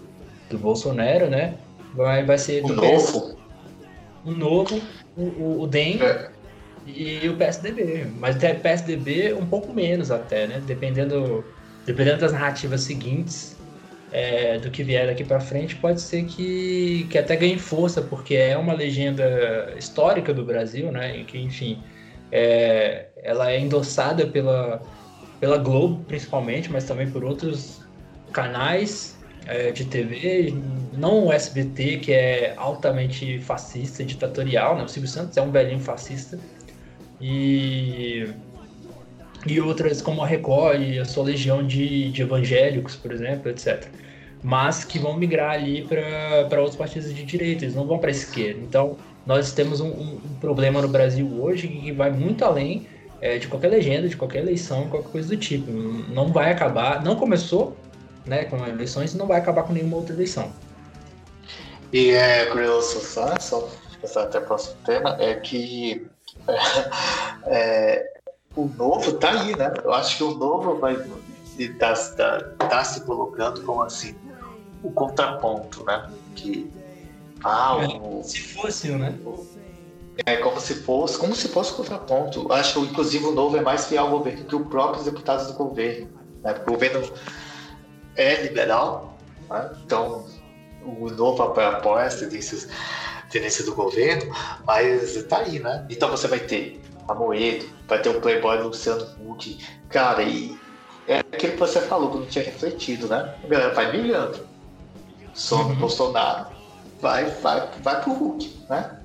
do 0.52 0.58
Bolsonaro, 0.58 1.30
né? 1.30 1.56
Vai, 1.94 2.26
vai 2.26 2.38
ser... 2.38 2.64
O 2.64 2.70
novo? 2.70 3.38
O 4.26 4.32
novo, 4.32 4.82
o, 5.18 5.62
o, 5.62 5.68
DEM 5.68 6.00
é. 6.02 6.30
e 6.88 7.28
o 7.28 7.36
PSDB. 7.36 8.08
Mas 8.20 8.38
até 8.38 8.54
PSDB 8.54 9.34
um 9.34 9.46
pouco 9.46 9.74
menos 9.74 10.12
até, 10.12 10.48
né? 10.48 10.62
Dependendo, 10.66 11.44
dependendo 11.86 12.22
das 12.22 12.32
narrativas 12.32 12.82
seguintes, 12.82 13.58
é, 14.14 14.60
do 14.60 14.70
que 14.70 14.84
vier 14.84 15.08
daqui 15.08 15.24
para 15.24 15.40
frente, 15.40 15.76
pode 15.76 16.00
ser 16.00 16.24
que, 16.26 17.08
que 17.10 17.18
até 17.18 17.36
ganhe 17.36 17.58
força, 17.58 18.00
porque 18.02 18.36
é 18.36 18.56
uma 18.56 18.74
legenda 18.74 19.74
histórica 19.78 20.32
do 20.32 20.46
Brasil, 20.46 20.92
né? 20.92 21.18
E 21.18 21.24
que, 21.24 21.40
enfim, 21.40 21.82
é, 22.32 23.08
ela 23.24 23.52
é 23.52 23.60
endossada 23.60 24.28
pela, 24.28 24.82
pela 25.40 25.58
Globo, 25.58 26.04
principalmente, 26.06 26.72
mas 26.72 26.86
também 26.86 27.10
por 27.10 27.24
outros 27.24 27.82
canais 28.32 29.18
é, 29.48 29.72
de 29.72 29.84
TV, 29.86 30.54
não 30.94 31.26
o 31.26 31.34
SBT, 31.34 31.98
que 31.98 32.14
é 32.14 32.54
altamente 32.56 33.40
fascista, 33.40 34.06
ditatorial, 34.06 34.78
né? 34.78 34.84
O 34.84 34.88
Silvio 34.88 35.10
Santos 35.10 35.36
é 35.38 35.42
um 35.42 35.50
velhinho 35.50 35.80
fascista. 35.80 36.40
E 37.20 38.28
e 39.46 39.60
outras 39.60 40.02
como 40.02 40.24
a 40.24 40.28
Record 40.28 40.82
e 40.82 41.00
a 41.00 41.06
sua 41.06 41.24
legião 41.24 41.66
de, 41.66 42.12
de 42.12 42.22
evangélicos, 42.22 42.96
por 42.96 43.12
exemplo, 43.12 43.50
etc 43.50 43.88
mas 44.44 44.84
que 44.84 45.00
vão 45.00 45.16
migrar 45.16 45.52
ali 45.52 45.88
para 46.50 46.60
outros 46.60 46.76
partidos 46.76 47.16
de 47.16 47.24
direita, 47.24 47.64
eles 47.64 47.74
não 47.74 47.88
vão 47.88 47.98
para 47.98 48.10
a 48.10 48.12
esquerda. 48.12 48.60
Então, 48.60 48.98
nós 49.26 49.54
temos 49.54 49.80
um, 49.80 49.88
um, 49.88 50.20
problema 50.42 50.82
no 50.82 50.90
Brasil 50.90 51.26
hoje 51.42 51.70
que 51.70 51.92
vai 51.94 52.12
muito 52.12 52.44
além 52.44 52.86
é, 53.22 53.38
de 53.38 53.48
qualquer 53.48 53.70
legenda, 53.70 54.08
de 54.10 54.18
qualquer 54.18 54.40
eleição, 54.40 54.90
qualquer 54.90 55.12
coisa 55.12 55.30
do 55.30 55.38
tipo. 55.38 55.72
Não 55.72 56.28
vai 56.28 56.52
acabar, 56.52 57.02
não 57.02 57.16
começou 57.16 57.78
né, 58.26 58.44
com 58.44 58.58
eleições 58.68 59.14
e 59.14 59.18
não 59.18 59.26
vai 59.26 59.40
acabar 59.40 59.64
com 59.64 59.72
nenhuma 59.72 59.96
outra 59.96 60.14
eleição. 60.14 60.52
E 61.94 62.10
é 62.10 62.46
curioso, 62.48 63.00
só, 63.00 63.40
só 63.40 63.70
passar 64.02 64.24
até 64.24 64.40
o 64.40 64.42
próximo 64.42 64.76
tema, 64.86 65.16
é 65.22 65.36
que 65.36 66.06
é, 67.48 68.06
o 68.56 68.66
novo 68.66 69.14
tá 69.14 69.32
aí, 69.32 69.56
né? 69.56 69.74
Eu 69.84 69.94
acho 69.94 70.18
que 70.18 70.24
o 70.24 70.36
novo 70.36 70.78
vai 70.80 70.96
tá, 71.80 71.94
tá, 71.94 72.40
tá 72.58 72.84
se 72.84 73.02
colocando 73.02 73.62
como 73.64 73.82
assim 73.82 74.16
o 74.82 74.92
contraponto, 74.92 75.84
né? 75.86 76.10
Que 76.36 76.70
ah, 77.44 77.78
o, 77.78 78.24
se 78.24 78.40
fosse, 78.40 78.90
né? 78.90 79.18
É 80.26 80.38
como 80.38 80.60
se 80.60 80.76
fosse, 80.76 81.18
como 81.18 81.36
se 81.36 81.48
fosse 81.48 81.74
o 81.74 81.76
contraponto. 81.78 82.52
Acho 82.52 82.74
que 82.74 82.92
inclusive 82.92 83.26
o 83.26 83.32
novo 83.32 83.58
é 83.58 83.62
mais 83.62 83.86
fiel 83.88 84.04
ao 84.04 84.12
governo 84.12 84.46
que 84.46 84.56
os 84.56 84.68
próprios 84.68 85.06
deputados 85.06 85.48
do 85.48 85.54
governo. 85.54 86.10
Né? 86.44 86.56
O 86.66 86.72
governo 86.72 87.12
é 88.16 88.44
liberal, 88.44 89.18
né? 89.50 89.72
então 89.84 90.26
o 90.86 91.10
novo 91.10 91.42
apoia 91.42 92.06
as 92.06 92.16
tendências, 92.16 92.68
tendências 93.32 93.66
do 93.66 93.74
governo, 93.74 94.32
mas 94.66 95.24
tá 95.24 95.38
aí, 95.38 95.60
né? 95.60 95.86
Então 95.90 96.10
você 96.12 96.28
vai 96.28 96.40
ter 96.40 96.83
a 97.08 97.14
Moedo, 97.14 97.70
vai 97.88 98.02
ter 98.02 98.10
o 98.10 98.22
Playboy 98.22 98.62
Luciano 98.62 99.06
Huck, 99.20 99.58
cara, 99.90 100.24
e 100.24 100.58
é 101.08 101.20
aquilo 101.20 101.54
que 101.54 101.60
você 101.60 101.82
falou 101.82 102.12
que 102.12 102.18
não 102.18 102.26
tinha 102.26 102.46
refletido, 102.46 103.08
né? 103.08 103.36
A 103.44 103.48
galera 103.48 103.74
vai 103.74 103.92
milhando 103.92 104.54
some 105.34 105.74
uhum. 105.74 105.80
Bolsonaro, 105.80 106.48
vai, 107.02 107.26
vai, 107.26 107.68
vai 107.82 108.02
pro 108.02 108.14
Hulk, 108.14 108.66
né? 108.70 109.00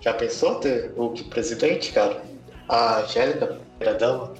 Já 0.00 0.14
pensou 0.14 0.56
ter 0.56 0.92
Hulk 0.96 1.24
presidente, 1.24 1.92
cara? 1.92 2.22
A 2.68 3.00
Angélica, 3.00 3.58
primeira 3.78 3.98
dama? 3.98 4.32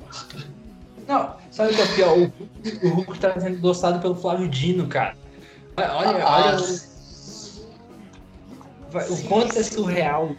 Não, 1.07 1.35
sabe 1.51 1.73
o 1.73 1.77
que 1.77 1.83
é 1.83 1.87
pior? 1.87 2.19
O, 2.19 2.33
o 2.87 2.89
Hulk 2.91 3.19
tá 3.19 3.33
sendo 3.35 3.57
endossado 3.57 3.99
pelo 4.01 4.15
Flávio 4.15 4.49
Dino, 4.49 4.87
cara. 4.87 5.17
Olha, 5.77 6.25
ah, 6.25 6.37
olha 6.37 6.59
o, 9.09 9.15
o 9.15 9.29
quanto 9.29 9.59
é 9.59 9.63
surreal. 9.63 10.31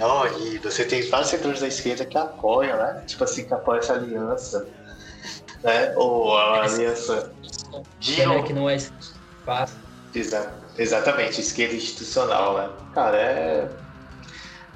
Não, 0.00 0.26
e 0.40 0.58
você 0.58 0.84
tem 0.84 1.02
vários 1.08 1.30
setores 1.30 1.60
da 1.60 1.68
esquerda 1.68 2.04
que 2.04 2.16
apoiam, 2.16 2.76
né? 2.76 3.02
Tipo 3.06 3.24
assim, 3.24 3.44
que 3.44 3.54
apoiam 3.54 3.80
essa 3.80 3.94
aliança. 3.94 4.66
Né? 5.62 5.92
Ou 5.96 6.36
a 6.36 6.62
aliança. 6.64 7.32
Dino... 7.98 8.44
que 8.44 8.52
não 8.52 8.68
é 8.68 8.78
fácil. 9.44 9.76
Exa 10.14 10.52
exatamente, 10.78 11.40
esquerda 11.40 11.74
institucional, 11.74 12.56
né? 12.56 12.70
Cara, 12.94 13.16
é. 13.16 13.68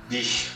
Bicho. 0.09 0.53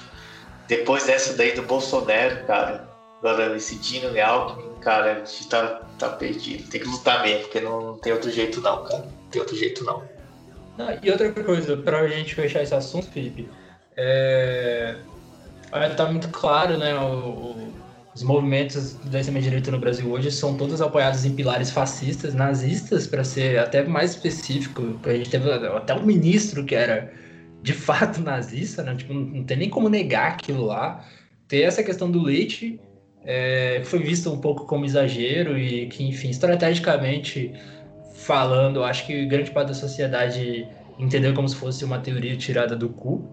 Depois 0.67 1.07
dessa 1.07 1.35
daí 1.35 1.55
do 1.55 1.63
Bolsonaro, 1.63 2.45
cara, 2.47 2.87
Agora, 3.19 3.57
esse 3.57 3.77
Dino 3.77 4.15
e 4.15 4.21
Alckmin, 4.21 4.75
cara, 4.81 5.13
a 5.13 5.25
gente 5.25 5.49
tá, 5.49 5.81
tá 5.99 6.11
perdido. 6.11 6.69
Tem 6.69 6.81
que 6.81 6.87
lutar 6.87 7.23
mesmo, 7.23 7.43
porque 7.43 7.61
não, 7.61 7.81
não 7.81 7.99
tem 7.99 8.13
outro 8.13 8.31
jeito 8.31 8.61
não, 8.61 8.85
cara. 8.85 8.99
Não 8.99 9.31
tem 9.31 9.41
outro 9.41 9.57
jeito 9.57 9.85
não. 9.85 10.03
não 10.77 10.99
e 11.03 11.11
outra 11.11 11.33
coisa, 11.33 11.77
pra 11.77 12.07
gente 12.09 12.35
fechar 12.35 12.63
esse 12.63 12.75
assunto, 12.75 13.11
Felipe, 13.11 13.49
é... 13.97 14.97
tá 15.97 16.11
muito 16.11 16.29
claro, 16.29 16.79
né, 16.79 16.95
o, 16.99 17.29
o, 17.29 17.73
os 18.15 18.23
movimentos 18.23 18.95
da 19.05 19.21
extrema-direita 19.21 19.71
no 19.71 19.79
Brasil 19.79 20.11
hoje 20.11 20.31
são 20.31 20.57
todos 20.57 20.81
apoiados 20.81 21.25
em 21.25 21.35
pilares 21.35 21.71
fascistas, 21.71 22.35
nazistas, 22.35 23.07
para 23.07 23.23
ser 23.23 23.59
até 23.59 23.83
mais 23.83 24.13
específico. 24.13 24.99
A 25.05 25.13
gente 25.13 25.29
teve 25.29 25.51
até 25.51 25.95
um 25.95 26.03
ministro 26.03 26.65
que 26.65 26.75
era 26.75 27.13
de 27.63 27.73
fato 27.75 28.21
nazista, 28.23 28.83
né? 28.83 28.95
Tipo, 28.95 29.13
não 29.13 29.45
tem 29.45 29.57
nem 29.57 29.69
como 29.69 29.89
negar 29.89 30.33
aquilo 30.33 30.65
lá. 30.65 31.05
Ter 31.49 31.63
essa 31.63 31.83
questão 31.83 32.11
do 32.11 32.23
leite 32.23 32.81
é, 33.25 33.83
foi 33.85 33.99
visto 33.99 34.33
um 34.33 34.39
pouco 34.39 34.65
como 34.65 34.85
exagero 34.85 35.59
e 35.59 35.87
que, 35.89 36.05
enfim, 36.05 36.31
estrategicamente 36.31 37.53
falando, 38.15 38.83
acho 38.83 39.05
que 39.05 39.27
grande 39.27 39.51
parte 39.51 39.69
da 39.69 39.75
sociedade 39.75 40.67
entendeu 40.99 41.35
como 41.35 41.49
se 41.49 41.57
fosse 41.57 41.85
uma 41.85 41.99
teoria 41.99 42.37
tirada 42.37 42.75
do 42.75 42.89
cu. 42.89 43.29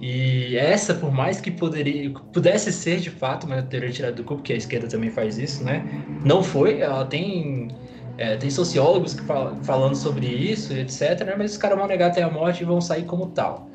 E 0.00 0.56
essa, 0.56 0.94
por 0.94 1.12
mais 1.12 1.40
que 1.42 1.50
poderia, 1.50 2.10
pudesse 2.32 2.72
ser 2.72 3.00
de 3.00 3.10
fato 3.10 3.46
uma 3.46 3.62
teoria 3.62 3.90
tirada 3.90 4.14
do 4.14 4.24
cu, 4.24 4.36
porque 4.36 4.54
a 4.54 4.56
esquerda 4.56 4.88
também 4.88 5.10
faz 5.10 5.38
isso, 5.38 5.62
né? 5.62 5.84
Não 6.24 6.42
foi, 6.42 6.80
ela 6.80 7.04
tem, 7.04 7.68
é, 8.16 8.34
tem 8.36 8.48
sociólogos 8.48 9.12
que 9.12 9.22
falam, 9.24 9.62
falando 9.62 9.94
sobre 9.94 10.26
isso, 10.26 10.72
etc, 10.72 11.20
né? 11.26 11.34
Mas 11.36 11.52
os 11.52 11.58
caras 11.58 11.76
vão 11.78 11.86
negar 11.86 12.10
até 12.10 12.22
a 12.22 12.30
morte 12.30 12.62
e 12.62 12.64
vão 12.64 12.80
sair 12.80 13.04
como 13.04 13.26
tal. 13.26 13.68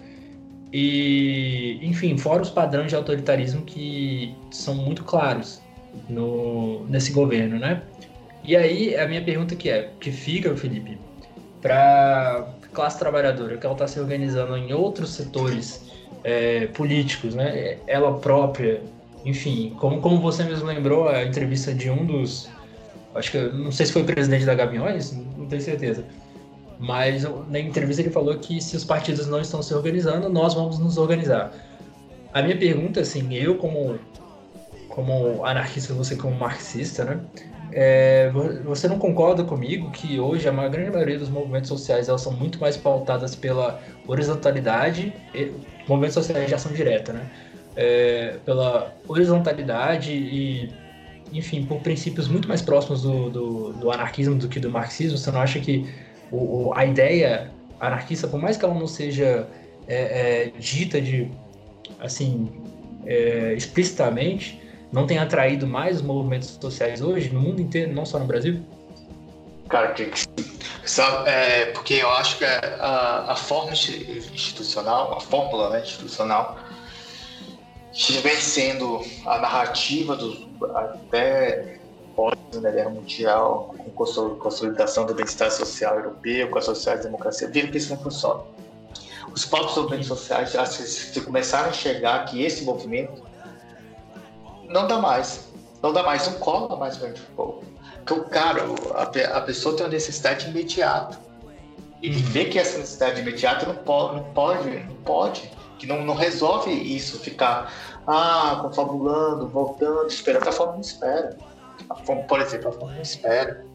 E, 0.73 1.79
enfim, 1.83 2.17
fora 2.17 2.41
os 2.41 2.49
padrões 2.49 2.89
de 2.89 2.95
autoritarismo 2.95 3.61
que 3.61 4.35
são 4.49 4.73
muito 4.73 5.03
claros 5.03 5.61
no, 6.09 6.85
nesse 6.87 7.11
governo, 7.11 7.59
né? 7.59 7.83
E 8.43 8.55
aí, 8.55 8.95
a 8.97 9.07
minha 9.07 9.23
pergunta 9.23 9.55
que 9.55 9.69
é, 9.69 9.91
que 9.99 10.11
fica, 10.11 10.55
Felipe, 10.57 10.97
para 11.61 12.51
classe 12.73 12.97
trabalhadora, 12.97 13.57
que 13.57 13.65
ela 13.65 13.73
está 13.73 13.87
se 13.87 13.99
organizando 13.99 14.57
em 14.57 14.73
outros 14.73 15.11
setores 15.11 15.85
é, 16.25 16.65
políticos, 16.67 17.35
né? 17.35 17.77
Ela 17.85 18.17
própria, 18.17 18.81
enfim, 19.23 19.75
como, 19.79 20.01
como 20.01 20.19
você 20.19 20.43
mesmo 20.43 20.65
lembrou, 20.65 21.07
a 21.07 21.23
entrevista 21.23 21.71
de 21.71 21.89
um 21.89 22.03
dos, 22.03 22.49
acho 23.13 23.31
que, 23.31 23.37
não 23.37 23.71
sei 23.71 23.85
se 23.85 23.93
foi 23.93 24.01
o 24.01 24.05
presidente 24.05 24.43
da 24.43 24.55
Gaviões, 24.55 25.15
não 25.37 25.45
tenho 25.45 25.61
certeza, 25.61 26.03
mas 26.79 27.23
na 27.47 27.59
entrevista 27.59 28.01
ele 28.01 28.09
falou 28.09 28.35
que 28.39 28.59
se 28.59 28.75
os 28.75 28.83
partidos 28.83 29.27
não 29.27 29.39
estão 29.39 29.61
se 29.61 29.71
organizando, 29.73 30.27
nós 30.27 30.55
vamos 30.55 30.79
nos 30.79 30.97
organizar. 30.97 31.53
A 32.33 32.41
minha 32.41 32.57
pergunta, 32.57 33.01
assim, 33.01 33.33
eu 33.35 33.55
como, 33.55 33.99
como 34.89 35.45
anarquista, 35.45 35.93
você 35.93 36.15
como 36.15 36.35
marxista, 36.35 37.05
né? 37.05 37.19
É, 37.77 38.31
você 38.63 38.87
não 38.87 38.97
concorda 38.97 39.43
comigo 39.43 39.91
que 39.91 40.17
hoje 40.17 40.47
a 40.47 40.69
grande 40.69 40.91
maioria 40.91 41.19
dos 41.19 41.27
movimentos 41.27 41.67
sociais 41.67 42.07
elas 42.07 42.21
são 42.21 42.31
muito 42.31 42.57
mais 42.57 42.77
pautadas 42.77 43.35
pela 43.35 43.81
horizontalidade, 44.07 45.13
movimentos 45.85 46.13
sociais 46.13 46.47
de 46.47 46.55
ação 46.55 46.71
direta, 46.71 47.11
né? 47.11 47.29
É, 47.75 48.37
pela 48.45 48.95
horizontalidade 49.05 50.13
e, 50.13 50.69
enfim, 51.33 51.65
por 51.65 51.81
princípios 51.81 52.29
muito 52.29 52.47
mais 52.47 52.61
próximos 52.61 53.01
do, 53.01 53.29
do, 53.29 53.73
do 53.73 53.91
anarquismo 53.91 54.35
do 54.35 54.47
que 54.47 54.57
do 54.57 54.71
marxismo. 54.71 55.17
Você 55.17 55.29
não 55.29 55.41
acha 55.41 55.59
que 55.59 55.85
o, 56.31 56.71
a 56.73 56.85
ideia 56.85 57.51
anarquista, 57.77 58.25
por 58.25 58.39
mais 58.39 58.55
que 58.55 58.63
ela 58.63 58.73
não 58.73 58.87
seja 58.87 59.49
é, 59.85 60.45
é, 60.45 60.51
dita 60.57 61.01
de 61.01 61.29
assim 61.99 62.49
é, 63.05 63.53
explicitamente, 63.53 64.61
não 64.91 65.05
tem 65.05 65.17
atraído 65.17 65.67
mais 65.67 65.97
os 65.97 66.01
movimentos 66.01 66.57
sociais 66.61 67.01
hoje 67.01 67.29
no 67.29 67.39
mundo 67.39 67.61
inteiro, 67.61 67.93
não 67.93 68.05
só 68.05 68.19
no 68.19 68.25
Brasil? 68.25 68.63
Cara, 69.69 69.93
que 69.93 70.11
sabe, 70.85 71.29
é, 71.29 71.65
porque 71.67 71.95
eu 71.95 72.09
acho 72.11 72.37
que 72.37 72.45
a, 72.45 73.25
a 73.31 73.35
forma 73.35 73.71
institucional, 73.71 75.17
a 75.17 75.19
fórmula 75.19 75.71
né, 75.71 75.81
institucional, 75.81 76.57
vem 78.21 78.35
sendo 78.35 79.01
a 79.25 79.39
narrativa 79.39 80.15
do 80.15 80.45
até 80.75 81.79
pós-Segunda 82.15 82.71
Guerra 82.71 82.89
Mundial, 82.89 83.75
com 83.77 84.35
consolidação 84.37 85.05
do 85.05 85.13
bem-estar 85.13 85.51
social 85.51 85.97
europeu, 85.97 86.49
com 86.49 86.59
a 86.59 86.61
social-democracia, 86.61 87.47
viram 87.49 87.71
que 87.71 87.77
isso 87.77 87.93
não 87.93 88.01
funciona. 88.01 88.43
Os 89.33 89.45
próprios 89.45 89.75
movimentos 89.75 90.07
sociais 90.07 90.49
se 90.49 91.19
começaram 91.21 91.67
a 91.67 91.69
enxergar 91.71 92.25
que 92.25 92.41
esse 92.41 92.63
movimento 92.63 93.21
não 94.69 94.87
dá 94.87 94.97
mais, 94.97 95.47
não 95.81 95.93
dá 95.93 96.03
mais, 96.03 96.25
não 96.27 96.39
cola 96.39 96.75
mais 96.75 96.97
para 96.97 97.09
o 97.09 97.35
povo. 97.35 97.63
Porque 98.05 98.13
o 98.13 98.23
cara, 98.25 98.63
a, 98.95 99.37
a 99.37 99.41
pessoa 99.41 99.75
tem 99.75 99.85
uma 99.85 99.91
necessidade 99.91 100.47
imediata. 100.47 101.19
E 102.01 102.09
vê 102.09 102.45
que 102.45 102.59
essa 102.59 102.77
necessidade 102.77 103.21
imediata 103.21 103.65
não 103.65 103.75
pode, 103.75 104.15
não 104.15 104.23
pode, 104.33 104.69
não 104.69 104.95
pode 104.97 105.51
que 105.79 105.87
não, 105.87 106.05
não 106.05 106.13
resolve 106.13 106.71
isso, 106.71 107.19
ficar 107.19 107.73
ah, 108.07 108.59
confabulando, 108.61 109.47
voltando, 109.47 110.07
esperando. 110.07 110.47
A 110.47 110.51
forma 110.51 110.73
não 110.73 110.81
espera 110.81 111.35
por 112.27 112.39
exemplo, 112.39 112.69
a 112.69 112.71
fome 112.71 112.93
não 112.93 113.01
espera. 113.01 113.65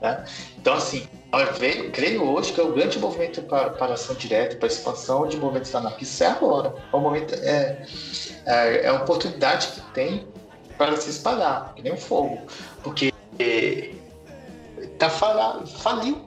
Né? 0.00 0.24
Então, 0.56 0.74
assim, 0.74 1.06
eu 1.32 1.90
creio 1.92 2.24
hoje 2.28 2.52
que 2.52 2.60
é 2.60 2.64
o 2.64 2.72
grande 2.72 2.98
movimento 2.98 3.42
para, 3.42 3.70
para 3.70 3.94
ação 3.94 4.14
direta, 4.14 4.56
para 4.56 4.68
expansão 4.68 5.26
de 5.26 5.36
movimentos 5.36 5.74
anarquistas 5.74 6.20
é 6.20 6.26
agora. 6.30 6.74
É 6.92 6.96
um 6.96 7.00
momento, 7.00 7.34
é, 7.34 7.84
é, 8.46 8.84
é 8.84 8.88
a 8.88 8.94
oportunidade 8.94 9.68
que 9.68 9.80
tem 9.92 10.26
para 10.78 10.96
se 10.96 11.10
espalhar, 11.10 11.74
que 11.74 11.82
nem 11.82 11.92
um 11.92 11.96
fogo. 11.96 12.38
Porque 12.82 13.12
é, 13.38 13.90
tá 14.98 15.10
falha, 15.10 15.66
faliu. 15.66 16.18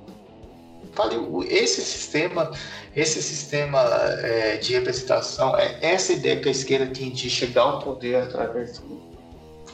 Faliu. 0.93 1.43
Esse 1.49 1.82
sistema, 1.82 2.52
esse 2.95 3.24
sistema 3.24 3.80
é, 4.22 4.58
de 4.58 4.74
representação, 4.74 5.58
é 5.58 5.80
essa 5.82 6.12
ideia 6.12 6.39
que 6.39 6.49
a 6.49 6.52
esquerda 6.52 6.93
tem 6.93 7.10
de 7.10 7.30
chegar 7.30 7.62
ao 7.62 7.80
poder 7.80 8.18
através 8.18 8.78
do 8.80 9.02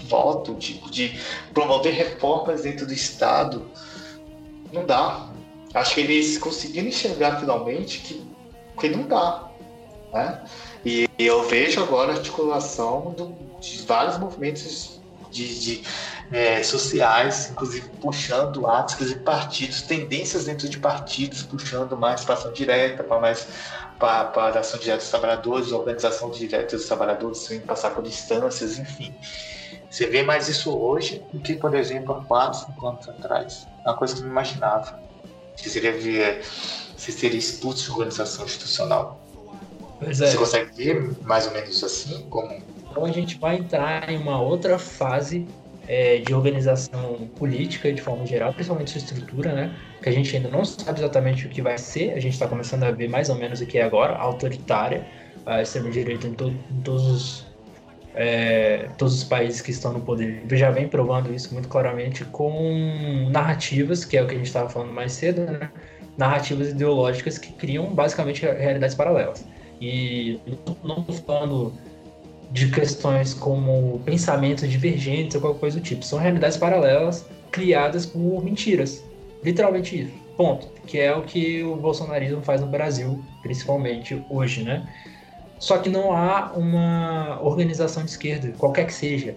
voto, 0.02 0.54
tipo, 0.56 0.92
de 0.92 1.20
promover 1.54 1.94
reformas 1.94 2.62
dentro 2.62 2.86
do 2.86 2.94
Estado, 2.94 3.70
não 4.72 4.86
dá. 4.86 5.28
Acho 5.74 5.96
que 5.96 6.02
eles 6.02 6.38
conseguiram 6.38 6.88
enxergar 6.88 7.40
finalmente 7.40 8.00
que, 8.00 8.26
que 8.80 8.90
não 8.90 9.04
dá. 9.08 9.50
Né? 10.14 10.44
E 10.86 11.10
eu 11.18 11.44
vejo 11.48 11.82
agora 11.82 12.14
a 12.14 12.16
articulação 12.16 13.14
do, 13.18 13.36
de 13.60 13.82
vários 13.84 14.18
movimentos 14.18 15.00
de, 15.32 15.60
de 15.60 15.84
é, 16.32 16.64
sociais, 16.64 17.50
inclusive 17.52 17.88
puxando 18.02 18.68
atos 18.68 19.10
de 19.10 19.16
partidos, 19.16 19.82
tendências 19.82 20.46
dentro 20.46 20.68
de 20.68 20.78
partidos, 20.78 21.44
puxando 21.44 21.98
mais 21.98 22.24
para 22.24 22.36
ação 22.36 22.52
direta, 22.54 23.04
para 23.04 23.20
mais 23.20 23.48
para, 24.00 24.26
para 24.26 24.60
ação 24.60 24.80
direta 24.80 25.00
dos 25.00 25.10
trabalhadores, 25.10 25.72
organização 25.72 26.30
direta 26.30 26.76
dos 26.76 26.86
trabalhadores, 26.86 27.40
sem 27.40 27.60
passar 27.60 27.92
por 27.92 28.04
distâncias, 28.04 28.78
enfim. 28.78 29.14
Você 29.90 30.06
vê 30.06 30.22
mais 30.22 30.48
isso 30.48 30.78
hoje 30.78 31.24
do 31.32 31.40
que, 31.40 31.56
por 31.56 31.74
exemplo, 31.74 32.14
há 32.14 32.24
4, 32.24 32.68
5 32.74 32.88
anos 32.88 33.10
atrás. 33.10 33.68
É 33.86 33.90
uma 33.90 33.98
coisa 33.98 34.14
que 34.14 34.20
eu 34.20 34.26
não 34.26 34.32
imaginava. 34.32 35.00
Que 35.56 35.70
seria 35.70 35.94
você 36.96 37.12
seria 37.12 37.40
expulso 37.40 37.86
de 37.86 37.92
organização 37.92 38.46
institucional. 38.46 39.20
É. 40.02 40.14
Você 40.14 40.36
consegue 40.38 40.72
ver 40.76 41.18
mais 41.24 41.48
ou 41.48 41.54
menos 41.54 41.84
assim? 41.84 42.28
Como... 42.30 42.62
Então 42.98 43.06
a 43.06 43.12
gente 43.12 43.38
vai 43.38 43.58
entrar 43.58 44.10
em 44.10 44.18
uma 44.18 44.42
outra 44.42 44.80
fase 44.80 45.46
é, 45.88 46.18
de 46.18 46.34
organização 46.34 47.30
política 47.36 47.94
de 47.94 48.02
forma 48.02 48.26
geral, 48.26 48.52
principalmente 48.52 48.90
sua 48.90 48.98
estrutura, 48.98 49.54
né? 49.54 49.76
Que 50.02 50.10
a 50.10 50.12
gente 50.12 50.36
ainda 50.36 50.50
não 50.50 50.66
sabe 50.66 51.00
exatamente 51.00 51.46
o 51.46 51.50
que 51.50 51.62
vai 51.62 51.78
ser, 51.78 52.14
a 52.14 52.20
gente 52.20 52.34
está 52.34 52.48
começando 52.48 52.86
a 52.86 52.90
ver 52.90 53.08
mais 53.08 53.30
ou 53.30 53.36
menos 53.36 53.62
o 53.62 53.68
que 53.68 53.78
é 53.78 53.84
agora, 53.84 54.16
autoritária, 54.16 55.06
a 55.46 55.62
extrema-direita 55.62 56.26
em, 56.26 56.34
to 56.34 56.48
em 56.50 56.82
todos 56.82 57.08
os 57.08 57.48
é, 58.16 58.90
todos 58.98 59.14
os 59.14 59.24
países 59.24 59.62
que 59.62 59.70
estão 59.70 59.94
no 59.94 60.02
poder 60.02 60.42
já 60.54 60.72
vem 60.72 60.88
provando 60.88 61.32
isso 61.32 61.54
muito 61.54 61.68
claramente 61.68 62.26
com 62.26 63.30
narrativas, 63.30 64.04
que 64.04 64.18
é 64.18 64.24
o 64.24 64.26
que 64.26 64.34
a 64.34 64.38
gente 64.40 64.48
estava 64.48 64.70
falando 64.70 64.92
mais 64.92 65.12
cedo, 65.12 65.42
né? 65.42 65.70
narrativas 66.18 66.70
ideológicas 66.70 67.38
que 67.38 67.54
criam 67.54 67.94
basicamente 67.94 68.44
realidades 68.44 68.96
paralelas. 68.96 69.46
E 69.80 70.40
não 70.84 71.06
falando 71.06 71.72
de 72.52 72.72
questões 72.72 73.34
como 73.34 74.00
pensamentos 74.06 74.70
divergentes 74.70 75.36
ou 75.36 75.42
qualquer 75.42 75.60
coisa 75.60 75.80
do 75.80 75.84
tipo, 75.84 76.04
são 76.04 76.18
realidades 76.18 76.58
paralelas 76.58 77.26
criadas 77.52 78.06
por 78.06 78.44
mentiras. 78.44 79.04
Literalmente 79.44 80.02
isso. 80.02 80.14
Ponto. 80.36 80.68
Que 80.86 81.00
é 81.00 81.16
o 81.16 81.24
que 81.24 81.64
o 81.64 81.76
bolsonarismo 81.76 82.42
faz 82.42 82.62
no 82.62 82.68
Brasil, 82.68 83.24
principalmente 83.42 84.24
hoje, 84.30 84.64
né? 84.64 84.88
Só 85.60 85.80
que 85.80 85.90
não 85.90 86.16
há 86.16 86.52
uma 86.56 87.40
organização 87.42 88.04
de 88.04 88.12
esquerda, 88.12 88.54
qualquer 88.58 88.86
que 88.86 88.94
seja, 88.94 89.36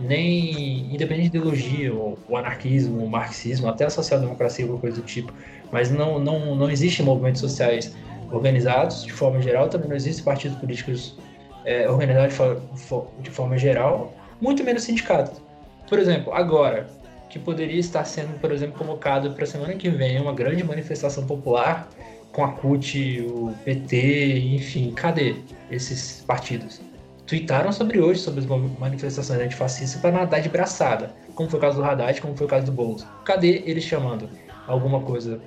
nem 0.00 0.92
independente 0.92 1.30
de 1.30 1.36
ideologia, 1.36 1.94
o, 1.94 2.36
anarquismo, 2.36 3.04
o 3.04 3.08
marxismo, 3.08 3.68
até 3.68 3.84
a 3.84 3.90
social-democracia, 3.90 4.64
alguma 4.64 4.80
coisa 4.80 4.96
do 4.96 5.06
tipo, 5.06 5.32
mas 5.70 5.90
não, 5.90 6.18
não, 6.18 6.56
não 6.56 6.70
existem 6.70 7.06
movimentos 7.06 7.40
sociais 7.40 7.94
organizados 8.32 9.04
de 9.04 9.12
forma 9.12 9.40
geral, 9.40 9.68
também 9.68 9.88
não 9.88 9.96
existem 9.96 10.24
partidos 10.24 10.58
políticos 10.58 11.16
é, 11.64 11.88
organizados 11.88 12.36
de, 12.36 13.22
de, 13.22 13.30
forma 13.30 13.58
geral, 13.58 14.12
muito 14.40 14.64
menos 14.64 14.82
sindicatos. 14.82 15.40
Por 15.88 15.98
exemplo, 15.98 16.32
agora, 16.32 16.86
que 17.28 17.38
poderia 17.38 17.78
estar 17.78 18.04
sendo, 18.04 18.38
por 18.40 18.52
exemplo, 18.52 18.78
convocado 18.78 19.32
para 19.32 19.44
a 19.44 19.46
semana 19.46 19.74
que 19.74 19.88
vem 19.88 20.20
uma 20.20 20.32
grande 20.32 20.64
manifestação 20.64 21.26
popular 21.26 21.88
com 22.32 22.44
a 22.44 22.52
CUT, 22.52 23.26
o 23.28 23.54
PT, 23.64 24.38
enfim, 24.54 24.92
cadê 24.92 25.36
esses 25.70 26.22
partidos? 26.26 26.80
Tweetaram 27.26 27.72
sobre 27.72 28.00
hoje, 28.00 28.20
sobre 28.20 28.40
as 28.40 28.46
manifestações 28.46 29.40
antifascistas 29.40 30.00
para 30.00 30.10
nadar 30.10 30.40
de 30.40 30.48
braçada, 30.48 31.14
como 31.34 31.48
foi 31.48 31.58
o 31.58 31.62
caso 31.62 31.76
do 31.76 31.84
Haddad, 31.84 32.20
como 32.20 32.36
foi 32.36 32.46
o 32.46 32.50
caso 32.50 32.66
do 32.66 32.72
Boulos. 32.72 33.06
Cadê 33.24 33.62
eles 33.66 33.84
chamando 33.84 34.28
alguma 34.66 35.00
coisa 35.00 35.40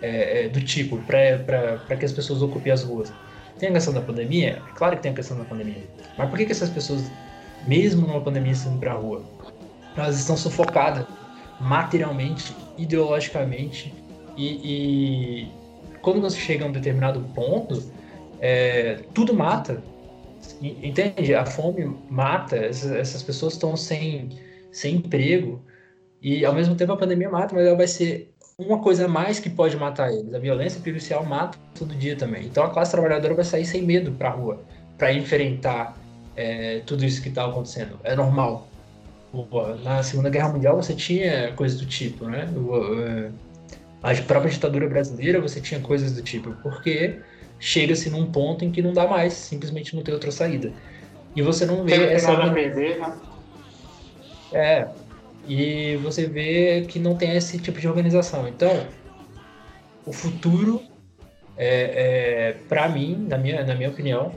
é, 0.00 0.44
é, 0.44 0.48
do 0.48 0.60
tipo 0.60 0.96
para 0.98 1.96
que 1.96 2.04
as 2.04 2.12
pessoas 2.12 2.40
ocupem 2.40 2.72
as 2.72 2.82
ruas? 2.82 3.12
Tem 3.58 3.70
a 3.70 3.72
questão 3.72 3.92
da 3.92 4.00
pandemia? 4.00 4.62
É 4.66 4.72
claro 4.74 4.96
que 4.96 5.02
tem 5.02 5.12
a 5.12 5.14
questão 5.14 5.36
da 5.36 5.44
pandemia. 5.44 5.82
Mas 6.16 6.28
por 6.28 6.38
que, 6.38 6.46
que 6.46 6.52
essas 6.52 6.70
pessoas, 6.70 7.10
mesmo 7.66 8.06
numa 8.06 8.20
pandemia, 8.20 8.52
estão 8.52 8.72
indo 8.72 8.80
para 8.80 8.92
a 8.92 8.96
rua? 8.96 9.22
Elas 9.96 10.18
estão 10.18 10.36
sufocadas 10.36 11.04
materialmente, 11.60 12.54
ideologicamente 12.76 13.92
e, 14.36 14.46
e 15.42 15.48
quando 16.00 16.20
você 16.20 16.38
chega 16.38 16.64
a 16.64 16.68
um 16.68 16.72
determinado 16.72 17.20
ponto, 17.34 17.82
é, 18.40 19.00
tudo 19.12 19.34
mata. 19.34 19.82
Entende? 20.62 21.34
A 21.34 21.44
fome 21.44 21.96
mata, 22.08 22.56
essas, 22.56 22.92
essas 22.92 23.22
pessoas 23.22 23.54
estão 23.54 23.76
sem, 23.76 24.30
sem 24.70 24.96
emprego 24.96 25.60
e 26.22 26.44
ao 26.44 26.54
mesmo 26.54 26.74
tempo 26.74 26.92
a 26.92 26.96
pandemia 26.96 27.28
mata, 27.28 27.54
mas 27.54 27.66
ela 27.66 27.76
vai 27.76 27.88
ser 27.88 28.32
uma 28.58 28.80
coisa 28.80 29.04
a 29.04 29.08
mais 29.08 29.38
que 29.38 29.48
pode 29.48 29.76
matar 29.76 30.12
eles. 30.12 30.34
A 30.34 30.38
violência 30.38 30.80
policial 30.80 31.24
mata 31.24 31.56
todo 31.78 31.94
dia 31.94 32.16
também. 32.16 32.44
Então 32.44 32.64
a 32.64 32.70
classe 32.70 32.90
trabalhadora 32.90 33.34
vai 33.34 33.44
sair 33.44 33.64
sem 33.64 33.82
medo 33.82 34.10
para 34.10 34.30
a 34.30 34.32
rua 34.32 34.60
para 34.98 35.12
enfrentar 35.12 35.96
é, 36.34 36.82
tudo 36.84 37.04
isso 37.04 37.22
que 37.22 37.28
está 37.28 37.46
acontecendo. 37.46 38.00
É 38.02 38.16
normal. 38.16 38.66
Na 39.84 40.02
Segunda 40.02 40.28
Guerra 40.28 40.48
Mundial 40.48 40.74
você 40.74 40.92
tinha 40.92 41.52
coisas 41.52 41.78
do 41.78 41.86
tipo, 41.86 42.24
né? 42.24 42.48
É, 43.06 43.30
a 44.02 44.22
própria 44.22 44.50
ditadura 44.50 44.88
brasileira 44.88 45.40
você 45.40 45.60
tinha 45.60 45.78
coisas 45.80 46.12
do 46.12 46.22
tipo, 46.22 46.52
porque 46.62 47.20
chega-se 47.60 48.10
num 48.10 48.26
ponto 48.26 48.64
em 48.64 48.72
que 48.72 48.82
não 48.82 48.92
dá 48.92 49.06
mais, 49.06 49.34
simplesmente 49.34 49.94
não 49.94 50.02
tem 50.02 50.14
outra 50.14 50.32
saída. 50.32 50.72
E 51.36 51.42
você 51.42 51.64
não 51.64 51.84
vê 51.84 51.92
tem 51.92 52.08
essa. 52.08 52.32
Nada 52.32 52.50
a 52.50 52.54
perder, 52.54 52.98
né? 52.98 53.16
É. 54.52 54.88
E 55.48 55.96
você 55.96 56.26
vê 56.26 56.84
que 56.86 56.98
não 56.98 57.16
tem 57.16 57.34
esse 57.34 57.58
tipo 57.58 57.80
de 57.80 57.88
organização. 57.88 58.46
Então, 58.46 58.86
o 60.04 60.12
futuro, 60.12 60.82
é, 61.56 62.52
é 62.52 62.56
para 62.68 62.88
mim, 62.88 63.26
na 63.28 63.38
minha, 63.38 63.64
na 63.64 63.74
minha 63.74 63.88
opinião, 63.88 64.32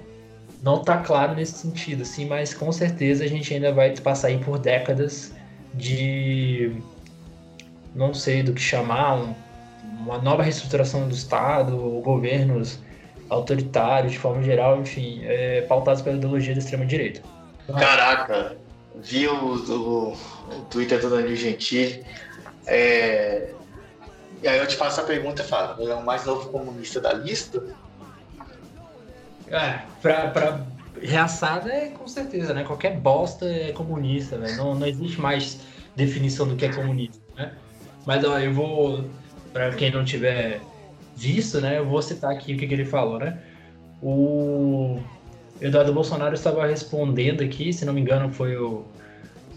não 0.63 0.79
está 0.79 0.97
claro 0.97 1.35
nesse 1.35 1.53
sentido, 1.53 2.03
assim, 2.03 2.25
mas 2.25 2.53
com 2.53 2.71
certeza 2.71 3.23
a 3.23 3.27
gente 3.27 3.53
ainda 3.53 3.73
vai 3.73 3.91
passar 3.97 4.27
aí 4.27 4.37
por 4.37 4.57
décadas 4.57 5.33
de 5.73 6.71
não 7.95 8.13
sei 8.13 8.43
do 8.43 8.53
que 8.53 8.61
chamar, 8.61 9.15
um, 9.15 9.33
uma 9.99 10.17
nova 10.19 10.43
reestruturação 10.43 11.07
do 11.07 11.13
Estado, 11.13 11.75
governos 12.03 12.79
autoritários 13.29 14.13
de 14.13 14.19
forma 14.19 14.43
geral, 14.43 14.79
enfim, 14.79 15.21
é, 15.23 15.61
pautados 15.61 16.01
pela 16.01 16.15
ideologia 16.15 16.53
da 16.53 16.59
extrema-direita. 16.59 17.21
Caraca, 17.67 18.57
vi 19.01 19.27
o, 19.27 19.55
o, 19.55 20.13
o 20.13 20.61
Twitter 20.69 20.99
do 20.99 21.09
Danilo 21.09 21.35
Gentili, 21.35 22.05
é, 22.65 23.53
e 24.41 24.47
aí 24.47 24.57
eu 24.57 24.67
te 24.67 24.75
faço 24.75 25.01
a 25.01 25.03
pergunta, 25.03 25.43
Fábio, 25.43 25.83
ele 25.83 25.91
é 25.91 25.95
o 25.95 26.03
mais 26.03 26.25
novo 26.25 26.49
comunista 26.49 26.99
da 26.99 27.13
lista? 27.13 27.63
É, 29.47 29.81
pra, 30.01 30.29
pra 30.29 30.65
reaçada 31.01 31.71
é 31.71 31.89
com 31.89 32.07
certeza, 32.07 32.53
né? 32.53 32.63
Qualquer 32.63 32.97
bosta 32.97 33.45
é 33.45 33.71
comunista, 33.71 34.37
né? 34.37 34.55
Não, 34.55 34.73
não 34.73 34.87
existe 34.87 35.19
mais 35.19 35.59
definição 35.95 36.47
do 36.47 36.55
que 36.55 36.65
é 36.65 36.73
comunista, 36.73 37.21
né? 37.35 37.53
Mas 38.05 38.23
ó, 38.23 38.39
eu 38.39 38.53
vou, 38.53 39.05
para 39.53 39.71
quem 39.71 39.91
não 39.91 40.03
tiver 40.03 40.61
visto, 41.15 41.61
né? 41.61 41.77
Eu 41.77 41.85
vou 41.85 42.01
citar 42.01 42.31
aqui 42.31 42.55
o 42.55 42.57
que, 42.57 42.67
que 42.67 42.73
ele 42.73 42.85
falou, 42.85 43.19
né? 43.19 43.39
O 44.01 44.99
Eduardo 45.61 45.93
Bolsonaro 45.93 46.33
estava 46.33 46.65
respondendo 46.65 47.43
aqui, 47.43 47.71
se 47.71 47.85
não 47.85 47.93
me 47.93 48.01
engano, 48.01 48.33
foi 48.33 48.57
o 48.57 48.83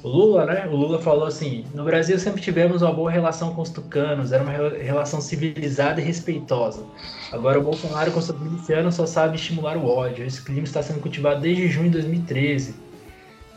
o 0.04 0.08
Lula, 0.08 0.44
né? 0.44 0.66
O 0.66 0.76
Lula 0.76 1.00
falou 1.00 1.26
assim: 1.26 1.64
no 1.74 1.82
Brasil 1.82 2.18
sempre 2.18 2.42
tivemos 2.42 2.82
uma 2.82 2.92
boa 2.92 3.10
relação 3.10 3.54
com 3.54 3.62
os 3.62 3.70
tucanos, 3.70 4.32
era 4.32 4.42
uma 4.42 4.52
relação 4.52 5.18
civilizada 5.18 5.98
e 5.98 6.04
respeitosa. 6.04 6.84
Agora 7.32 7.58
o 7.58 7.62
Bolsonaro, 7.62 8.12
com 8.12 8.20
seus 8.20 8.38
milicianos, 8.38 8.96
só 8.96 9.06
sabe 9.06 9.36
estimular 9.36 9.78
o 9.78 9.86
ódio. 9.88 10.26
Esse 10.26 10.42
clima 10.42 10.64
está 10.64 10.82
sendo 10.82 11.00
cultivado 11.00 11.40
desde 11.40 11.68
junho 11.68 11.86
de 11.86 11.92
2013. 11.92 12.74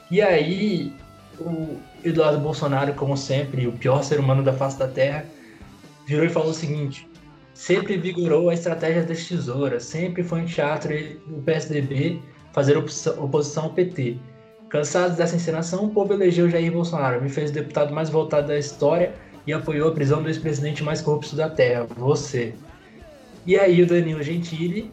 E 0.09 0.21
aí, 0.21 0.93
o 1.37 1.75
Eduardo 2.01 2.39
Bolsonaro, 2.39 2.93
como 2.93 3.17
sempre, 3.17 3.67
o 3.67 3.73
pior 3.73 4.01
ser 4.01 4.17
humano 4.17 4.41
da 4.41 4.53
face 4.53 4.79
da 4.79 4.87
Terra, 4.87 5.25
virou 6.05 6.25
e 6.25 6.29
falou 6.29 6.51
o 6.51 6.53
seguinte: 6.53 7.05
sempre 7.53 7.97
vigorou 7.97 8.49
a 8.49 8.53
estratégia 8.53 9.03
das 9.03 9.27
tesouras, 9.27 9.83
sempre 9.83 10.23
foi 10.23 10.43
um 10.43 10.45
teatro 10.45 10.93
do 11.27 11.41
PSDB 11.43 12.21
fazer 12.57 12.75
oposição 12.75 13.65
ao 13.65 13.69
PT. 13.69 14.17
Cansados 14.67 15.15
dessa 15.15 15.35
encenação, 15.35 15.85
o 15.85 15.89
povo 15.91 16.11
elegeu 16.11 16.49
Jair 16.49 16.71
Bolsonaro, 16.71 17.21
me 17.21 17.29
fez 17.29 17.51
o 17.51 17.53
deputado 17.53 17.93
mais 17.93 18.09
votado 18.09 18.47
da 18.47 18.57
história 18.57 19.13
e 19.45 19.53
apoiou 19.53 19.89
a 19.89 19.91
prisão 19.91 20.23
do 20.23 20.27
ex-presidente 20.27 20.83
mais 20.83 20.99
corrupto 20.99 21.35
da 21.35 21.51
Terra, 21.51 21.85
você. 21.95 22.55
E 23.45 23.59
aí 23.59 23.79
o 23.83 23.85
Danilo 23.85 24.23
Gentili, 24.23 24.91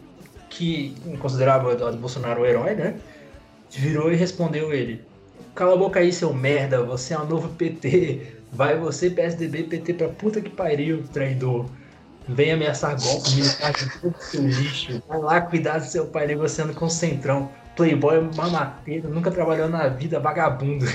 que 0.50 0.94
considerava 1.18 1.68
o 1.68 1.72
Eduardo 1.72 1.96
Bolsonaro 1.96 2.42
o 2.42 2.46
herói, 2.46 2.74
né? 2.74 2.96
Virou 3.70 4.12
e 4.12 4.14
respondeu 4.14 4.70
ele. 4.70 5.00
Cala 5.54 5.72
a 5.72 5.76
boca 5.78 6.00
aí, 6.00 6.12
seu 6.12 6.34
merda, 6.34 6.82
você 6.82 7.14
é 7.14 7.18
um 7.18 7.24
novo 7.24 7.48
PT. 7.48 8.20
Vai 8.52 8.78
você, 8.78 9.08
PSDB, 9.08 9.62
PT 9.62 9.94
pra 9.94 10.08
puta 10.08 10.42
que 10.42 10.50
pariu, 10.50 11.02
traidor. 11.14 11.64
Vem 12.28 12.52
ameaçar 12.52 13.00
golpe 13.00 13.30
militar 13.32 13.72
de 13.72 14.00
todo 14.00 14.14
seu 14.18 14.46
lixo. 14.46 15.02
Vai 15.06 15.18
lá 15.18 15.40
cuidar 15.42 15.78
do 15.78 15.86
seu 15.86 16.06
pai 16.06 16.26
negociando 16.26 16.74
com 16.74 16.86
o 16.86 16.90
Centrão 16.90 17.50
playboy 17.76 18.20
mamateiro, 18.34 19.08
nunca 19.08 19.30
trabalhou 19.30 19.68
na 19.68 19.86
vida, 19.88 20.18
vagabundo. 20.20 20.86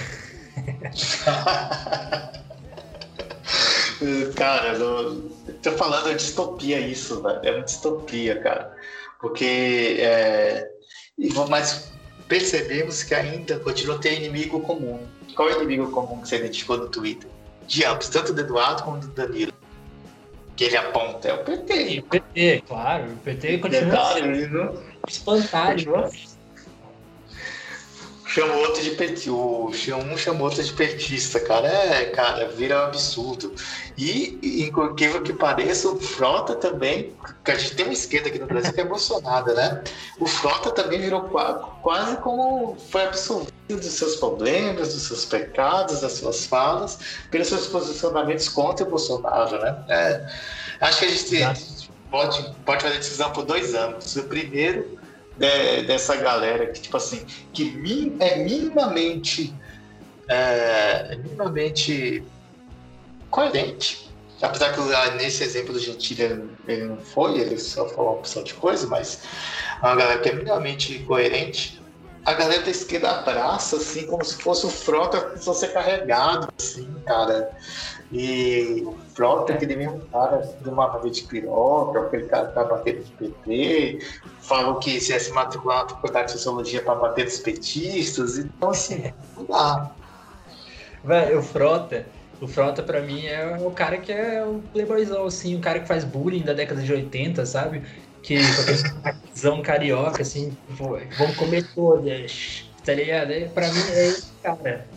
cara, 4.36 4.74
eu 4.74 5.32
tô 5.62 5.72
falando 5.74 6.10
de 6.10 6.16
distopia 6.16 6.80
isso, 6.80 7.22
velho. 7.22 7.40
É 7.44 7.52
uma 7.52 7.64
distopia, 7.64 8.42
cara. 8.42 8.76
Porque. 9.20 9.98
É... 10.00 10.68
Mas 11.50 11.92
percebemos 12.28 13.04
que 13.04 13.14
ainda 13.14 13.60
continua 13.60 14.00
ter 14.00 14.16
inimigo 14.16 14.62
comum. 14.62 15.06
Qual 15.36 15.50
é 15.50 15.58
o 15.58 15.64
inimigo 15.64 15.92
comum 15.92 16.22
que 16.22 16.30
você 16.30 16.38
identificou 16.38 16.78
no 16.78 16.88
Twitter? 16.88 17.30
De 17.68 17.84
ambos, 17.84 18.08
tanto 18.10 18.34
do 18.34 18.42
Eduardo 18.42 18.84
quanto 18.84 19.08
do 19.08 19.14
Danilo. 19.14 19.54
Que 20.60 20.66
ele 20.66 20.76
aponta, 20.76 21.30
é 21.30 21.34
o 21.34 21.38
PT. 21.38 22.00
o 22.00 22.04
PT, 22.04 22.64
claro. 22.68 23.14
O 23.14 23.16
PT 23.16 23.60
continua. 23.60 23.86
Detalhe, 23.86 24.48
não... 24.48 24.84
Espantalho. 25.08 25.86
Continua 25.86 26.29
Chama 28.30 28.54
outro 28.58 28.84
de 28.84 28.92
petista. 28.92 29.32
Um 29.32 30.16
chama 30.16 30.44
outro 30.44 30.64
de 30.64 30.72
petista, 30.72 31.40
cara. 31.40 31.68
É, 31.68 32.06
cara, 32.06 32.48
vira 32.50 32.80
um 32.80 32.84
absurdo. 32.84 33.52
E, 33.98 34.68
incrível 34.68 35.24
que 35.24 35.34
pareça, 35.34 35.90
o 35.90 36.00
Frota 36.00 36.54
também, 36.56 37.12
que 37.44 37.50
a 37.50 37.56
gente 37.56 37.76
tem 37.76 37.86
uma 37.86 37.94
esquerda 37.94 38.30
aqui 38.30 38.38
no 38.38 38.46
Brasil 38.46 38.72
que 38.72 38.80
é 38.80 38.84
emocionada, 38.84 39.56
né? 39.56 39.84
O 40.20 40.28
Frota 40.28 40.70
também 40.70 41.02
virou 41.02 41.24
quase 41.82 42.18
como 42.18 42.78
foi 42.92 43.06
absolvido 43.06 43.52
dos 43.68 43.86
seus 43.86 44.18
problemas, 44.18 44.94
dos 44.94 45.08
seus 45.08 45.26
pecados, 45.26 46.02
das 46.02 46.14
suas 46.14 46.46
falas, 46.46 47.00
pelos 47.32 47.48
seus 47.48 47.66
posicionamentos 47.66 48.48
contra 48.48 48.86
o 48.86 48.90
Bolsonaro, 48.92 49.58
né? 49.60 49.84
É, 49.90 50.28
acho 50.82 51.00
que 51.00 51.06
a 51.06 51.10
gente 51.10 51.90
pode, 52.12 52.56
pode 52.64 52.84
fazer 52.84 52.98
decisão 52.98 53.32
por 53.32 53.44
dois 53.44 53.74
âmbitos. 53.74 54.16
O 54.18 54.24
primeiro 54.26 54.99
de, 55.40 55.84
dessa 55.84 56.16
galera 56.18 56.68
que, 56.68 56.82
tipo 56.82 56.98
assim, 56.98 57.26
que 57.54 57.72
é 58.20 58.38
minimamente, 58.38 59.56
é, 60.28 61.16
minimamente 61.16 62.24
coerente. 63.32 64.10
Apesar 64.42 64.74
que 64.74 64.80
ah, 64.94 65.12
nesse 65.16 65.44
exemplo 65.44 65.74
do 65.74 65.80
Gentili 65.80 66.50
ele 66.68 66.86
não 66.86 66.98
foi, 66.98 67.40
ele 67.40 67.58
só 67.58 67.88
falou 67.90 68.12
uma 68.12 68.20
opção 68.20 68.44
de 68.44 68.54
coisa, 68.54 68.88
mas 68.88 69.24
é 69.82 69.86
uma 69.86 69.96
galera 69.96 70.22
que 70.22 70.30
é 70.30 70.34
minimamente 70.34 71.00
coerente. 71.00 71.82
A 72.26 72.34
galera 72.34 72.62
da 72.62 72.70
esquerda 72.70 73.10
abraça, 73.12 73.78
assim, 73.78 74.06
como 74.06 74.24
se 74.24 74.42
fosse 74.42 74.66
o 74.66 74.70
frota 74.70 75.32
que 75.32 75.44
ser 75.54 75.70
carregado, 75.70 76.54
assim, 76.58 76.88
cara. 77.06 77.50
E 78.12 78.88
Frota, 79.14 79.54
aquele 79.54 79.76
mesmo 79.76 80.00
cara 80.12 80.38
de 80.38 80.70
uma 80.70 80.88
nave 80.88 81.12
de 81.12 81.24
piroca, 81.24 82.02
aquele 82.02 82.26
cara 82.26 82.48
que 82.48 82.56
tá 82.56 82.64
batendo 82.64 83.04
de 83.04 83.12
PT, 83.12 84.00
falou 84.42 84.80
que 84.80 85.00
se 85.00 85.12
ia 85.12 85.20
se 85.20 85.32
matricular 85.32 85.84
na 85.84 85.90
faculdade 85.90 86.28
de 86.28 86.32
sociologia 86.34 86.82
para 86.82 86.96
bater 86.96 87.26
dos 87.26 87.38
petistas, 87.38 88.38
então 88.40 88.72
assim, 88.72 89.14
não 89.38 89.46
dá. 89.46 89.92
Velho, 91.04 91.40
o 91.40 91.44
Frota, 91.44 92.06
o 92.42 92.48
Frota 92.48 92.82
pra 92.82 93.02
mim 93.02 93.26
é 93.26 93.58
o 93.62 93.70
cara 93.70 93.98
que 93.98 94.12
é 94.12 94.44
o 94.44 94.62
playboyzão, 94.74 95.26
assim, 95.26 95.56
o 95.56 95.60
cara 95.60 95.80
que 95.80 95.88
faz 95.88 96.04
bullying 96.04 96.42
da 96.42 96.54
década 96.54 96.82
de 96.82 96.92
80, 96.92 97.46
sabe? 97.46 97.84
Que 98.24 98.40
com 99.42 99.62
carioca, 99.62 100.24
assim, 100.24 100.56
vamos 100.70 101.36
comer 101.38 101.64
todas 101.76 102.66
Tá 102.86 102.94
ligado? 102.94 103.32
Pra 103.54 103.72
mim 103.72 103.82
é 103.92 104.08
esse 104.08 104.32
cara. 104.42 104.88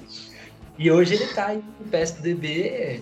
E 0.79 0.91
hoje 0.91 1.15
ele 1.15 1.27
tá 1.27 1.49
aí 1.49 1.63
no 1.79 1.87
PSDB, 1.89 3.01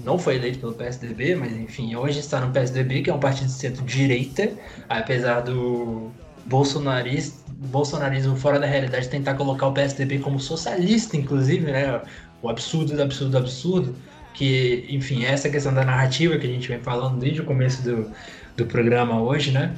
não 0.00 0.18
foi 0.18 0.36
eleito 0.36 0.58
pelo 0.58 0.74
PSDB, 0.74 1.36
mas 1.36 1.52
enfim, 1.52 1.94
hoje 1.94 2.18
está 2.18 2.40
no 2.40 2.52
PSDB, 2.52 3.02
que 3.02 3.10
é 3.10 3.14
um 3.14 3.20
partido 3.20 3.46
de 3.46 3.52
centro-direita, 3.52 4.50
apesar 4.88 5.40
do 5.40 6.10
bolsonarismo, 6.46 7.38
bolsonarismo 7.48 8.36
fora 8.36 8.58
da 8.58 8.66
realidade 8.66 9.08
tentar 9.08 9.34
colocar 9.34 9.68
o 9.68 9.72
PSDB 9.72 10.18
como 10.18 10.40
socialista, 10.40 11.16
inclusive, 11.16 11.70
né? 11.70 12.00
O 12.42 12.48
absurdo 12.48 12.96
do 12.96 13.02
absurdo 13.02 13.30
do 13.30 13.38
absurdo, 13.38 13.94
que, 14.34 14.86
enfim, 14.88 15.24
essa 15.24 15.48
questão 15.48 15.72
da 15.72 15.84
narrativa 15.84 16.36
que 16.38 16.46
a 16.46 16.50
gente 16.50 16.66
vem 16.66 16.80
falando 16.80 17.20
desde 17.20 17.40
o 17.40 17.44
começo 17.44 17.82
do, 17.82 18.10
do 18.56 18.66
programa 18.66 19.20
hoje, 19.20 19.52
né? 19.52 19.74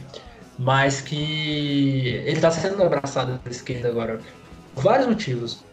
Mas 0.59 1.01
que 1.01 2.23
ele 2.25 2.37
está 2.37 2.51
sendo 2.51 2.83
abraçado 2.83 3.39
pela 3.41 3.55
esquerda 3.55 3.89
agora 3.89 4.21
por 4.75 4.85
vários 4.85 5.07
motivos. 5.07 5.65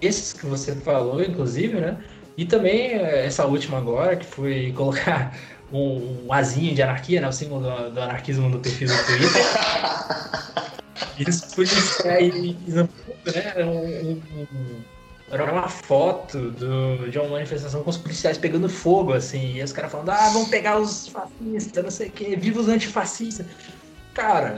Esses 0.00 0.32
que 0.32 0.46
você 0.46 0.74
falou, 0.74 1.22
inclusive, 1.22 1.80
né? 1.80 1.98
E 2.36 2.44
também 2.44 2.92
eh, 2.92 3.26
essa 3.26 3.46
última 3.46 3.78
agora, 3.78 4.16
que 4.16 4.26
foi 4.26 4.72
colocar 4.76 5.36
um, 5.72 6.26
um 6.26 6.32
azinho 6.32 6.74
de 6.74 6.82
anarquia, 6.82 7.20
né? 7.20 7.28
O 7.28 7.32
símbolo 7.32 7.62
do, 7.62 7.90
do 7.90 8.00
anarquismo 8.00 8.48
no 8.48 8.60
perfil 8.60 8.88
do 8.88 9.06
Twitter. 9.06 9.42
Isso 11.18 11.54
policiais, 11.54 12.74
né? 12.74 12.88
Um, 13.64 14.12
um, 14.12 14.82
era 15.30 15.52
uma 15.52 15.68
foto 15.68 16.50
do, 16.52 17.10
de 17.10 17.18
uma 17.18 17.28
manifestação 17.28 17.82
com 17.82 17.90
os 17.90 17.96
policiais 17.96 18.38
pegando 18.38 18.68
fogo, 18.68 19.12
assim, 19.12 19.56
e 19.56 19.62
os 19.62 19.72
caras 19.72 19.90
falando, 19.90 20.10
ah, 20.10 20.28
vamos 20.30 20.48
pegar 20.48 20.78
os 20.78 21.08
fascistas, 21.08 21.82
não 21.82 21.90
sei 21.90 22.08
o 22.08 22.12
quê, 22.12 22.36
viva 22.36 22.60
os 22.60 22.68
antifascistas. 22.68 23.46
Cara, 24.14 24.56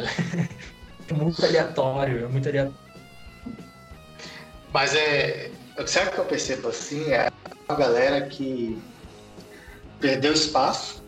é 1.09 1.15
muito 1.15 1.45
aleatório, 1.45 2.25
é 2.25 2.29
muito 2.29 2.49
aleatório. 2.49 2.88
Mas 4.73 4.95
é. 4.95 5.51
Sabe 5.87 6.09
o 6.09 6.13
que 6.13 6.19
eu 6.19 6.25
percebo 6.25 6.69
assim? 6.69 7.11
É 7.13 7.31
uma 7.69 7.79
galera 7.79 8.27
que 8.27 8.81
perdeu 10.01 10.33
espaço, 10.33 11.03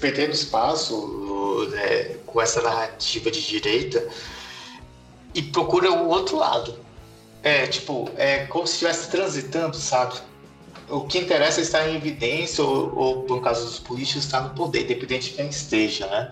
perdendo 0.00 0.32
espaço 0.32 1.68
né, 1.70 2.16
com 2.26 2.40
essa 2.40 2.60
narrativa 2.62 3.30
de 3.30 3.40
direita 3.46 4.06
e 5.34 5.42
procura 5.42 5.90
o 5.90 6.08
outro 6.08 6.36
lado. 6.36 6.78
É, 7.42 7.66
tipo, 7.66 8.10
é 8.16 8.46
como 8.46 8.66
se 8.66 8.74
estivesse 8.74 9.08
transitando, 9.10 9.76
sabe? 9.76 10.20
O 10.88 11.02
que 11.02 11.18
interessa 11.18 11.60
é 11.60 11.62
estar 11.62 11.88
em 11.88 11.96
evidência 11.96 12.64
ou, 12.64 12.96
ou 12.96 13.26
no 13.28 13.40
caso 13.40 13.64
dos 13.64 13.78
políticos, 13.78 14.24
estar 14.24 14.40
no 14.40 14.50
poder, 14.50 14.84
independente 14.84 15.30
de 15.30 15.36
quem 15.36 15.48
esteja, 15.48 16.06
né? 16.06 16.30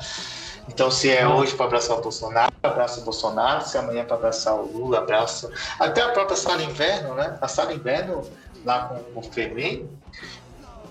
Então, 0.68 0.90
se 0.90 1.10
é 1.10 1.26
hoje 1.26 1.54
para 1.54 1.66
abraçar 1.66 1.98
o 1.98 2.02
Bolsonaro, 2.02 2.52
abraça 2.62 3.00
o 3.00 3.04
Bolsonaro, 3.04 3.64
se 3.64 3.78
amanhã 3.78 4.00
é 4.00 4.04
para 4.04 4.16
abraçar 4.16 4.54
o 4.54 4.66
Lula, 4.66 4.98
abraça. 4.98 5.50
Até 5.78 6.02
a 6.02 6.10
própria 6.10 6.36
sala 6.36 6.62
inverno, 6.62 7.14
né? 7.14 7.38
A 7.40 7.48
sala 7.48 7.72
inverno, 7.72 8.28
lá 8.64 9.00
com 9.14 9.20
o 9.20 9.22
Femen, 9.22 9.88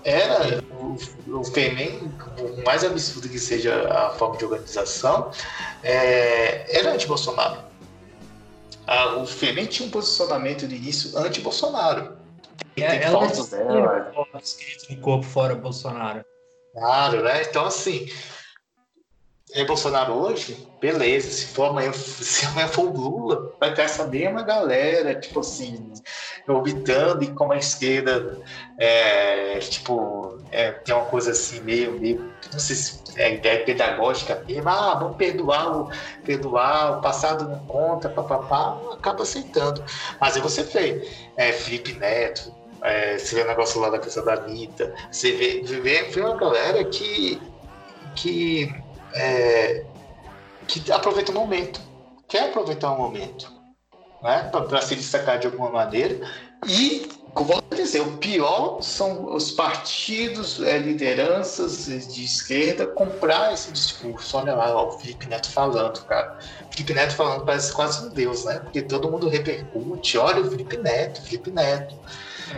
era 0.02 0.62
o, 0.80 0.96
o 1.40 1.44
Femen, 1.44 2.12
o 2.38 2.64
mais 2.64 2.84
absurdo 2.84 3.28
que 3.28 3.38
seja 3.38 3.88
a 3.92 4.10
forma 4.10 4.36
de 4.36 4.44
organização, 4.44 5.30
é, 5.82 6.78
era 6.78 6.92
anti-Bolsonaro. 6.92 7.58
O 9.20 9.26
Femen 9.26 9.66
tinha 9.66 9.88
um 9.88 9.90
posicionamento 9.90 10.66
de 10.66 10.76
início 10.76 11.18
anti-Bolsonaro. 11.18 12.16
É, 12.76 12.98
tem 12.98 13.10
fotos 13.10 13.48
dela. 13.48 14.12
escrito 14.40 14.94
no 14.94 15.00
corpo 15.00 15.24
fora 15.24 15.54
Bolsonaro. 15.54 16.24
Claro, 16.72 17.22
né? 17.22 17.42
Então, 17.42 17.64
assim, 17.64 18.08
é 19.56 19.64
Bolsonaro 19.64 20.12
hoje, 20.12 20.68
beleza. 20.80 21.30
Se 21.30 21.46
for 21.46 21.70
amanhã, 21.70 21.92
se 21.92 22.44
amanhã 22.46 22.68
for 22.68 22.92
Lula, 22.92 23.52
vai 23.58 23.72
ter 23.72 23.82
essa 23.82 24.06
mesma 24.06 24.42
galera, 24.42 25.14
tipo 25.14 25.40
assim, 25.40 25.92
orbitando 26.46 27.24
e 27.24 27.28
como 27.28 27.52
a 27.52 27.56
esquerda 27.56 28.38
é, 28.78 29.58
tipo, 29.58 30.38
é, 30.52 30.72
tem 30.72 30.94
uma 30.94 31.06
coisa 31.06 31.30
assim, 31.30 31.60
meio, 31.60 31.98
meio, 31.98 32.30
não 32.52 32.58
sei 32.58 32.76
se 32.76 33.00
é 33.16 33.34
ideia 33.34 33.64
pedagógica 33.64 34.44
mesmo, 34.46 34.68
ah, 34.68 34.94
vamos 34.94 35.16
perdoar 35.16 35.74
o, 35.74 35.90
perdoar, 36.22 36.98
o 36.98 37.00
passado 37.00 37.48
não 37.48 37.58
conta, 37.60 38.10
papapá, 38.10 38.78
acaba 38.92 39.22
aceitando. 39.22 39.82
Mas 40.20 40.36
aí 40.36 40.42
você 40.42 40.62
vê, 40.64 41.08
é, 41.36 41.50
Felipe 41.52 41.94
Neto, 41.94 42.54
é, 42.82 43.16
você 43.16 43.36
vê 43.36 43.42
o 43.42 43.46
negócio 43.46 43.80
lá 43.80 43.88
da 43.88 43.98
questão 43.98 44.22
da 44.22 44.34
Anitta, 44.34 44.94
você 45.10 45.32
vê, 45.32 45.62
vê, 45.62 46.02
vê 46.02 46.20
uma 46.20 46.36
galera 46.36 46.84
que, 46.84 47.40
que 48.14 48.85
é, 49.16 49.84
que 50.66 50.92
aproveita 50.92 51.32
o 51.32 51.34
momento, 51.34 51.80
quer 52.28 52.50
aproveitar 52.50 52.92
o 52.92 52.98
momento, 52.98 53.50
né, 54.22 54.50
para 54.50 54.80
se 54.82 54.94
destacar 54.94 55.38
de 55.38 55.46
alguma 55.46 55.70
maneira. 55.70 56.20
E, 56.66 57.08
como 57.34 57.52
vou 57.52 57.62
dizer, 57.74 58.00
o 58.00 58.16
pior 58.16 58.80
são 58.82 59.34
os 59.34 59.52
partidos, 59.52 60.60
é, 60.62 60.78
lideranças 60.78 61.86
de 61.86 62.24
esquerda 62.24 62.86
comprar 62.86 63.52
esse 63.52 63.70
discurso. 63.70 64.36
Olha 64.36 64.54
lá, 64.54 64.74
ó, 64.74 64.88
o 64.88 64.92
Felipe 64.92 65.26
Neto 65.26 65.50
falando, 65.50 66.02
cara. 66.04 66.38
Felipe 66.70 66.94
Neto 66.94 67.14
falando 67.14 67.44
parece 67.44 67.72
quase 67.72 68.06
um 68.06 68.10
deus, 68.10 68.44
né? 68.44 68.58
Porque 68.60 68.82
todo 68.82 69.10
mundo 69.10 69.28
repercute. 69.28 70.18
Olha 70.18 70.40
o 70.40 70.50
Felipe 70.50 70.76
Neto, 70.78 71.22
Felipe 71.22 71.50
Neto. 71.50 71.94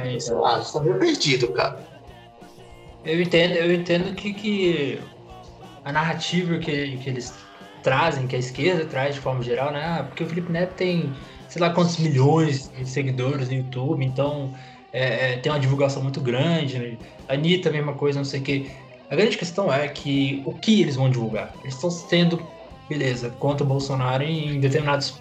É 0.00 0.12
isso. 0.12 0.44
Ah, 0.44 0.61
está 0.61 0.80
meio 0.80 0.98
perdido, 0.98 1.48
cara. 1.48 1.84
Eu 3.04 3.20
entendo, 3.20 3.54
eu 3.54 3.72
entendo 3.72 4.14
que, 4.14 4.32
que 4.32 5.00
a 5.85 5.93
narrativa 5.93 6.59
que, 6.59 6.97
que 6.99 7.11
eles 7.11 7.35
trazem, 7.83 8.26
que 8.26 8.37
a 8.37 8.39
esquerda 8.39 8.85
traz 8.85 9.14
de 9.14 9.20
forma 9.20 9.43
geral, 9.43 9.72
né? 9.72 9.85
Ah, 9.85 10.05
porque 10.05 10.22
o 10.22 10.26
Felipe 10.26 10.51
Neto 10.51 10.74
tem, 10.74 11.12
sei 11.49 11.61
lá 11.61 11.70
quantos 11.70 11.99
milhões 11.99 12.70
de 12.70 12.89
seguidores 12.89 13.49
no 13.49 13.55
YouTube, 13.55 14.05
então 14.05 14.53
é, 14.93 15.33
é, 15.33 15.37
tem 15.39 15.51
uma 15.51 15.61
divulgação 15.61 16.03
muito 16.03 16.20
grande. 16.20 16.79
Né? 16.79 16.99
A 17.29 17.35
Anitta, 17.35 17.70
mesma 17.70 17.95
coisa, 17.95 18.18
não 18.18 18.24
sei 18.24 18.41
o 18.41 18.43
quê. 18.43 18.70
A 19.11 19.16
grande 19.16 19.39
questão 19.39 19.72
é 19.72 19.89
que 19.89 20.43
o 20.45 20.53
que 20.53 20.83
eles 20.83 20.97
vão 20.97 21.09
divulgar? 21.09 21.53
Eles 21.62 21.74
estão 21.74 21.91
sendo, 21.91 22.47
beleza, 22.89 23.31
contra 23.39 23.64
o 23.64 23.66
Bolsonaro 23.66 24.22
em 24.22 24.61
determinados 24.61 25.20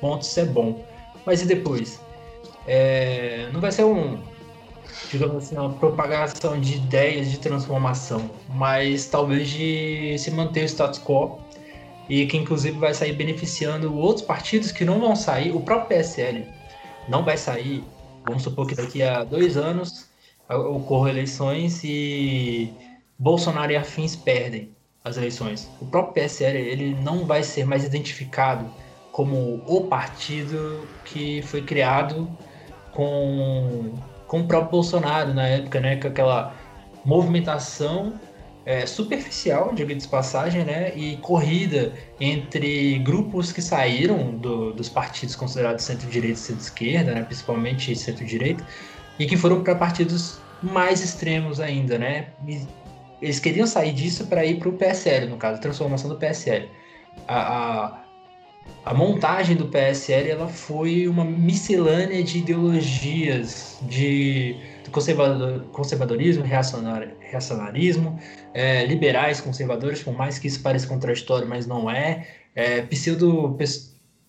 pontos, 0.00 0.28
isso 0.28 0.40
é 0.40 0.44
bom. 0.44 0.84
Mas 1.24 1.40
e 1.40 1.46
depois? 1.46 2.00
É, 2.66 3.48
não 3.52 3.60
vai 3.60 3.72
ser 3.72 3.84
um, 3.84 4.18
digamos 5.12 5.44
assim, 5.44 5.56
uma 5.56 5.74
propagação 5.74 6.58
de 6.58 6.76
ideias 6.76 7.30
de 7.30 7.38
transformação, 7.38 8.30
mas 8.48 9.06
talvez 9.06 9.50
de 9.50 10.16
se 10.18 10.30
manter 10.30 10.62
o 10.62 10.64
status 10.64 10.98
quo 10.98 11.38
e 12.08 12.26
que 12.26 12.38
inclusive 12.38 12.78
vai 12.78 12.94
sair 12.94 13.12
beneficiando 13.12 13.94
outros 13.94 14.24
partidos 14.24 14.72
que 14.72 14.86
não 14.86 14.98
vão 14.98 15.14
sair, 15.14 15.54
o 15.54 15.60
próprio 15.60 15.98
PSL 15.98 16.46
não 17.08 17.22
vai 17.22 17.36
sair, 17.36 17.84
vamos 18.24 18.42
supor 18.42 18.66
que 18.66 18.74
daqui 18.74 19.02
a 19.02 19.22
dois 19.22 19.58
anos 19.58 20.08
ocorram 20.48 21.08
eleições 21.08 21.82
e 21.84 22.72
Bolsonaro 23.18 23.70
e 23.70 23.76
afins 23.76 24.16
perdem 24.16 24.70
as 25.04 25.18
eleições. 25.18 25.70
O 25.80 25.84
próprio 25.84 26.14
PSL 26.14 26.58
ele 26.58 26.94
não 27.02 27.26
vai 27.26 27.42
ser 27.42 27.66
mais 27.66 27.84
identificado 27.84 28.64
como 29.10 29.62
o 29.66 29.88
partido 29.88 30.88
que 31.04 31.42
foi 31.42 31.60
criado 31.60 32.30
com 32.92 33.92
com 34.32 34.40
o 34.40 34.46
próprio 34.46 34.70
Bolsonaro 34.70 35.34
na 35.34 35.46
época, 35.46 35.78
né? 35.78 35.96
Com 35.96 36.08
aquela 36.08 36.54
movimentação 37.04 38.14
é, 38.64 38.86
superficial, 38.86 39.74
diga 39.74 39.94
de 39.94 40.08
passagem, 40.08 40.64
né? 40.64 40.90
E 40.96 41.18
corrida 41.18 41.92
entre 42.18 42.98
grupos 43.00 43.52
que 43.52 43.60
saíram 43.60 44.34
do, 44.38 44.72
dos 44.72 44.88
partidos 44.88 45.36
considerados 45.36 45.84
centro-direita 45.84 46.38
e 46.38 46.42
centro-esquerda, 46.42 47.12
né? 47.12 47.22
Principalmente 47.24 47.94
centro-direita, 47.94 48.66
e 49.18 49.26
que 49.26 49.36
foram 49.36 49.62
para 49.62 49.74
partidos 49.74 50.38
mais 50.62 51.04
extremos 51.04 51.60
ainda, 51.60 51.98
né? 51.98 52.28
E 52.48 52.66
eles 53.20 53.38
queriam 53.38 53.66
sair 53.66 53.92
disso 53.92 54.28
para 54.28 54.46
ir 54.46 54.58
para 54.58 54.70
o 54.70 54.72
PSL, 54.72 55.26
no 55.26 55.36
caso, 55.36 55.60
transformação 55.60 56.08
do 56.08 56.16
PSL. 56.16 56.70
A, 57.28 57.36
a, 57.36 58.01
a 58.84 58.92
montagem 58.92 59.54
do 59.56 59.66
PSL 59.66 60.28
ela 60.28 60.48
foi 60.48 61.06
uma 61.06 61.24
miscelânea 61.24 62.22
de 62.22 62.38
ideologias 62.38 63.78
de 63.82 64.56
conservador, 64.90 65.64
conservadorismo, 65.72 66.44
reacionar, 66.44 67.08
reacionarismo, 67.20 68.18
é, 68.52 68.84
liberais, 68.84 69.40
conservadores, 69.40 70.02
por 70.02 70.14
mais 70.14 70.38
que 70.38 70.48
isso 70.48 70.60
pareça 70.60 70.86
contraditório, 70.86 71.48
mas 71.48 71.66
não 71.66 71.90
é, 71.90 72.26
é 72.54 72.82
pseudo 72.82 73.56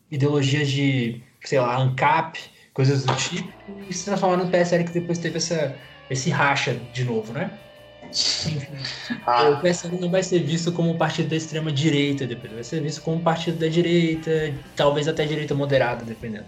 ideologias 0.10 0.70
de, 0.70 1.22
sei 1.44 1.60
lá, 1.60 1.76
ANCAP, 1.78 2.40
coisas 2.74 3.04
do 3.04 3.16
tipo, 3.16 3.52
e 3.90 3.94
se 3.94 4.06
transformaram 4.06 4.46
no 4.46 4.52
PSL 4.52 4.84
que 4.84 4.94
depois 4.94 5.18
teve 5.18 5.38
essa, 5.38 5.76
esse 6.10 6.30
racha 6.30 6.76
de 6.94 7.04
novo, 7.04 7.34
né? 7.34 7.52
Ah. 9.26 9.50
O 9.50 9.62
PSL 9.62 10.00
não 10.00 10.10
vai 10.10 10.22
ser 10.24 10.40
visto 10.40 10.72
como 10.72 10.92
um 10.92 10.98
partido 10.98 11.30
da 11.30 11.36
extrema 11.36 11.72
direita, 11.72 12.26
dependendo. 12.26 12.56
Vai 12.56 12.64
ser 12.64 12.82
visto 12.82 13.02
como 13.02 13.18
um 13.18 13.24
partido 13.24 13.58
da 13.58 13.68
direita, 13.68 14.54
talvez 14.76 15.08
até 15.08 15.26
direita 15.26 15.56
moderada, 15.56 16.04
dependendo. 16.04 16.46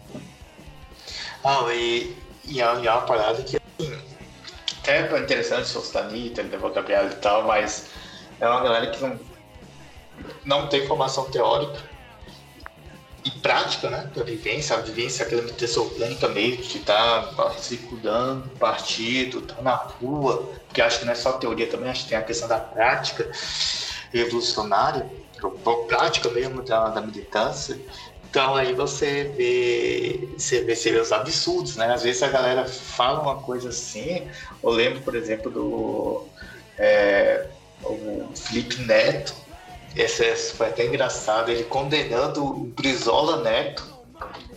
Ah, 1.43 1.65
e, 1.73 2.15
e, 2.45 2.61
é, 2.61 2.69
uma 2.69 3.01
parada 3.01 3.41
que 3.43 3.57
assim, 3.57 3.93
até 4.81 5.07
é 5.07 5.19
interessante 5.19 5.67
se 5.67 5.73
fosse 5.73 5.97
Anitta, 5.97 6.41
levou 6.41 6.71
Gabriel 6.71 7.07
e 7.07 7.15
tal, 7.15 7.43
mas 7.43 7.87
é 8.39 8.47
uma 8.47 8.61
galera 8.61 8.87
que 8.87 9.01
não, 9.01 9.19
não 10.45 10.67
tem 10.67 10.85
formação 10.85 11.29
teórica 11.31 11.94
e 13.25 13.31
prática, 13.31 13.89
né? 13.89 14.09
Da 14.15 14.23
vivência, 14.23 14.75
a 14.75 14.79
vivência 14.79 15.25
orgânica 15.81 16.27
mesmo, 16.29 16.63
de 16.63 16.77
estar 16.77 17.33
tá 17.35 17.51
circulando 17.57 18.47
partido, 18.59 19.39
estar 19.39 19.55
tá 19.55 19.61
na 19.63 19.75
rua, 19.75 20.51
porque 20.67 20.81
acho 20.81 20.99
que 20.99 21.05
não 21.05 21.11
é 21.11 21.15
só 21.15 21.33
teoria 21.33 21.67
também, 21.67 21.89
acho 21.89 22.03
que 22.03 22.09
tem 22.09 22.17
a 22.17 22.21
questão 22.21 22.47
da 22.47 22.59
prática 22.59 23.29
revolucionária, 24.13 25.09
prática 25.87 26.29
mesmo 26.29 26.61
da, 26.61 26.89
da 26.89 27.01
militância. 27.01 27.79
Então 28.29 28.53
aí 28.53 28.73
você 28.73 29.23
vê, 29.35 30.29
você 30.37 30.61
vê, 30.61 30.75
você 30.75 30.91
vê 30.91 30.99
os 30.99 31.11
absurdos, 31.11 31.77
né? 31.77 31.91
Às 31.91 32.03
vezes 32.03 32.21
a 32.21 32.27
galera 32.27 32.65
fala 32.65 33.21
uma 33.21 33.37
coisa 33.37 33.69
assim, 33.69 34.27
eu 34.61 34.69
lembro, 34.69 35.01
por 35.01 35.15
exemplo, 35.15 35.49
do 35.49 36.25
é, 36.77 37.47
o 37.83 38.29
Felipe 38.35 38.81
Neto, 38.81 39.33
esse 39.95 40.53
foi 40.53 40.67
até 40.67 40.85
engraçado, 40.85 41.49
ele 41.49 41.63
condenando 41.63 42.43
o 42.45 42.65
Brizola 42.65 43.41
Neto, 43.41 43.83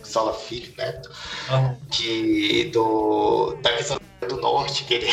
Brizola 0.00 0.34
Filho 0.34 0.72
Neto, 0.76 1.10
que 1.90 2.70
do, 2.72 3.56
da 3.62 3.76
questão 3.76 3.98
do 4.28 4.36
norte, 4.40 4.84
que 4.84 4.94
ele 4.94 5.08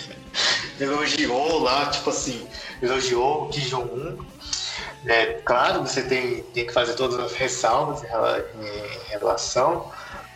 elogiou 0.80 1.58
lá, 1.60 1.86
tipo 1.86 2.10
assim, 2.10 2.46
elogiou 2.80 3.44
o 3.44 3.48
Kim 3.48 3.60
Jong-un. 3.60 4.24
É, 5.06 5.34
claro, 5.44 5.80
você 5.80 6.02
tem, 6.02 6.42
tem 6.54 6.66
que 6.66 6.72
fazer 6.72 6.94
todas 6.94 7.18
as 7.18 7.32
ressalvas 7.32 8.02
em, 8.04 8.06
em 8.08 9.08
relação, 9.08 9.90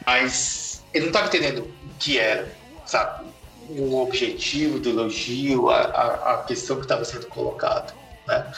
mas 0.07 0.83
ele 0.93 1.07
não 1.07 1.11
estava 1.11 1.27
entendendo 1.27 1.61
o 1.61 1.95
que 1.99 2.19
era, 2.19 2.51
sabe? 2.87 3.27
O 3.69 4.03
objetivo 4.03 4.79
do 4.79 4.91
elogio, 4.91 5.71
a, 5.71 5.81
a, 5.81 6.35
a 6.35 6.43
questão 6.45 6.77
que 6.77 6.83
estava 6.83 7.05
sendo 7.05 7.27
colocada. 7.27 7.95
Né? 8.27 8.53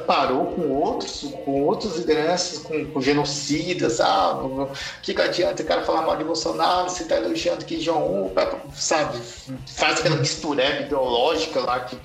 Comparou 0.00 0.46
com 0.46 0.70
outros, 0.72 1.22
com 1.44 1.62
outros 1.62 1.96
lideranças, 1.96 2.58
com, 2.58 2.84
com 2.86 3.00
genocidas, 3.00 4.00
ah, 4.00 4.34
o 4.34 4.70
que, 5.02 5.14
que 5.14 5.22
adianta 5.22 5.62
o 5.62 5.66
cara 5.66 5.82
falar 5.82 6.02
mal 6.02 6.16
de 6.16 6.24
Bolsonaro, 6.24 6.88
você 6.88 7.04
tá 7.04 7.16
elogiando 7.16 7.64
que 7.64 7.80
João, 7.80 8.32
sabe, 8.74 9.18
faz 9.66 10.00
aquela 10.00 10.16
mistureba 10.16 10.82
ideológica 10.82 11.60
lá 11.60 11.80
que 11.80 11.98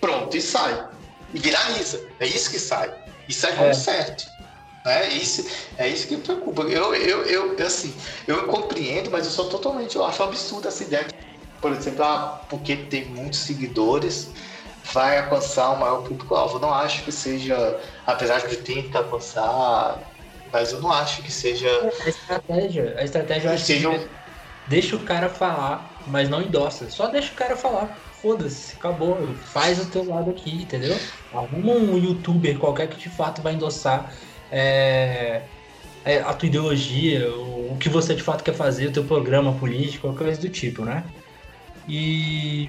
pronto, 0.00 0.36
e 0.36 0.40
sai. 0.40 0.88
E 1.32 1.38
viraliza. 1.38 2.00
É 2.18 2.26
isso 2.26 2.50
que 2.50 2.58
sai. 2.58 2.92
E 3.28 3.32
sai 3.32 3.54
como 3.54 3.68
é. 3.68 3.74
certo. 3.74 4.26
É 4.86 5.08
isso, 5.08 5.46
é 5.76 5.86
isso 5.86 6.06
que 6.06 6.16
me 6.16 6.22
preocupa. 6.22 6.62
Eu, 6.62 6.94
eu, 6.94 7.22
eu, 7.24 7.66
assim, 7.66 7.94
eu 8.26 8.46
compreendo, 8.46 9.10
mas 9.10 9.26
eu 9.26 9.30
sou 9.30 9.48
totalmente, 9.48 9.96
eu 9.96 10.04
acho 10.04 10.22
absurdo 10.22 10.66
essa 10.66 10.82
ideia. 10.82 11.06
Por 11.60 11.72
exemplo, 11.72 12.04
ah, 12.04 12.40
porque 12.48 12.76
tem 12.76 13.04
muitos 13.06 13.40
seguidores, 13.40 14.28
vai 14.92 15.18
alcançar 15.18 15.70
o 15.70 15.80
maior 15.80 16.02
público-alvo. 16.02 16.58
Não 16.58 16.72
acho 16.72 17.04
que 17.04 17.12
seja, 17.12 17.78
apesar 18.06 18.46
de 18.46 18.56
tentar 18.56 19.00
alcançar, 19.00 20.00
mas 20.52 20.72
eu 20.72 20.80
não 20.80 20.92
acho 20.92 21.22
que 21.22 21.32
seja. 21.32 21.68
A 22.04 22.08
estratégia, 22.08 22.94
a 22.98 23.04
estratégia 23.04 23.48
eu 23.48 23.54
acho 23.54 23.64
seja... 23.64 23.90
que 23.90 24.08
deixa 24.66 24.96
o 24.96 25.00
cara 25.00 25.28
falar, 25.28 26.02
mas 26.06 26.28
não 26.28 26.42
endossa. 26.42 26.88
Só 26.90 27.08
deixa 27.08 27.32
o 27.32 27.36
cara 27.36 27.56
falar. 27.56 27.96
Foda-se, 28.20 28.74
acabou. 28.74 29.16
Faz 29.52 29.78
o 29.78 29.86
teu 29.86 30.04
lado 30.04 30.30
aqui, 30.30 30.62
entendeu? 30.62 30.96
Arruma 31.32 31.72
um 31.72 31.96
youtuber 31.96 32.58
qualquer 32.58 32.88
que 32.88 32.96
de 32.96 33.08
fato 33.08 33.40
vai 33.42 33.54
endossar 33.54 34.12
é, 34.50 35.42
é, 36.04 36.18
a 36.20 36.32
tua 36.32 36.48
ideologia, 36.48 37.30
o, 37.30 37.72
o 37.72 37.76
que 37.78 37.88
você 37.88 38.14
de 38.14 38.22
fato 38.22 38.42
quer 38.42 38.54
fazer, 38.54 38.88
o 38.88 38.92
teu 38.92 39.04
programa 39.04 39.52
político, 39.52 40.08
qualquer 40.08 40.24
coisa 40.24 40.40
do 40.40 40.48
tipo, 40.48 40.84
né? 40.84 41.04
E 41.86 42.68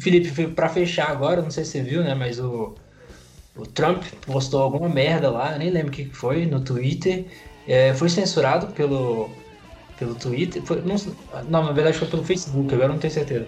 Felipe, 0.00 0.48
para 0.48 0.68
fechar 0.68 1.10
agora, 1.10 1.42
não 1.42 1.50
sei 1.50 1.64
se 1.64 1.72
você 1.72 1.82
viu, 1.82 2.02
né? 2.02 2.14
Mas 2.14 2.38
o, 2.38 2.74
o 3.56 3.66
Trump 3.66 4.04
postou 4.26 4.62
alguma 4.62 4.88
merda 4.88 5.30
lá, 5.30 5.56
nem 5.58 5.70
lembro 5.70 5.88
o 5.88 5.92
que 5.92 6.06
foi, 6.06 6.46
no 6.46 6.60
Twitter. 6.60 7.26
É, 7.66 7.94
foi 7.94 8.08
censurado 8.08 8.68
pelo, 8.68 9.30
pelo 9.98 10.14
Twitter. 10.14 10.62
Foi, 10.62 10.80
não, 10.82 10.96
não, 11.48 11.64
na 11.64 11.72
verdade 11.72 11.98
foi 11.98 12.08
pelo 12.08 12.24
Facebook, 12.24 12.72
agora 12.74 12.88
não 12.88 12.98
tenho 12.98 13.12
certeza. 13.12 13.46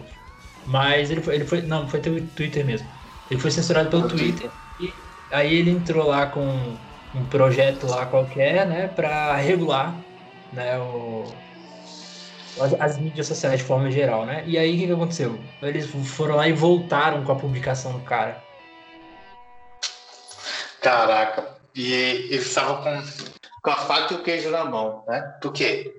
Mas 0.66 1.10
ele 1.10 1.22
foi, 1.22 1.34
ele 1.36 1.46
foi. 1.46 1.62
Não, 1.62 1.88
foi 1.88 2.00
pelo 2.00 2.20
Twitter 2.28 2.64
mesmo. 2.64 2.86
Ele 3.30 3.40
foi 3.40 3.50
censurado 3.50 3.90
pelo. 3.90 4.08
Twitter. 4.08 4.50
E 4.78 4.92
aí 5.30 5.54
ele 5.54 5.70
entrou 5.70 6.06
lá 6.06 6.26
com 6.26 6.76
um 7.14 7.24
projeto 7.26 7.86
lá 7.86 8.06
qualquer, 8.06 8.66
né? 8.66 8.88
Pra 8.88 9.36
regular 9.36 9.94
né, 10.52 10.78
o, 10.78 11.24
as, 12.60 12.74
as, 12.80 12.98
mídias 12.98 13.26
sociais 13.26 13.60
de 13.60 13.64
forma 13.64 13.90
geral, 13.90 14.26
né? 14.26 14.44
E 14.46 14.58
aí 14.58 14.74
o 14.74 14.78
que, 14.78 14.86
que 14.86 14.92
aconteceu? 14.92 15.38
Eles 15.62 15.88
foram 16.06 16.36
lá 16.36 16.48
e 16.48 16.52
voltaram 16.52 17.24
com 17.24 17.32
a 17.32 17.36
publicação 17.36 17.92
do 17.92 18.00
cara. 18.00 18.42
Caraca, 20.80 21.56
e 21.74 21.92
eles 21.92 22.46
estavam 22.46 22.82
com, 22.82 23.02
com 23.62 23.70
a 23.70 23.76
faca 23.76 24.14
e 24.14 24.16
o 24.16 24.22
queijo 24.22 24.50
na 24.50 24.64
mão, 24.64 25.04
né? 25.06 25.20
Por 25.40 25.52
quê? 25.52 25.94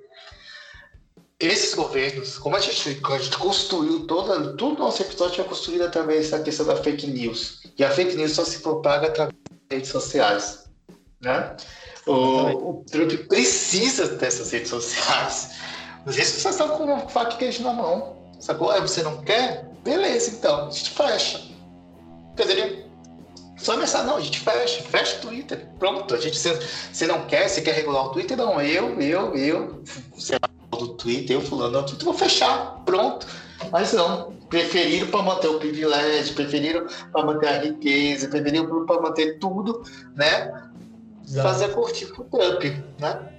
Esses 1.40 1.74
governos, 1.74 2.38
como 2.38 2.56
a 2.56 2.60
gente, 2.60 3.00
a 3.02 3.18
gente 3.18 3.38
construiu 3.38 4.06
toda, 4.06 4.58
todo 4.58 4.76
o 4.76 4.80
nosso 4.80 5.02
episódio 5.02 5.42
é 5.42 5.46
construído 5.46 5.84
através 5.84 6.32
da 6.32 6.40
questão 6.40 6.66
da 6.66 6.76
fake 6.76 7.08
news. 7.08 7.62
E 7.78 7.84
a 7.84 7.90
fake 7.90 8.16
news 8.16 8.34
só 8.34 8.44
se 8.44 8.60
propaga 8.60 9.08
através 9.08 9.36
das 9.50 9.78
redes 9.78 9.90
sociais. 9.90 10.70
Né? 11.22 11.56
O, 12.06 12.72
o 12.82 12.86
Trump 12.92 13.12
precisa 13.28 14.08
dessas 14.18 14.52
redes 14.52 14.70
sociais 14.70 15.52
às 16.06 16.16
vezes 16.16 16.42
você 16.42 16.50
está 16.50 16.68
com 16.68 17.08
faca 17.10 17.34
e 17.34 17.38
queijo 17.38 17.64
na 17.64 17.74
mão. 17.74 18.18
Sacou? 18.40 18.72
Aí 18.72 18.82
você 18.82 19.04
não 19.04 19.18
quer? 19.18 19.70
Beleza, 19.84 20.32
então. 20.32 20.68
A 20.68 20.72
gente 20.72 20.90
fecha. 20.92 21.42
Poderia 22.36 22.90
só 23.60 23.74
começar, 23.74 24.04
não, 24.04 24.16
a 24.16 24.22
gente 24.22 24.40
fecha, 24.40 24.82
fecha 24.84 25.18
o 25.18 25.22
Twitter. 25.22 25.68
Pronto, 25.78 26.16
a 26.16 26.18
gente, 26.18 26.40
você 26.40 27.06
não 27.06 27.26
quer, 27.26 27.50
você 27.50 27.62
quer 27.62 27.74
regular 27.74 28.06
o 28.06 28.10
Twitter? 28.10 28.38
Não, 28.38 28.62
eu, 28.62 29.00
eu, 29.02 29.36
eu, 29.36 29.84
sei 30.18 30.38
lá, 30.42 30.78
do 30.78 30.96
Twitter, 30.96 31.36
eu 31.36 31.42
fulano 31.42 31.82
do 31.82 31.86
Twitter, 31.86 32.06
vou 32.06 32.14
fechar, 32.14 32.82
pronto. 32.86 33.28
Mas 33.70 33.92
não, 33.92 34.32
preferiram 34.48 35.08
para 35.08 35.22
manter 35.22 35.50
o 35.50 35.60
privilégio, 35.60 36.34
preferiram 36.36 36.88
para 37.12 37.26
manter 37.26 37.48
a 37.48 37.60
riqueza, 37.60 38.30
preferiram 38.30 38.86
para 38.86 39.02
manter 39.02 39.38
tudo, 39.40 39.84
né? 40.16 40.54
Exato. 41.28 41.48
Fazer 41.48 41.74
curtir 41.74 42.06
com 42.08 42.22
o 42.22 42.26
Trump, 42.26 42.64
né? 42.98 43.39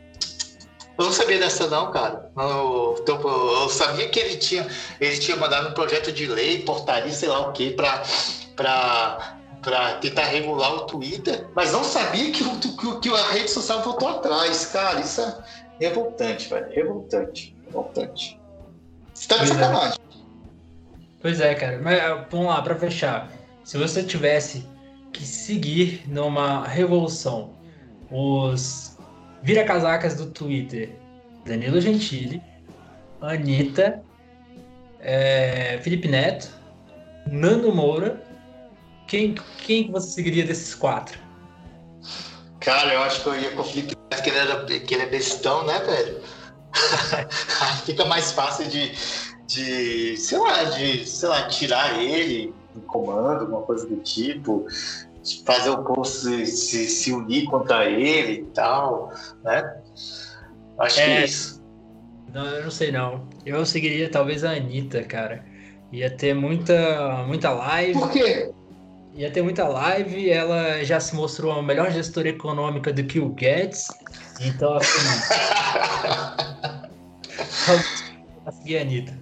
Eu 1.00 1.06
não 1.06 1.12
sabia 1.12 1.38
dessa 1.38 1.66
não, 1.66 1.90
cara. 1.90 2.30
Eu, 2.36 2.94
então, 3.00 3.18
eu, 3.22 3.70
sabia 3.70 4.06
que 4.10 4.20
ele 4.20 4.36
tinha, 4.36 4.68
ele 5.00 5.16
tinha 5.16 5.34
mandado 5.34 5.70
um 5.70 5.72
projeto 5.72 6.12
de 6.12 6.26
lei, 6.26 6.62
portaria, 6.62 7.10
sei 7.10 7.30
lá 7.30 7.48
o 7.48 7.52
quê, 7.52 7.74
para 7.74 8.02
para 9.62 9.94
tentar 9.96 10.24
regular 10.24 10.74
o 10.74 10.80
Twitter, 10.86 11.46
mas 11.54 11.72
não 11.72 11.84
sabia 11.84 12.30
que, 12.32 12.42
que, 12.44 13.00
que 13.00 13.08
a 13.14 13.30
rede 13.30 13.50
social 13.50 13.82
voltou 13.82 14.08
atrás, 14.08 14.66
cara. 14.66 15.00
Isso 15.00 15.22
é 15.22 15.38
revoltante, 15.78 16.48
velho. 16.48 16.70
Revoltante. 16.70 17.56
Revoltante. 17.66 18.40
Você 19.14 19.28
tá 19.28 19.36
de 19.36 19.40
pois 19.40 19.50
é. 19.50 19.54
sacanagem. 19.54 19.98
Pois 21.22 21.40
é, 21.40 21.54
cara. 21.54 21.80
Mas 21.82 22.26
vamos 22.30 22.46
lá, 22.46 22.60
para 22.60 22.74
fechar. 22.76 23.30
Se 23.64 23.78
você 23.78 24.02
tivesse 24.02 24.66
que 25.12 25.24
seguir 25.24 26.04
numa 26.06 26.66
revolução 26.66 27.54
os 28.10 28.89
Vira 29.42 29.64
casacas 29.64 30.14
do 30.14 30.26
Twitter. 30.26 30.90
Danilo 31.44 31.80
Gentili, 31.80 32.42
Anitta, 33.20 34.02
é, 35.00 35.80
Felipe 35.82 36.06
Neto, 36.06 36.48
Nando 37.26 37.74
Moura. 37.74 38.22
Quem, 39.06 39.34
quem 39.64 39.90
você 39.90 40.10
seguiria 40.10 40.44
desses 40.44 40.74
quatro? 40.74 41.18
Cara, 42.60 42.92
eu 42.94 43.02
acho 43.02 43.22
que 43.22 43.28
eu 43.28 43.40
ia 43.40 43.50
com 43.52 43.62
o 43.62 43.64
Felipe 43.64 43.96
Neto, 44.10 44.22
que 44.22 44.30
ele, 44.30 44.38
era, 44.38 44.64
que 44.64 44.94
ele 44.94 45.02
é 45.02 45.06
bestão, 45.06 45.64
né, 45.64 45.78
velho? 45.80 46.20
Fica 47.84 48.04
mais 48.04 48.32
fácil 48.32 48.68
de, 48.68 48.92
de, 49.46 50.16
sei 50.16 50.38
lá, 50.38 50.64
de, 50.64 51.06
sei 51.06 51.28
lá, 51.28 51.48
tirar 51.48 52.00
ele 52.00 52.54
do 52.74 52.80
comando, 52.82 53.40
alguma 53.40 53.62
coisa 53.62 53.86
do 53.86 53.96
tipo 53.96 54.66
fazer 55.44 55.70
o 55.70 55.82
povo 55.82 56.04
se, 56.04 56.46
se, 56.46 56.86
se, 56.88 57.12
unir 57.12 57.44
contra 57.46 57.84
ele 57.86 58.40
e 58.40 58.44
tal, 58.46 59.12
né? 59.44 59.76
Acho 60.78 61.00
é, 61.00 61.04
que 61.04 61.10
é 61.10 61.24
isso. 61.24 61.62
Não, 62.32 62.46
eu 62.46 62.64
não 62.64 62.70
sei 62.70 62.92
não. 62.92 63.28
Eu 63.44 63.64
seguiria 63.66 64.08
talvez 64.10 64.44
a 64.44 64.52
Anitta, 64.52 65.02
cara. 65.02 65.44
Ia 65.92 66.10
ter 66.10 66.34
muita, 66.34 67.24
muita 67.26 67.50
live. 67.50 67.98
Por 67.98 68.10
quê? 68.10 68.50
Ia 69.14 69.30
ter 69.30 69.42
muita 69.42 69.66
live, 69.66 70.30
ela 70.30 70.84
já 70.84 71.00
se 71.00 71.14
mostrou 71.16 71.52
a 71.52 71.62
melhor 71.62 71.90
gestora 71.90 72.28
econômica 72.28 72.92
do 72.92 73.02
que 73.04 73.18
o 73.18 73.30
Guedes. 73.30 73.88
Então, 74.40 74.74
assim. 74.74 74.98
a 78.46 78.52
seguir 78.52 78.78
a 78.78 78.80
Anitta. 78.82 79.18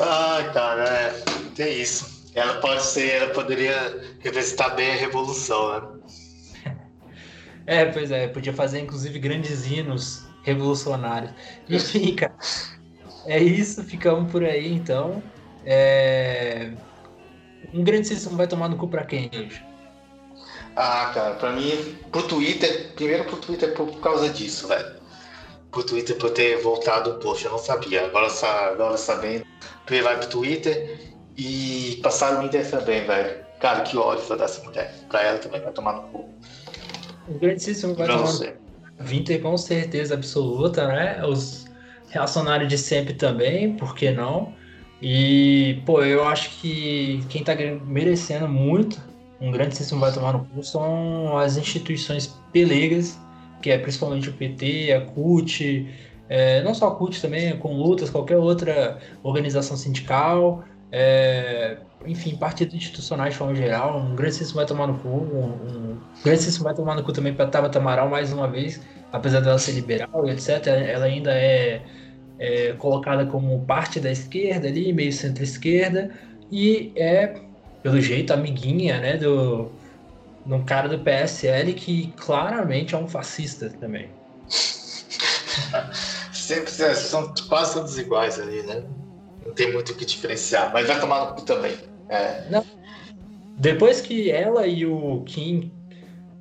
Ah, 0.00 0.50
cara, 0.52 0.84
é. 0.84 1.12
Tem 1.54 1.80
isso. 1.80 2.17
Ela 2.38 2.60
pode 2.60 2.84
ser, 2.84 3.10
ela 3.10 3.32
poderia 3.32 4.00
representar 4.20 4.70
bem 4.70 4.92
a 4.92 4.96
revolução, 4.96 5.72
né? 5.72 5.98
É, 7.66 7.84
pois 7.84 8.10
é, 8.10 8.26
podia 8.28 8.54
fazer 8.54 8.80
inclusive 8.80 9.18
grandes 9.18 9.66
hinos 9.70 10.24
revolucionários. 10.42 11.32
Enfim, 11.68 12.14
cara, 12.14 12.34
é 13.26 13.38
isso, 13.38 13.84
ficamos 13.84 14.32
por 14.32 14.42
aí 14.42 14.72
então. 14.72 15.22
É... 15.66 16.70
Um 17.74 17.84
grande 17.84 18.14
não 18.24 18.38
vai 18.38 18.46
tomar 18.46 18.68
no 18.68 18.76
cu 18.78 18.88
pra 18.88 19.04
quem 19.04 19.30
hoje? 19.34 19.62
Ah, 20.74 21.10
cara, 21.12 21.34
pra 21.34 21.52
mim, 21.52 21.98
pro 22.10 22.22
Twitter, 22.22 22.92
primeiro 22.94 23.24
pro 23.24 23.36
Twitter 23.36 23.74
por 23.74 24.00
causa 24.00 24.30
disso, 24.30 24.66
velho. 24.66 24.96
Pro 25.70 25.84
Twitter 25.84 26.16
por 26.16 26.30
ter 26.30 26.62
voltado 26.62 27.16
um 27.16 27.18
post, 27.18 27.44
eu 27.44 27.50
não 27.50 27.58
sabia. 27.58 28.06
Agora, 28.06 28.28
agora 28.72 28.96
sabendo, 28.96 29.44
ele 29.90 30.02
vai 30.02 30.16
pro 30.16 30.28
Twitter 30.28 31.17
e 31.38 32.00
passaram 32.02 32.42
o 32.42 32.46
Inter 32.46 32.68
também, 32.68 33.06
velho. 33.06 33.36
Cara, 33.60 33.80
que 33.82 33.96
ódio 33.96 34.36
dessa 34.36 34.62
mulher. 34.64 34.92
Pra 35.08 35.22
ela 35.22 35.38
também 35.38 35.60
vai 35.60 35.72
tomar 35.72 35.92
no 35.94 36.02
cu. 36.08 36.28
O 37.28 37.34
grandíssimo 37.38 37.94
vai 37.94 38.06
tomar 38.06 38.32
no 38.32 39.04
Winter 39.04 39.40
com 39.40 39.56
certeza 39.56 40.14
absoluta, 40.14 40.86
né? 40.88 41.24
Os 41.24 41.66
reacionários 42.08 42.68
de 42.68 42.76
sempre 42.76 43.14
também, 43.14 43.76
por 43.76 43.94
que 43.94 44.10
não? 44.10 44.52
E, 45.00 45.80
pô, 45.86 46.02
eu 46.02 46.24
acho 46.26 46.50
que 46.60 47.24
quem 47.28 47.44
tá 47.44 47.54
merecendo 47.86 48.48
muito 48.48 49.00
um 49.40 49.52
grande 49.52 49.76
sistema 49.76 50.02
vai 50.02 50.12
tomar 50.12 50.32
no 50.32 50.44
cu 50.46 50.62
são 50.64 51.38
as 51.38 51.56
instituições 51.56 52.34
pelegas, 52.52 53.18
que 53.62 53.70
é 53.70 53.78
principalmente 53.78 54.28
o 54.28 54.32
PT, 54.32 54.92
a 54.92 55.00
CUT, 55.02 55.88
é, 56.28 56.62
não 56.62 56.74
só 56.74 56.88
a 56.88 56.96
CUT 56.96 57.20
também, 57.22 57.56
com 57.56 57.74
lutas, 57.74 58.10
qualquer 58.10 58.36
outra 58.36 58.98
organização 59.22 59.76
sindical, 59.76 60.64
é, 60.90 61.78
enfim, 62.06 62.36
partidos 62.36 62.74
institucionais 62.74 63.32
de 63.32 63.38
forma 63.38 63.54
geral, 63.54 63.98
um 63.98 64.14
grande 64.14 64.36
sistema 64.36 64.62
vai 64.62 64.66
tomar 64.66 64.86
no 64.86 64.98
cu, 64.98 65.08
um, 65.08 65.44
um 65.44 65.98
grande 66.24 66.42
sistema 66.42 66.64
vai 66.64 66.74
tomar 66.74 66.94
no 66.94 67.02
cu 67.02 67.12
também 67.12 67.34
para 67.34 67.46
Tabata 67.46 67.78
Amaral 67.78 68.08
mais 68.08 68.32
uma 68.32 68.48
vez, 68.48 68.80
apesar 69.12 69.40
dela 69.40 69.58
ser 69.58 69.72
liberal 69.72 70.26
e 70.26 70.30
etc, 70.30 70.66
ela 70.66 71.04
ainda 71.04 71.32
é, 71.32 71.82
é 72.38 72.72
colocada 72.74 73.26
como 73.26 73.64
parte 73.64 74.00
da 74.00 74.10
esquerda 74.10 74.68
ali, 74.68 74.92
meio 74.92 75.12
centro-esquerda, 75.12 76.10
e 76.50 76.92
é 76.96 77.34
pelo 77.82 78.00
jeito, 78.00 78.32
amiguinha, 78.32 79.00
né, 79.00 79.16
do, 79.16 79.70
de 80.44 80.52
um 80.52 80.64
cara 80.64 80.88
do 80.88 80.98
PSL 80.98 81.72
que 81.74 82.12
claramente 82.16 82.94
é 82.94 82.98
um 82.98 83.08
fascista 83.08 83.70
também. 83.70 84.10
Sempre 86.32 86.70
são 86.70 87.32
quase 87.48 87.74
todos 87.74 87.98
iguais 87.98 88.38
ali, 88.40 88.62
né? 88.62 88.82
Não 89.48 89.54
tem 89.54 89.72
muito 89.72 89.92
o 89.92 89.94
que 89.94 90.04
diferenciar, 90.04 90.70
mas 90.74 90.86
vai 90.86 91.00
tomar 91.00 91.24
no 91.24 91.34
cu 91.34 91.42
também. 91.42 91.74
É. 92.10 92.46
Não. 92.50 92.62
Depois 93.56 94.02
que 94.02 94.30
ela 94.30 94.66
e 94.66 94.84
o 94.84 95.22
Kim 95.24 95.72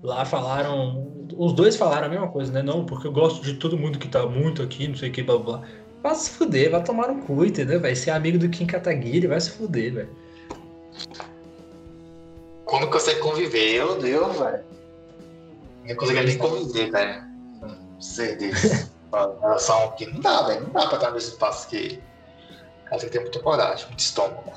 lá 0.04 0.26
falaram, 0.26 1.26
os 1.38 1.54
dois 1.54 1.78
falaram 1.78 2.08
a 2.08 2.10
mesma 2.10 2.28
coisa, 2.28 2.52
né? 2.52 2.62
Não, 2.62 2.86
porque 2.86 3.08
eu 3.08 3.12
gosto 3.12 3.42
de 3.42 3.54
todo 3.54 3.78
mundo 3.78 3.98
que 3.98 4.10
tá 4.10 4.26
muito 4.26 4.62
aqui, 4.62 4.90
não 4.90 4.96
sei 4.96 5.10
o 5.10 5.12
que, 5.14 5.24
blá 5.24 5.38
blá. 5.38 5.62
Vai 6.04 6.16
se 6.16 6.32
fuder, 6.32 6.70
vai 6.70 6.84
tomar 6.84 7.08
no 7.08 7.24
cu, 7.24 7.46
entendeu? 7.46 7.80
Vai 7.80 7.96
ser 7.96 8.12
amigo 8.12 8.38
do 8.38 8.50
Kim 8.50 8.68
Kataguiri, 8.68 9.26
vai 9.26 9.40
se 9.40 9.52
fuder, 9.52 9.94
velho. 9.94 10.10
Como 12.66 12.88
consegue 12.90 13.22
conviver? 13.22 13.76
Eu, 13.76 13.98
Deus, 14.00 14.38
velho. 14.38 14.64
Não 15.88 15.96
consegue 15.96 16.24
nem 16.24 16.38
conviver, 16.38 16.92
velho. 16.92 17.24
Ser 18.02 18.38
desse. 18.38 18.90
relação 19.42 19.92
que 19.92 20.06
não 20.08 20.20
dá, 20.20 20.42
velho. 20.44 20.62
Não 20.64 20.72
dá 20.72 20.88
pra 20.88 20.98
estar 20.98 21.12
nesse 21.12 21.30
espaço 21.30 21.70
que. 21.70 22.00
Ela 22.90 23.00
tem 23.00 23.10
que 23.10 23.18
ter 23.18 23.20
muita 23.20 23.40
coragem, 23.40 23.86
muito 23.88 24.00
estômago. 24.00 24.54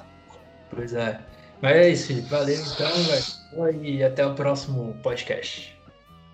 Pois 0.74 0.94
é. 0.94 1.18
Mas 1.60 1.76
é 1.76 1.88
isso, 1.90 2.06
Felipe. 2.08 2.28
Valeu 2.28 2.56
então, 2.56 2.92
velho. 3.04 3.82
E 3.82 4.02
até 4.02 4.24
o 4.24 4.34
próximo 4.34 4.96
podcast. 5.02 5.76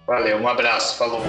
Valeu, 0.06 0.38
um 0.38 0.46
abraço, 0.46 0.96
falou. 0.96 1.20